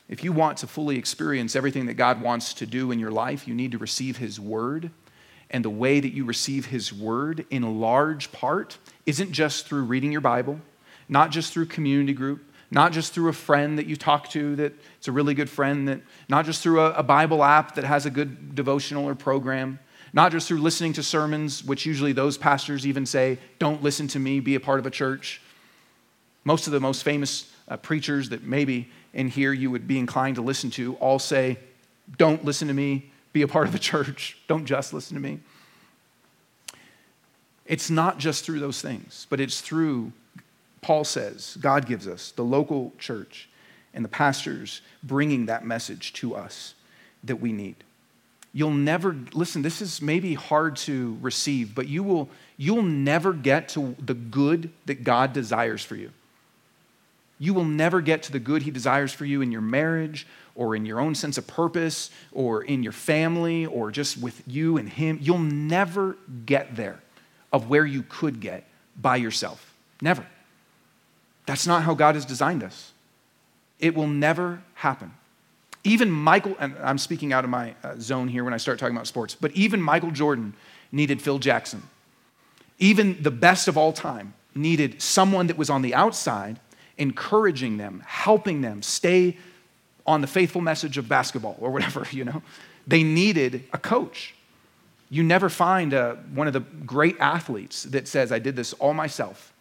If 0.08 0.24
you 0.24 0.32
want 0.32 0.58
to 0.60 0.68
fully 0.68 0.98
experience 0.98 1.58
everything 1.58 1.86
that 1.88 1.96
God 1.96 2.22
wants 2.22 2.54
to 2.56 2.66
do 2.66 2.92
in 2.92 3.00
your 3.00 3.12
life, 3.12 3.46
you 3.46 3.54
need 3.54 3.74
to 3.74 3.78
receive 3.78 4.18
His 4.18 4.40
Word 4.40 4.90
and 5.52 5.66
the 5.66 5.70
way 5.70 6.00
that 6.00 6.14
you 6.14 6.26
receive 6.26 6.68
His 6.68 6.94
Word, 6.94 7.46
in 7.50 7.80
large 7.80 8.32
part, 8.32 8.78
isn't 9.06 9.32
just 9.32 9.66
through 9.66 9.84
reading 9.84 10.12
your 10.12 10.22
Bible, 10.22 10.60
not 11.08 11.32
just 11.32 11.54
through 11.54 11.66
community 11.66 12.14
group, 12.14 12.44
not 12.72 12.92
just 12.92 13.14
through 13.14 13.30
a 13.30 13.34
friend 13.34 13.80
that 13.80 13.88
you 13.88 13.96
talk 13.96 14.30
to 14.30 14.56
that 14.58 14.74
it's 14.98 15.08
a 15.08 15.12
really 15.12 15.34
good 15.34 15.50
friend, 15.50 15.88
that, 15.88 16.02
not 16.28 16.46
just 16.46 16.62
through 16.62 16.82
a, 16.82 16.92
a 16.94 17.04
Bible 17.04 17.44
app 17.44 17.76
that 17.76 17.84
has 17.84 18.06
a 18.06 18.10
good 18.10 18.54
devotional 18.54 19.08
or 19.08 19.16
program, 19.16 19.80
not 20.14 20.32
just 20.32 20.48
through 20.48 20.60
listening 20.60 20.94
to 20.94 21.04
sermons, 21.04 21.64
which 21.64 21.86
usually 21.86 22.14
those 22.14 22.38
pastors 22.38 22.86
even 22.86 23.06
say, 23.06 23.38
don't 23.58 23.82
listen 23.82 24.08
to 24.10 24.20
me, 24.20 24.40
be 24.40 24.56
a 24.56 24.60
part 24.60 24.80
of 24.80 24.86
a 24.86 24.92
church. 24.92 25.42
Most 26.44 26.68
of 26.68 26.74
the 26.74 26.80
most 26.80 27.04
famous 27.04 27.52
uh, 27.68 27.78
preachers 27.78 28.30
that 28.30 28.44
maybe 28.44 28.90
in 29.14 29.28
here 29.28 29.54
you 29.54 29.72
would 29.72 29.88
be 29.88 29.98
inclined 29.98 30.36
to 30.36 30.42
listen 30.42 30.70
to 30.72 30.96
all 30.96 31.20
say, 31.20 31.58
don't 32.18 32.44
listen 32.44 32.68
to 32.68 32.74
me, 32.74 33.12
be 33.34 33.42
a 33.42 33.48
part 33.48 33.68
of 33.68 33.74
the 33.74 33.80
church. 33.80 34.38
Don't 34.48 34.66
just 34.66 34.94
listen 34.94 35.16
to 35.16 35.22
me. 35.22 35.40
It's 37.66 37.90
not 37.90 38.18
just 38.18 38.46
through 38.46 38.60
those 38.60 38.82
things, 38.82 39.28
but 39.30 39.40
it's 39.40 39.62
through, 39.62 40.12
Paul 40.82 41.04
says, 41.04 41.58
God 41.62 41.86
gives 41.86 42.08
us, 42.08 42.32
the 42.32 42.44
local 42.44 42.94
church 42.98 43.48
and 43.94 44.04
the 44.04 44.10
pastors 44.10 44.82
bringing 45.04 45.46
that 45.46 45.64
message 45.64 46.14
to 46.14 46.36
us 46.36 46.74
that 47.24 47.36
we 47.36 47.52
need. 47.52 47.76
You'll 48.54 48.72
never, 48.72 49.16
listen, 49.34 49.62
this 49.62 49.82
is 49.82 50.02
maybe 50.02 50.34
hard 50.34 50.76
to 50.78 51.18
receive, 51.22 51.76
but 51.76 51.88
you 51.88 52.02
will, 52.02 52.30
you'll 52.58 52.82
never 52.82 53.34
get 53.34 53.70
to 53.70 53.96
the 54.04 54.16
good 54.16 54.72
that 54.88 55.04
God 55.04 55.34
desires 55.34 55.84
for 55.84 55.96
you 55.96 56.12
You 57.40 57.54
will 57.54 57.66
never 57.66 58.02
get 58.02 58.24
to 58.24 58.32
the 58.32 58.40
good 58.40 58.62
He 58.62 58.72
desires 58.72 59.14
for 59.14 59.26
you 59.26 59.42
in 59.42 59.52
your 59.52 59.62
marriage 59.62 60.28
or 60.56 60.76
in 60.76 60.86
your 60.86 61.00
own 61.00 61.16
sense 61.16 61.38
of 61.38 61.48
purpose 61.48 62.12
or 62.34 62.64
in 62.64 62.84
your 62.84 62.92
family 62.92 63.66
or 63.66 63.92
just 63.92 64.18
with 64.18 64.44
you 64.46 64.78
and 64.78 64.90
Him. 64.90 65.18
You'll 65.22 65.40
never 65.40 66.18
get 66.46 66.76
there 66.76 67.02
of 67.52 67.70
where 67.70 67.86
you 67.86 68.04
could 68.04 68.42
get 68.42 68.66
by 68.96 69.16
yourself. 69.16 69.74
Never. 70.02 70.26
That's 71.46 71.66
not 71.66 71.84
how 71.84 71.94
God 71.94 72.16
has 72.16 72.26
designed 72.26 72.64
us. 72.64 72.92
It 73.80 73.96
will 73.96 74.08
never 74.08 74.62
happen. 74.76 75.14
Even 75.84 76.12
Michael, 76.12 76.56
and 76.60 76.76
I'm 76.84 76.98
speaking 76.98 77.32
out 77.32 77.46
of 77.46 77.50
my 77.50 77.74
uh, 77.84 77.96
zone 78.00 78.28
here 78.28 78.44
when 78.44 78.54
I 78.54 78.58
start 78.58 78.80
talking 78.80 78.96
about 78.96 79.08
sports, 79.08 79.34
but 79.34 79.52
even 79.54 79.82
Michael 79.82 80.12
Jordan 80.12 80.54
needed 80.92 81.22
Phil 81.22 81.40
Jackson. 81.40 81.84
Even 82.80 83.22
the 83.24 83.32
best 83.32 83.68
of 83.68 83.78
all 83.78 83.94
time 83.94 84.34
needed 84.54 85.02
someone 85.02 85.48
that 85.48 85.58
was 85.58 85.70
on 85.70 85.82
the 85.82 85.96
outside, 85.96 86.60
encouraging 87.00 87.78
them, 87.78 88.04
helping 88.06 88.62
them 88.62 88.84
stay 88.84 89.38
on 90.06 90.22
the 90.22 90.28
faithful 90.28 90.62
message 90.62 90.98
of 90.98 91.10
basketball 91.10 91.58
or 91.60 91.72
whatever, 91.72 92.06
you 92.12 92.26
know. 92.26 92.44
They 92.86 93.04
needed 93.04 93.64
a 93.74 93.78
coach. 93.78 94.36
You 95.10 95.24
never 95.24 95.50
find 95.50 95.94
a, 95.94 96.02
uh, 96.02 96.16
one 96.34 96.48
of 96.48 96.54
the 96.54 96.60
great 96.60 97.16
athletes 97.20 97.84
that 97.84 98.08
says, 98.08 98.32
I 98.32 98.40
did 98.40 98.56
this 98.56 98.74
all 98.74 98.94
myself. 98.94 99.54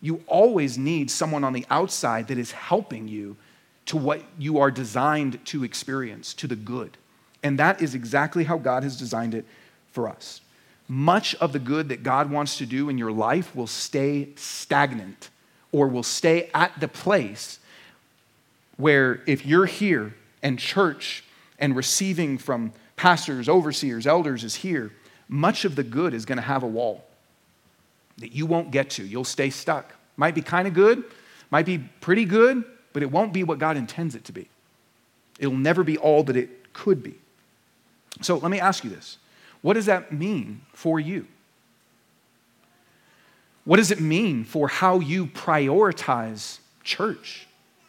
You 0.00 0.22
always 0.26 0.76
need 0.76 1.10
someone 1.10 1.42
on 1.44 1.52
the 1.52 1.66
outside 1.70 2.28
that 2.28 2.38
is 2.38 2.52
helping 2.52 3.08
you 3.08 3.36
to 3.86 3.96
what 3.96 4.22
you 4.38 4.58
are 4.58 4.70
designed 4.70 5.44
to 5.46 5.64
experience, 5.64 6.34
to 6.34 6.46
the 6.46 6.56
good. 6.56 6.96
And 7.42 7.58
that 7.58 7.80
is 7.80 7.94
exactly 7.94 8.44
how 8.44 8.58
God 8.58 8.82
has 8.82 8.98
designed 8.98 9.34
it 9.34 9.46
for 9.90 10.08
us. 10.08 10.40
Much 10.86 11.34
of 11.36 11.52
the 11.52 11.58
good 11.58 11.88
that 11.88 12.02
God 12.02 12.30
wants 12.30 12.58
to 12.58 12.66
do 12.66 12.88
in 12.88 12.98
your 12.98 13.12
life 13.12 13.54
will 13.56 13.66
stay 13.66 14.28
stagnant 14.36 15.30
or 15.72 15.88
will 15.88 16.02
stay 16.02 16.50
at 16.54 16.78
the 16.80 16.88
place 16.88 17.58
where 18.76 19.22
if 19.26 19.44
you're 19.44 19.66
here 19.66 20.14
and 20.42 20.58
church 20.58 21.24
and 21.58 21.76
receiving 21.76 22.38
from 22.38 22.72
pastors, 22.96 23.48
overseers, 23.48 24.06
elders 24.06 24.44
is 24.44 24.56
here, 24.56 24.92
much 25.28 25.64
of 25.64 25.76
the 25.76 25.82
good 25.82 26.14
is 26.14 26.24
going 26.24 26.36
to 26.36 26.42
have 26.42 26.62
a 26.62 26.66
wall 26.66 27.04
that 28.18 28.32
you 28.32 28.46
won't 28.46 28.70
get 28.70 28.90
to. 28.90 29.04
You'll 29.04 29.24
stay 29.24 29.50
stuck. 29.50 29.94
Might 30.16 30.34
be 30.34 30.42
kind 30.42 30.66
of 30.66 30.74
good, 30.74 31.04
might 31.50 31.66
be 31.66 31.78
pretty 32.00 32.24
good, 32.24 32.64
but 32.92 33.02
it 33.02 33.10
won't 33.10 33.32
be 33.32 33.44
what 33.44 33.58
God 33.58 33.76
intends 33.76 34.14
it 34.14 34.24
to 34.24 34.32
be. 34.32 34.48
It'll 35.38 35.54
never 35.54 35.84
be 35.84 35.96
all 35.98 36.24
that 36.24 36.36
it 36.36 36.72
could 36.72 37.02
be. 37.02 37.14
So 38.22 38.36
let 38.36 38.50
me 38.50 38.58
ask 38.58 38.84
you 38.84 38.90
this 38.90 39.18
what 39.62 39.74
does 39.74 39.86
that 39.86 40.12
mean 40.12 40.62
for 40.72 40.98
you? 40.98 41.26
What 43.68 43.76
does 43.76 43.90
it 43.90 44.00
mean 44.00 44.44
for 44.44 44.66
how 44.66 44.98
you 44.98 45.26
prioritize 45.26 46.60
church? 46.84 47.46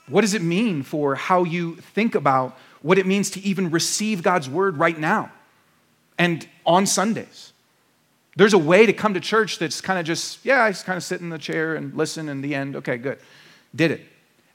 What 0.10 0.22
does 0.22 0.34
it 0.34 0.42
mean 0.42 0.84
for 0.84 1.16
how 1.16 1.46
you 1.46 1.78
think 1.78 2.16
about 2.16 2.58
what 2.82 2.98
it 2.98 3.06
means 3.06 3.30
to 3.30 3.40
even 3.40 3.72
receive 3.72 4.22
God's 4.22 4.50
word 4.50 4.76
right 4.76 5.00
now 5.00 5.32
and 6.18 6.46
on 6.66 6.86
Sundays? 6.86 7.54
There's 8.36 8.52
a 8.52 8.58
way 8.58 8.88
to 8.88 8.92
come 8.92 9.14
to 9.14 9.22
church 9.22 9.58
that's 9.58 9.80
kind 9.80 9.98
of 9.98 10.06
just, 10.06 10.44
yeah, 10.44 10.66
I 10.66 10.72
just 10.72 10.84
kind 10.84 10.98
of 10.98 11.04
sit 11.04 11.22
in 11.22 11.30
the 11.30 11.38
chair 11.38 11.76
and 11.76 11.94
listen 11.96 12.28
in 12.28 12.42
the 12.42 12.56
end. 12.56 12.76
Okay, 12.76 12.98
good. 12.98 13.20
Did 13.74 13.92
it. 13.92 14.02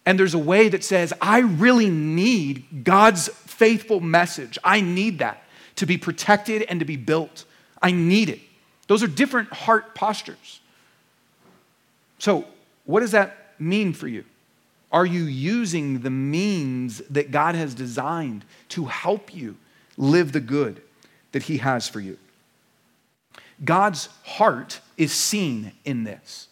And 0.04 0.18
there's 0.18 0.34
a 0.34 0.38
way 0.38 0.68
that 0.68 0.84
says, 0.84 1.14
I 1.22 1.38
really 1.38 1.88
need 1.88 2.84
God's 2.84 3.28
faithful 3.28 4.00
message. 4.00 4.58
I 4.62 4.82
need 4.82 5.20
that 5.20 5.42
to 5.76 5.86
be 5.86 5.96
protected 5.96 6.64
and 6.64 6.80
to 6.80 6.84
be 6.84 6.96
built. 6.96 7.46
I 7.80 7.92
need 7.92 8.28
it. 8.28 8.40
Those 8.88 9.02
are 9.02 9.06
different 9.06 9.54
heart 9.54 9.94
postures. 9.94 10.60
So, 12.18 12.44
what 12.84 13.00
does 13.00 13.12
that 13.12 13.54
mean 13.58 13.92
for 13.92 14.08
you? 14.08 14.24
Are 14.92 15.06
you 15.06 15.24
using 15.24 16.00
the 16.00 16.10
means 16.10 16.98
that 17.10 17.30
God 17.30 17.54
has 17.54 17.74
designed 17.74 18.44
to 18.70 18.84
help 18.84 19.34
you 19.34 19.56
live 19.96 20.32
the 20.32 20.40
good 20.40 20.82
that 21.32 21.44
He 21.44 21.58
has 21.58 21.88
for 21.88 22.00
you? 22.00 22.18
God's 23.64 24.08
heart 24.24 24.80
is 24.96 25.12
seen 25.12 25.72
in 25.84 26.04
this. 26.04 26.48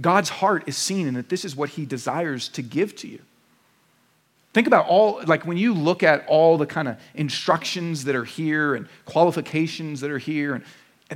God's 0.00 0.28
heart 0.28 0.64
is 0.66 0.76
seen 0.76 1.06
in 1.06 1.14
that 1.14 1.28
this 1.28 1.44
is 1.44 1.54
what 1.54 1.70
he 1.70 1.84
desires 1.84 2.48
to 2.50 2.62
give 2.62 2.96
to 2.96 3.08
you. 3.08 3.20
Think 4.52 4.66
about 4.66 4.86
all, 4.86 5.22
like 5.26 5.46
when 5.46 5.56
you 5.56 5.74
look 5.74 6.02
at 6.02 6.26
all 6.26 6.58
the 6.58 6.66
kind 6.66 6.88
of 6.88 6.98
instructions 7.14 8.04
that 8.04 8.14
are 8.14 8.24
here 8.24 8.74
and 8.74 8.86
qualifications 9.06 10.00
that 10.00 10.10
are 10.10 10.18
here, 10.18 10.54
and, 10.54 10.64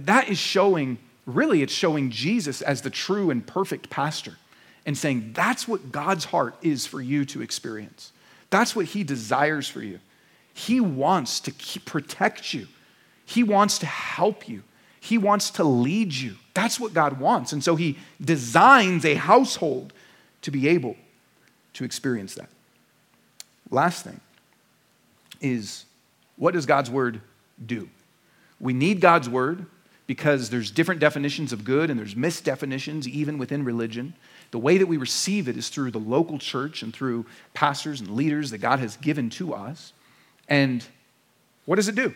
that 0.06 0.28
is 0.28 0.36
showing, 0.36 0.98
really, 1.26 1.62
it's 1.62 1.72
showing 1.72 2.10
Jesus 2.10 2.62
as 2.62 2.82
the 2.82 2.90
true 2.90 3.30
and 3.30 3.46
perfect 3.46 3.90
pastor 3.90 4.38
and 4.86 4.96
saying 4.96 5.32
that's 5.34 5.66
what 5.68 5.92
God's 5.92 6.26
heart 6.26 6.56
is 6.62 6.86
for 6.86 7.00
you 7.00 7.24
to 7.26 7.42
experience. 7.42 8.12
That's 8.50 8.74
what 8.74 8.86
he 8.86 9.04
desires 9.04 9.68
for 9.68 9.82
you. 9.82 9.98
He 10.54 10.80
wants 10.80 11.40
to 11.40 11.50
keep, 11.50 11.84
protect 11.84 12.54
you, 12.54 12.68
he 13.24 13.42
wants 13.42 13.78
to 13.80 13.86
help 13.86 14.48
you, 14.48 14.62
he 15.06 15.18
wants 15.18 15.50
to 15.50 15.64
lead 15.64 16.12
you. 16.12 16.36
That's 16.52 16.80
what 16.80 16.94
God 16.94 17.20
wants. 17.20 17.52
And 17.52 17.62
so 17.62 17.76
He 17.76 17.98
designs 18.20 19.04
a 19.04 19.14
household 19.14 19.92
to 20.40 20.50
be 20.50 20.68
able 20.68 20.96
to 21.74 21.84
experience 21.84 22.34
that. 22.34 22.48
Last 23.70 24.04
thing 24.04 24.20
is 25.40 25.84
what 26.36 26.54
does 26.54 26.64
God's 26.64 26.90
word 26.90 27.20
do? 27.64 27.90
We 28.58 28.72
need 28.72 29.00
God's 29.02 29.28
word 29.28 29.66
because 30.06 30.50
there's 30.50 30.70
different 30.70 31.00
definitions 31.00 31.52
of 31.52 31.64
good 31.64 31.90
and 31.90 31.98
there's 31.98 32.14
misdefinitions 32.14 33.06
even 33.06 33.38
within 33.38 33.64
religion. 33.64 34.14
The 34.52 34.58
way 34.58 34.78
that 34.78 34.86
we 34.86 34.96
receive 34.96 35.48
it 35.48 35.56
is 35.56 35.68
through 35.68 35.90
the 35.90 35.98
local 35.98 36.38
church 36.38 36.82
and 36.82 36.94
through 36.94 37.26
pastors 37.54 38.00
and 38.00 38.10
leaders 38.10 38.50
that 38.50 38.58
God 38.58 38.78
has 38.78 38.96
given 38.96 39.30
to 39.30 39.54
us. 39.54 39.92
And 40.48 40.86
what 41.64 41.76
does 41.76 41.88
it 41.88 41.96
do? 41.96 42.14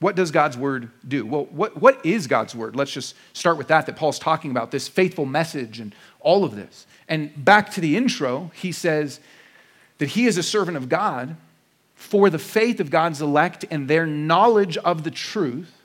What 0.00 0.14
does 0.14 0.30
God's 0.30 0.56
word 0.56 0.90
do? 1.06 1.26
Well, 1.26 1.46
what, 1.46 1.80
what 1.80 2.06
is 2.06 2.28
God's 2.28 2.54
word? 2.54 2.76
Let's 2.76 2.92
just 2.92 3.16
start 3.32 3.58
with 3.58 3.66
that, 3.68 3.86
that 3.86 3.96
Paul's 3.96 4.20
talking 4.20 4.52
about 4.52 4.70
this 4.70 4.86
faithful 4.86 5.26
message 5.26 5.80
and 5.80 5.92
all 6.20 6.44
of 6.44 6.54
this. 6.54 6.86
And 7.08 7.44
back 7.44 7.72
to 7.72 7.80
the 7.80 7.96
intro, 7.96 8.52
he 8.54 8.70
says 8.70 9.18
that 9.98 10.10
he 10.10 10.26
is 10.26 10.38
a 10.38 10.42
servant 10.44 10.76
of 10.76 10.88
God 10.88 11.36
for 11.96 12.30
the 12.30 12.38
faith 12.38 12.78
of 12.78 12.90
God's 12.90 13.20
elect 13.20 13.64
and 13.72 13.88
their 13.88 14.06
knowledge 14.06 14.76
of 14.76 15.02
the 15.02 15.10
truth 15.10 15.77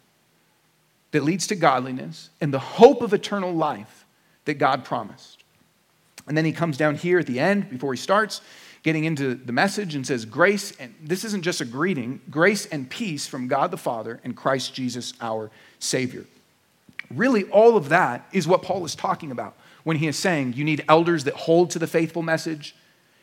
that 1.14 1.24
leads 1.24 1.47
to 1.47 1.55
godliness 1.55 2.30
and 2.41 2.53
the 2.53 2.59
hope 2.59 3.01
of 3.01 3.14
eternal 3.14 3.53
life 3.53 4.03
that 4.45 4.55
God 4.55 4.84
promised. 4.84 5.43
And 6.28 6.36
then 6.36 6.43
he 6.43 6.51
comes 6.51 6.76
down 6.76 6.95
here 6.95 7.20
at 7.20 7.28
the 7.28 7.39
end 7.39 7.70
before 7.70 7.93
he 7.93 7.97
starts 7.97 8.41
getting 8.82 9.05
into 9.05 9.36
the 9.36 9.53
message 9.53 9.95
and 9.95 10.05
says, 10.05 10.26
Grace, 10.26 10.72
and 10.80 10.93
this 11.01 11.24
isn't 11.24 11.43
just 11.43 11.61
a 11.61 11.66
greeting, 11.66 12.20
grace 12.30 12.66
and 12.66 12.89
peace 12.89 13.28
from 13.28 13.47
God 13.47 13.72
the 13.72 13.78
Father 13.78 14.20
and 14.24 14.36
Christ 14.36 14.74
Jesus 14.74 15.14
our 15.22 15.51
Savior. 15.80 16.26
Really, 17.11 17.43
all 17.45 17.78
of 17.78 17.89
that 17.89 18.28
is 18.34 18.47
what 18.47 18.64
Paul 18.64 18.84
is 18.84 18.95
talking 18.95 19.32
about 19.32 19.55
when 19.84 19.97
he 19.97 20.07
is 20.07 20.18
saying 20.18 20.53
you 20.53 20.64
need 20.64 20.84
elders 20.89 21.26
that 21.26 21.36
hold 21.36 21.70
to 21.72 21.80
the 21.80 21.88
faithful 21.88 22.24
message, 22.24 22.76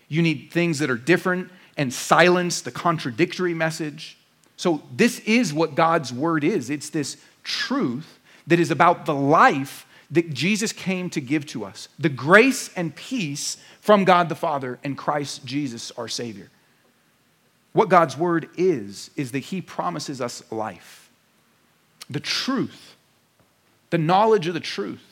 you 0.09 0.23
need 0.23 0.51
things 0.53 0.79
that 0.79 0.91
are 0.91 0.97
different 0.97 1.51
and 1.77 1.93
silence 1.93 2.61
the 2.61 2.71
contradictory 2.71 3.55
message. 3.55 4.17
So, 4.57 4.83
this 4.95 5.21
is 5.21 5.53
what 5.53 5.75
God's 5.75 6.13
word 6.13 6.45
is 6.45 6.71
it's 6.71 6.91
this 6.91 7.17
truth 7.43 8.19
that 8.47 8.61
is 8.61 8.71
about 8.71 9.07
the 9.07 9.15
life 9.15 9.87
that 10.11 10.33
Jesus 10.35 10.73
came 10.73 11.09
to 11.11 11.21
give 11.21 11.47
to 11.47 11.65
us 11.65 11.89
the 11.99 12.09
grace 12.09 12.71
and 12.75 12.95
peace 12.95 13.57
from 13.81 14.05
God 14.05 14.29
the 14.29 14.35
Father 14.35 14.79
and 14.83 14.99
Christ 14.99 15.45
Jesus, 15.45 15.91
our 15.93 16.09
Savior. 16.09 16.51
What 17.73 17.89
God's 17.89 18.17
word 18.17 18.49
is, 18.57 19.11
is 19.17 19.33
that 19.33 19.39
He 19.39 19.61
promises 19.61 20.21
us 20.21 20.43
life. 20.51 21.11
The 22.09 22.21
truth, 22.21 22.97
the 23.91 23.99
knowledge 23.99 24.49
of 24.49 24.55
the 24.55 24.61
truth 24.61 25.05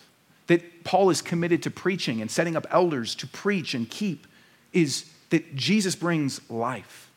that 0.49 0.83
Paul 0.83 1.11
is 1.11 1.23
committed 1.23 1.63
to 1.63 1.71
preaching 1.71 2.21
and 2.21 2.31
setting 2.31 2.57
up 2.57 2.67
elders 2.71 3.15
to 3.17 3.27
preach 3.27 3.75
and 3.75 3.89
keep 3.89 4.27
is 4.73 5.09
that 5.31 5.55
Jesus 5.55 5.95
brings 5.95 6.41
life, 6.51 7.11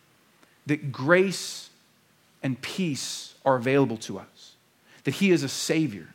that 0.66 0.91
grace 0.91 1.70
and 2.43 2.62
peace 2.62 3.34
are 3.45 3.55
available 3.55 3.97
to 3.97 4.20
us, 4.20 4.41
that 5.04 5.16
He 5.16 5.32
is 5.32 5.43
a 5.43 5.49
Savior, 5.49 6.08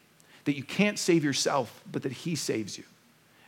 that 0.45 0.57
you 0.57 0.63
can't 0.63 0.99
save 0.99 1.25
yourself, 1.25 1.83
but 1.91 2.03
that 2.03 2.13
He 2.13 2.35
saves 2.37 2.79
you, 2.79 2.85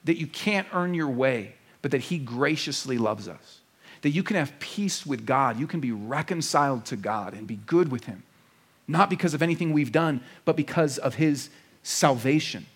that 0.04 0.18
you 0.18 0.26
can't 0.26 0.66
earn 0.72 0.94
your 0.94 1.08
way, 1.08 1.54
but 1.82 1.90
that 1.92 2.00
He 2.00 2.18
graciously 2.18 2.98
loves 2.98 3.28
us. 3.28 3.60
That 4.02 4.10
you 4.10 4.22
can 4.22 4.36
have 4.36 4.58
peace 4.60 5.04
with 5.04 5.26
God. 5.26 5.58
You 5.58 5.66
can 5.66 5.80
be 5.80 5.90
reconciled 5.90 6.84
to 6.86 6.96
God 6.96 7.34
and 7.34 7.46
be 7.46 7.58
good 7.66 7.90
with 7.90 8.04
Him. 8.04 8.22
Not 8.86 9.10
because 9.10 9.34
of 9.34 9.42
anything 9.42 9.72
we've 9.72 9.92
done, 9.92 10.20
but 10.44 10.56
because 10.56 10.98
of 10.98 11.14
His 11.16 11.50
salvation. 11.82 12.66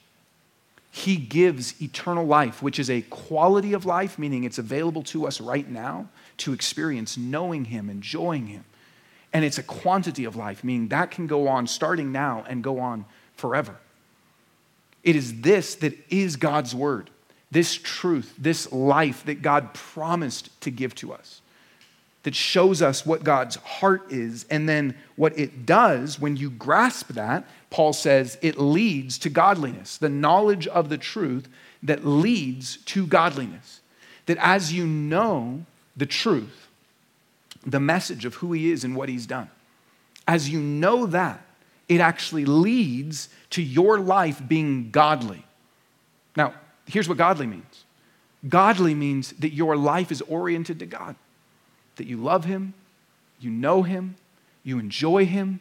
He 0.91 1.17
gives 1.17 1.81
eternal 1.81 2.27
life, 2.27 2.63
which 2.63 2.79
is 2.79 2.91
a 2.91 3.03
quality 3.03 3.73
of 3.73 3.87
life, 3.87 4.19
meaning 4.19 4.45
it's 4.45 4.59
available 4.59 5.03
to 5.05 5.27
us 5.27 5.41
right 5.41 5.69
now 5.69 6.09
to 6.39 6.53
experience 6.53 7.17
knowing 7.17 7.67
Him, 7.67 7.89
enjoying 7.89 8.49
Him. 8.49 8.65
And 9.33 9.45
it's 9.45 9.59
a 9.59 9.63
quantity 9.63 10.25
of 10.25 10.37
life, 10.37 10.63
meaning 10.63 10.89
that 10.89 11.11
can 11.11 11.27
go 11.27 11.49
on 11.49 11.67
starting 11.67 12.13
now 12.13 12.45
and 12.49 12.63
go 12.63 12.79
on 12.79 13.07
forever. 13.37 13.77
It 15.03 15.17
is 15.17 15.41
this 15.41 15.75
that 15.77 15.99
is 16.11 16.37
God's 16.37 16.75
word. 16.75 17.11
this 17.53 17.75
truth, 17.75 18.35
this 18.39 18.73
life 18.73 19.27
that 19.27 19.43
God 19.43 19.75
promised 19.75 20.59
to 20.63 20.71
give 20.71 20.95
to 20.97 21.13
us, 21.13 21.43
that 22.23 22.35
shows 22.35 22.81
us 22.81 23.05
what 23.05 23.25
God's 23.25 23.57
heart 23.57 24.11
is. 24.11 24.47
And 24.49 24.67
then 24.67 24.97
what 25.17 25.39
it 25.39 25.67
does 25.67 26.19
when 26.19 26.37
you 26.37 26.49
grasp 26.49 27.09
that, 27.09 27.47
Paul 27.69 27.93
says, 27.93 28.39
it 28.41 28.59
leads 28.59 29.19
to 29.19 29.29
godliness, 29.29 29.99
the 29.99 30.09
knowledge 30.09 30.67
of 30.67 30.89
the 30.89 30.97
truth 30.99 31.47
that 31.83 32.07
leads 32.07 32.79
to 32.79 33.07
godliness. 33.07 33.81
That 34.27 34.39
as 34.39 34.73
you 34.73 34.87
know 34.87 35.67
the 35.95 36.07
truth, 36.07 36.62
the 37.67 37.81
message 37.81 38.25
of 38.25 38.37
who 38.37 38.53
he 38.53 38.71
is 38.73 38.85
and 38.85 38.97
what 38.97 39.09
he's 39.09 39.27
done, 39.27 39.51
as 40.27 40.49
you 40.49 40.61
know 40.61 41.07
that, 41.07 41.45
it 41.89 42.01
actually 42.01 42.45
leads 42.45 43.29
to 43.51 43.63
your 43.63 43.99
life 43.99 44.41
being 44.47 44.91
godly. 44.91 45.45
Now, 46.37 46.55
here's 46.87 47.09
what 47.09 47.19
godly 47.19 47.47
means 47.47 47.85
godly 48.49 48.95
means 48.95 49.33
that 49.35 49.53
your 49.53 49.77
life 49.77 50.11
is 50.11 50.21
oriented 50.23 50.79
to 50.81 50.87
God, 50.87 51.17
that 51.97 52.07
you 52.07 52.17
love 52.17 52.45
Him, 52.45 52.75
you 53.41 53.51
know 53.51 53.83
Him, 53.83 54.17
you 54.65 54.79
enjoy 54.79 55.27
Him, 55.27 55.61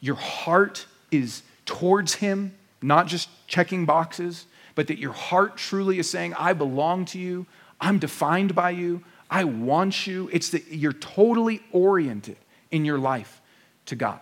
your 0.00 0.16
heart 0.16 0.86
is 1.10 1.42
towards 1.66 2.14
Him, 2.14 2.54
not 2.80 3.06
just 3.06 3.28
checking 3.46 3.84
boxes, 3.86 4.46
but 4.74 4.86
that 4.88 4.98
your 4.98 5.12
heart 5.12 5.56
truly 5.56 5.98
is 5.98 6.08
saying, 6.08 6.34
I 6.34 6.52
belong 6.52 7.04
to 7.06 7.18
you, 7.18 7.46
I'm 7.80 7.98
defined 7.98 8.54
by 8.54 8.70
you, 8.70 9.02
I 9.34 9.42
want 9.42 10.06
you. 10.06 10.30
It's 10.32 10.50
that 10.50 10.68
you're 10.68 10.92
totally 10.92 11.60
oriented 11.72 12.36
in 12.70 12.84
your 12.84 12.98
life 12.98 13.40
to 13.86 13.96
God. 13.96 14.20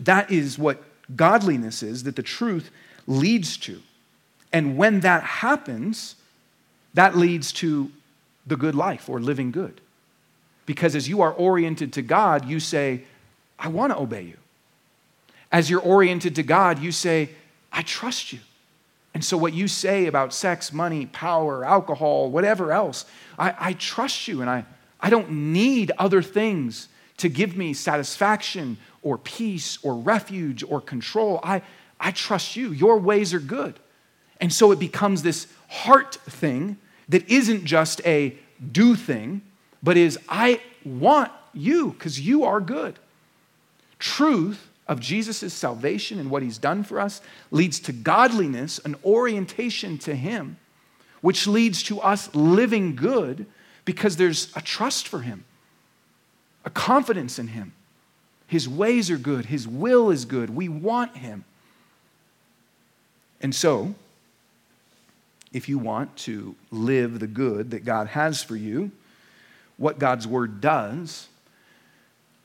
That 0.00 0.30
is 0.30 0.58
what 0.58 0.82
godliness 1.14 1.82
is, 1.82 2.04
that 2.04 2.16
the 2.16 2.22
truth 2.22 2.70
leads 3.06 3.58
to. 3.58 3.82
And 4.54 4.78
when 4.78 5.00
that 5.00 5.22
happens, 5.22 6.16
that 6.94 7.14
leads 7.14 7.52
to 7.52 7.90
the 8.46 8.56
good 8.56 8.74
life 8.74 9.10
or 9.10 9.20
living 9.20 9.50
good. 9.50 9.82
Because 10.64 10.96
as 10.96 11.06
you 11.06 11.20
are 11.20 11.32
oriented 11.32 11.92
to 11.92 12.00
God, 12.00 12.48
you 12.48 12.60
say, 12.60 13.02
I 13.58 13.68
want 13.68 13.92
to 13.92 13.98
obey 13.98 14.22
you. 14.22 14.38
As 15.52 15.68
you're 15.68 15.82
oriented 15.82 16.36
to 16.36 16.42
God, 16.42 16.78
you 16.78 16.90
say, 16.90 17.28
I 17.70 17.82
trust 17.82 18.32
you. 18.32 18.40
And 19.14 19.24
so, 19.24 19.36
what 19.36 19.54
you 19.54 19.68
say 19.68 20.06
about 20.06 20.34
sex, 20.34 20.72
money, 20.72 21.06
power, 21.06 21.64
alcohol, 21.64 22.30
whatever 22.30 22.72
else, 22.72 23.06
I, 23.38 23.54
I 23.58 23.72
trust 23.74 24.26
you 24.26 24.40
and 24.40 24.50
I, 24.50 24.64
I 25.00 25.08
don't 25.08 25.30
need 25.30 25.92
other 25.98 26.20
things 26.20 26.88
to 27.18 27.28
give 27.28 27.56
me 27.56 27.72
satisfaction 27.74 28.76
or 29.02 29.16
peace 29.16 29.78
or 29.82 29.94
refuge 29.94 30.64
or 30.64 30.80
control. 30.80 31.38
I, 31.44 31.62
I 32.00 32.10
trust 32.10 32.56
you. 32.56 32.72
Your 32.72 32.98
ways 32.98 33.32
are 33.32 33.40
good. 33.40 33.78
And 34.40 34.52
so 34.52 34.72
it 34.72 34.80
becomes 34.80 35.22
this 35.22 35.46
heart 35.68 36.16
thing 36.16 36.76
that 37.08 37.28
isn't 37.28 37.64
just 37.64 38.04
a 38.04 38.36
do 38.72 38.96
thing, 38.96 39.42
but 39.82 39.96
is 39.96 40.18
I 40.28 40.60
want 40.84 41.30
you 41.52 41.92
because 41.92 42.18
you 42.18 42.44
are 42.44 42.60
good. 42.60 42.98
Truth 43.98 44.68
of 44.86 45.00
Jesus' 45.00 45.52
salvation 45.52 46.18
and 46.18 46.30
what 46.30 46.42
he's 46.42 46.58
done 46.58 46.84
for 46.84 47.00
us 47.00 47.20
leads 47.50 47.80
to 47.80 47.92
godliness, 47.92 48.78
an 48.84 48.96
orientation 49.04 49.98
to 49.98 50.14
him, 50.14 50.58
which 51.20 51.46
leads 51.46 51.82
to 51.84 52.00
us 52.00 52.34
living 52.34 52.94
good 52.94 53.46
because 53.84 54.16
there's 54.16 54.54
a 54.56 54.60
trust 54.60 55.08
for 55.08 55.20
him, 55.20 55.44
a 56.64 56.70
confidence 56.70 57.38
in 57.38 57.48
him. 57.48 57.72
His 58.46 58.68
ways 58.68 59.10
are 59.10 59.18
good, 59.18 59.46
his 59.46 59.66
will 59.66 60.10
is 60.10 60.24
good. 60.24 60.50
We 60.50 60.68
want 60.68 61.16
him. 61.16 61.44
And 63.40 63.54
so, 63.54 63.94
if 65.52 65.68
you 65.68 65.78
want 65.78 66.14
to 66.18 66.54
live 66.70 67.20
the 67.20 67.26
good 67.26 67.70
that 67.70 67.84
God 67.84 68.08
has 68.08 68.42
for 68.42 68.56
you, 68.56 68.90
what 69.76 69.98
God's 69.98 70.26
word 70.26 70.60
does, 70.60 71.28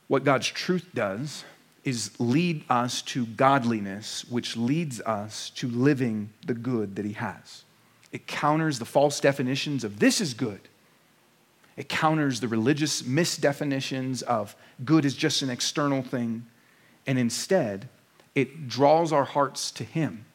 what 0.08 0.24
God's 0.24 0.48
truth 0.48 0.86
does, 0.94 1.44
is 1.84 2.10
lead 2.18 2.64
us 2.68 3.02
to 3.02 3.26
godliness, 3.26 4.24
which 4.28 4.56
leads 4.56 5.00
us 5.00 5.50
to 5.50 5.68
living 5.68 6.30
the 6.46 6.54
good 6.54 6.96
that 6.96 7.04
He 7.04 7.14
has. 7.14 7.64
It 8.12 8.26
counters 8.26 8.78
the 8.78 8.84
false 8.84 9.20
definitions 9.20 9.84
of 9.84 9.98
this 9.98 10.20
is 10.20 10.34
good. 10.34 10.60
It 11.76 11.88
counters 11.88 12.40
the 12.40 12.48
religious 12.48 13.02
misdefinitions 13.02 14.22
of 14.22 14.54
good 14.84 15.04
is 15.04 15.14
just 15.14 15.42
an 15.42 15.50
external 15.50 16.02
thing. 16.02 16.46
And 17.06 17.18
instead, 17.18 17.88
it 18.34 18.68
draws 18.68 19.12
our 19.12 19.24
hearts 19.24 19.70
to 19.72 19.84
Him. 19.84 20.26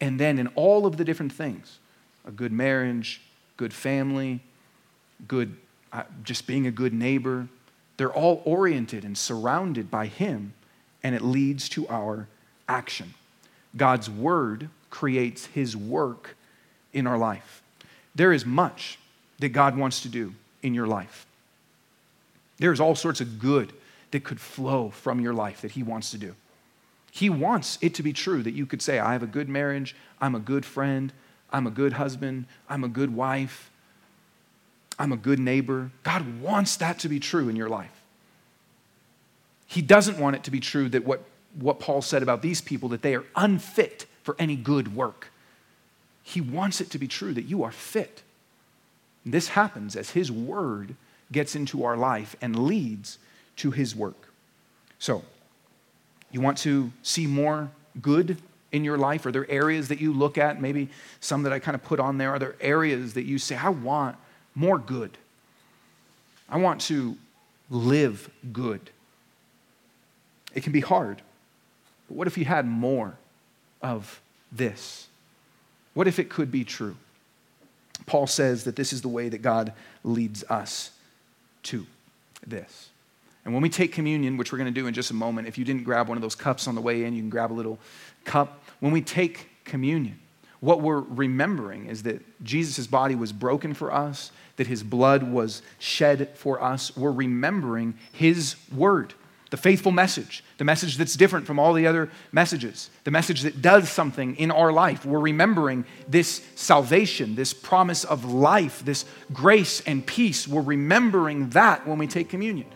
And 0.00 0.18
then 0.18 0.38
in 0.38 0.46
all 0.48 0.86
of 0.86 0.96
the 0.96 1.04
different 1.04 1.32
things, 1.32 1.78
a 2.24 2.30
good 2.30 2.52
marriage, 2.52 3.20
good 3.56 3.74
family, 3.74 4.40
good, 5.26 5.56
uh, 5.92 6.04
just 6.22 6.46
being 6.46 6.66
a 6.66 6.70
good 6.70 6.92
neighbor. 6.92 7.48
They're 7.96 8.12
all 8.12 8.42
oriented 8.44 9.04
and 9.04 9.18
surrounded 9.18 9.90
by 9.90 10.06
Him, 10.06 10.54
and 11.02 11.14
it 11.14 11.22
leads 11.22 11.68
to 11.70 11.86
our 11.88 12.26
action. 12.68 13.14
God's 13.76 14.10
Word 14.10 14.68
creates 14.90 15.46
His 15.46 15.76
work 15.76 16.36
in 16.92 17.06
our 17.06 17.18
life. 17.18 17.62
There 18.14 18.32
is 18.32 18.44
much 18.44 18.98
that 19.38 19.50
God 19.50 19.76
wants 19.76 20.00
to 20.02 20.08
do 20.08 20.34
in 20.62 20.74
your 20.74 20.86
life. 20.86 21.26
There's 22.58 22.80
all 22.80 22.94
sorts 22.94 23.20
of 23.20 23.38
good 23.38 23.72
that 24.10 24.24
could 24.24 24.40
flow 24.40 24.90
from 24.90 25.20
your 25.20 25.34
life 25.34 25.60
that 25.62 25.72
He 25.72 25.82
wants 25.82 26.10
to 26.10 26.18
do. 26.18 26.34
He 27.10 27.30
wants 27.30 27.78
it 27.80 27.94
to 27.94 28.02
be 28.02 28.12
true 28.12 28.42
that 28.42 28.52
you 28.52 28.66
could 28.66 28.82
say, 28.82 28.98
I 28.98 29.12
have 29.12 29.22
a 29.22 29.26
good 29.26 29.48
marriage, 29.48 29.94
I'm 30.20 30.34
a 30.34 30.40
good 30.40 30.64
friend, 30.64 31.12
I'm 31.50 31.66
a 31.66 31.70
good 31.70 31.94
husband, 31.94 32.46
I'm 32.68 32.84
a 32.84 32.88
good 32.88 33.14
wife, 33.14 33.70
I'm 34.98 35.12
a 35.12 35.16
good 35.16 35.38
neighbor. 35.38 35.90
God 36.02 36.40
wants 36.40 36.76
that 36.76 36.98
to 37.00 37.08
be 37.08 37.20
true 37.20 37.48
in 37.48 37.56
your 37.56 37.68
life. 37.68 37.97
He 39.68 39.82
doesn't 39.82 40.18
want 40.18 40.34
it 40.34 40.44
to 40.44 40.50
be 40.50 40.60
true 40.60 40.88
that 40.88 41.04
what, 41.04 41.22
what 41.60 41.78
Paul 41.78 42.02
said 42.02 42.22
about 42.22 42.40
these 42.40 42.60
people, 42.60 42.88
that 42.88 43.02
they 43.02 43.14
are 43.14 43.24
unfit 43.36 44.06
for 44.22 44.34
any 44.38 44.56
good 44.56 44.96
work. 44.96 45.30
He 46.22 46.40
wants 46.40 46.80
it 46.80 46.90
to 46.90 46.98
be 46.98 47.06
true 47.06 47.34
that 47.34 47.44
you 47.44 47.62
are 47.62 47.70
fit. 47.70 48.22
This 49.24 49.48
happens 49.48 49.94
as 49.94 50.10
His 50.10 50.32
word 50.32 50.96
gets 51.30 51.54
into 51.54 51.84
our 51.84 51.98
life 51.98 52.34
and 52.40 52.64
leads 52.66 53.18
to 53.56 53.70
His 53.70 53.94
work. 53.94 54.32
So, 54.98 55.22
you 56.32 56.40
want 56.40 56.58
to 56.58 56.90
see 57.02 57.26
more 57.26 57.70
good 58.00 58.38
in 58.72 58.84
your 58.84 58.96
life? 58.96 59.26
Are 59.26 59.32
there 59.32 59.50
areas 59.50 59.88
that 59.88 60.00
you 60.00 60.14
look 60.14 60.38
at? 60.38 60.60
Maybe 60.62 60.88
some 61.20 61.42
that 61.42 61.52
I 61.52 61.58
kind 61.58 61.74
of 61.74 61.84
put 61.84 62.00
on 62.00 62.16
there. 62.16 62.30
Are 62.30 62.38
there 62.38 62.56
areas 62.60 63.14
that 63.14 63.24
you 63.24 63.38
say, 63.38 63.56
I 63.56 63.68
want 63.68 64.16
more 64.54 64.78
good? 64.78 65.18
I 66.48 66.56
want 66.56 66.80
to 66.82 67.16
live 67.70 68.30
good. 68.50 68.90
It 70.54 70.62
can 70.62 70.72
be 70.72 70.80
hard. 70.80 71.22
But 72.08 72.16
what 72.16 72.26
if 72.26 72.38
you 72.38 72.44
had 72.44 72.66
more 72.66 73.16
of 73.82 74.20
this? 74.50 75.08
What 75.94 76.06
if 76.06 76.18
it 76.18 76.28
could 76.28 76.50
be 76.50 76.64
true? 76.64 76.96
Paul 78.06 78.26
says 78.26 78.64
that 78.64 78.76
this 78.76 78.92
is 78.92 79.02
the 79.02 79.08
way 79.08 79.28
that 79.28 79.42
God 79.42 79.72
leads 80.04 80.44
us 80.44 80.90
to 81.64 81.86
this. 82.46 82.88
And 83.44 83.54
when 83.54 83.62
we 83.62 83.68
take 83.68 83.92
communion, 83.92 84.36
which 84.36 84.52
we're 84.52 84.58
going 84.58 84.72
to 84.72 84.80
do 84.80 84.86
in 84.86 84.94
just 84.94 85.10
a 85.10 85.14
moment, 85.14 85.48
if 85.48 85.58
you 85.58 85.64
didn't 85.64 85.84
grab 85.84 86.08
one 86.08 86.18
of 86.18 86.22
those 86.22 86.34
cups 86.34 86.68
on 86.68 86.74
the 86.74 86.80
way 86.80 87.04
in, 87.04 87.14
you 87.14 87.20
can 87.20 87.30
grab 87.30 87.50
a 87.50 87.54
little 87.54 87.78
cup. 88.24 88.62
When 88.80 88.92
we 88.92 89.00
take 89.00 89.48
communion, 89.64 90.18
what 90.60 90.80
we're 90.80 91.00
remembering 91.00 91.86
is 91.86 92.02
that 92.02 92.20
Jesus' 92.42 92.86
body 92.86 93.14
was 93.14 93.32
broken 93.32 93.74
for 93.74 93.92
us, 93.92 94.32
that 94.56 94.66
his 94.66 94.82
blood 94.82 95.22
was 95.22 95.62
shed 95.78 96.30
for 96.34 96.62
us. 96.62 96.96
We're 96.96 97.12
remembering 97.12 97.94
his 98.12 98.56
word, 98.74 99.14
the 99.50 99.56
faithful 99.56 99.92
message, 99.92 100.44
the 100.58 100.64
message 100.64 100.96
that's 100.96 101.16
different 101.16 101.46
from 101.46 101.58
all 101.58 101.72
the 101.72 101.86
other 101.86 102.10
messages, 102.32 102.90
the 103.04 103.10
message 103.10 103.42
that 103.42 103.62
does 103.62 103.88
something 103.88 104.36
in 104.36 104.50
our 104.50 104.72
life. 104.72 105.06
We're 105.06 105.20
remembering 105.20 105.84
this 106.06 106.42
salvation, 106.54 107.34
this 107.34 107.54
promise 107.54 108.04
of 108.04 108.24
life, 108.24 108.84
this 108.84 109.04
grace 109.32 109.80
and 109.82 110.06
peace. 110.06 110.46
We're 110.46 110.60
remembering 110.60 111.50
that 111.50 111.86
when 111.86 111.98
we 111.98 112.06
take 112.06 112.28
communion. 112.28 112.68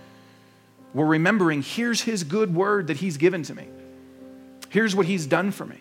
We're 0.94 1.06
remembering 1.06 1.62
here's 1.62 2.02
his 2.02 2.24
good 2.24 2.54
word 2.54 2.86
that 2.86 2.98
he's 2.98 3.16
given 3.16 3.42
to 3.44 3.54
me. 3.54 3.66
Here's 4.70 4.96
what 4.96 5.06
he's 5.06 5.26
done 5.26 5.50
for 5.50 5.66
me. 5.66 5.78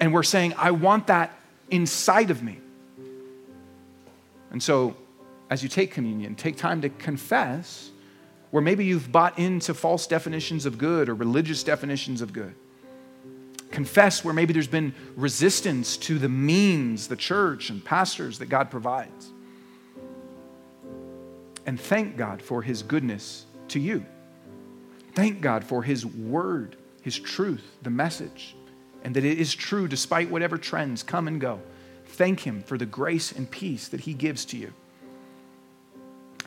And 0.00 0.12
we're 0.12 0.22
saying, 0.22 0.54
I 0.56 0.70
want 0.70 1.08
that 1.08 1.38
inside 1.70 2.30
of 2.30 2.42
me. 2.42 2.58
And 4.50 4.62
so, 4.62 4.96
as 5.50 5.62
you 5.62 5.68
take 5.68 5.92
communion, 5.92 6.34
take 6.34 6.56
time 6.56 6.80
to 6.82 6.88
confess 6.88 7.90
where 8.54 8.62
maybe 8.62 8.84
you've 8.84 9.10
bought 9.10 9.36
into 9.36 9.74
false 9.74 10.06
definitions 10.06 10.64
of 10.64 10.78
good 10.78 11.08
or 11.08 11.14
religious 11.16 11.64
definitions 11.64 12.20
of 12.20 12.32
good. 12.32 12.54
Confess 13.72 14.24
where 14.24 14.32
maybe 14.32 14.52
there's 14.52 14.68
been 14.68 14.94
resistance 15.16 15.96
to 15.96 16.20
the 16.20 16.28
means, 16.28 17.08
the 17.08 17.16
church, 17.16 17.68
and 17.68 17.84
pastors 17.84 18.38
that 18.38 18.46
God 18.46 18.70
provides. 18.70 19.32
And 21.66 21.80
thank 21.80 22.16
God 22.16 22.40
for 22.40 22.62
his 22.62 22.84
goodness 22.84 23.44
to 23.70 23.80
you. 23.80 24.06
Thank 25.16 25.40
God 25.40 25.64
for 25.64 25.82
his 25.82 26.06
word 26.06 26.76
his 27.02 27.18
truth, 27.18 27.76
the 27.82 27.90
message, 27.90 28.54
and 29.02 29.16
that 29.16 29.24
it 29.24 29.40
is 29.40 29.52
true 29.52 29.88
despite 29.88 30.30
whatever 30.30 30.58
trends 30.58 31.02
come 31.02 31.26
and 31.26 31.40
go, 31.40 31.60
Thank 32.06 32.46
Him 32.46 32.62
for 32.62 32.78
the 32.78 32.86
grace 32.86 33.32
and 33.32 33.50
peace 33.50 33.88
that 33.88 34.02
He 34.02 34.14
gives 34.14 34.44
to 34.44 34.56
you. 34.56 34.72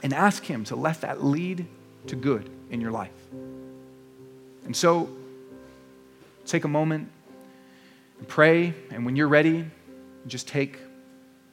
And 0.01 0.13
ask 0.13 0.45
Him 0.45 0.63
to 0.63 0.77
let 0.77 1.01
that 1.01 1.21
lead 1.21 1.67
to 2.07 2.15
good 2.15 2.49
in 2.69 2.81
your 2.81 2.91
life. 2.91 3.11
And 4.65 4.75
so, 4.75 5.09
take 6.45 6.63
a 6.63 6.67
moment 6.67 7.09
and 8.19 8.27
pray. 8.27 8.73
And 8.91 9.05
when 9.05 9.15
you're 9.15 9.27
ready, 9.27 9.65
just 10.27 10.47
take 10.47 10.79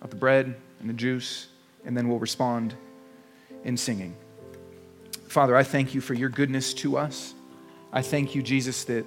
of 0.03 0.11
the 0.11 0.17
bread 0.17 0.55
and 0.81 0.89
the 0.89 0.95
juice, 0.95 1.49
and 1.85 1.97
then 1.97 2.09
we'll 2.09 2.19
respond 2.19 2.75
in 3.65 3.77
singing. 3.77 4.17
Father, 5.29 5.57
I 5.57 5.63
thank 5.63 5.95
you 5.95 6.01
for 6.01 6.15
your 6.15 6.29
goodness 6.29 6.75
to 6.75 6.97
us. 6.97 7.35
I 7.93 8.03
thank 8.03 8.35
you, 8.35 8.43
Jesus, 8.43 8.85
that 8.85 9.07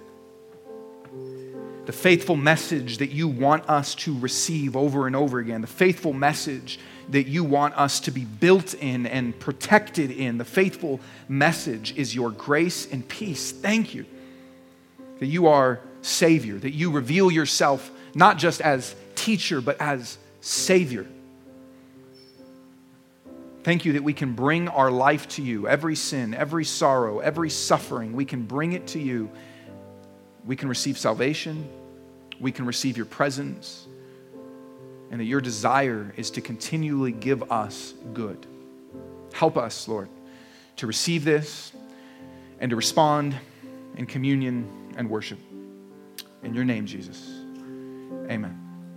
the 1.85 1.93
faithful 1.93 2.35
message 2.35 2.97
that 2.97 3.11
you 3.11 3.27
want 3.27 3.69
us 3.69 3.95
to 3.95 4.17
receive 4.19 4.75
over 4.75 5.07
and 5.07 5.15
over 5.15 5.39
again, 5.39 5.61
the 5.61 5.67
faithful 5.67 6.11
message 6.11 6.79
that 7.09 7.27
you 7.27 7.43
want 7.43 7.75
us 7.75 8.01
to 8.01 8.11
be 8.11 8.25
built 8.25 8.73
in 8.73 9.05
and 9.05 9.37
protected 9.39 10.11
in, 10.11 10.37
the 10.37 10.45
faithful 10.45 10.99
message 11.29 11.95
is 11.97 12.13
your 12.13 12.31
grace 12.31 12.91
and 12.91 13.07
peace. 13.07 13.51
Thank 13.51 13.95
you 13.95 14.05
that 15.19 15.27
you 15.27 15.47
are 15.47 15.79
Savior, 16.01 16.57
that 16.59 16.73
you 16.73 16.91
reveal 16.91 17.31
yourself 17.31 17.89
not 18.13 18.37
just 18.37 18.61
as 18.61 18.95
teacher, 19.15 19.61
but 19.61 19.79
as 19.79 20.17
Savior. 20.41 21.07
Thank 23.63 23.83
you 23.83 23.93
that 23.93 24.03
we 24.03 24.13
can 24.13 24.33
bring 24.33 24.69
our 24.69 24.89
life 24.89 25.27
to 25.29 25.41
you. 25.41 25.67
Every 25.67 25.95
sin, 25.95 26.33
every 26.33 26.63
sorrow, 26.63 27.19
every 27.19 27.49
suffering, 27.49 28.13
we 28.13 28.23
can 28.23 28.43
bring 28.43 28.73
it 28.73 28.87
to 28.87 28.99
you. 28.99 29.29
We 30.45 30.55
can 30.55 30.69
receive 30.69 30.97
salvation. 30.97 31.67
We 32.39 32.51
can 32.51 32.65
receive 32.65 32.95
your 32.95 33.07
presence. 33.07 33.86
And 35.09 35.19
that 35.19 35.25
your 35.25 35.41
desire 35.41 36.13
is 36.17 36.31
to 36.31 36.41
continually 36.41 37.11
give 37.11 37.51
us 37.51 37.93
good. 38.13 38.45
Help 39.33 39.57
us, 39.57 39.87
Lord, 39.87 40.09
to 40.77 40.87
receive 40.87 41.23
this 41.23 41.71
and 42.59 42.69
to 42.69 42.75
respond 42.75 43.35
in 43.95 44.05
communion 44.05 44.93
and 44.97 45.09
worship. 45.09 45.39
In 46.43 46.53
your 46.53 46.65
name, 46.65 46.85
Jesus. 46.85 47.29
Amen. 48.29 48.66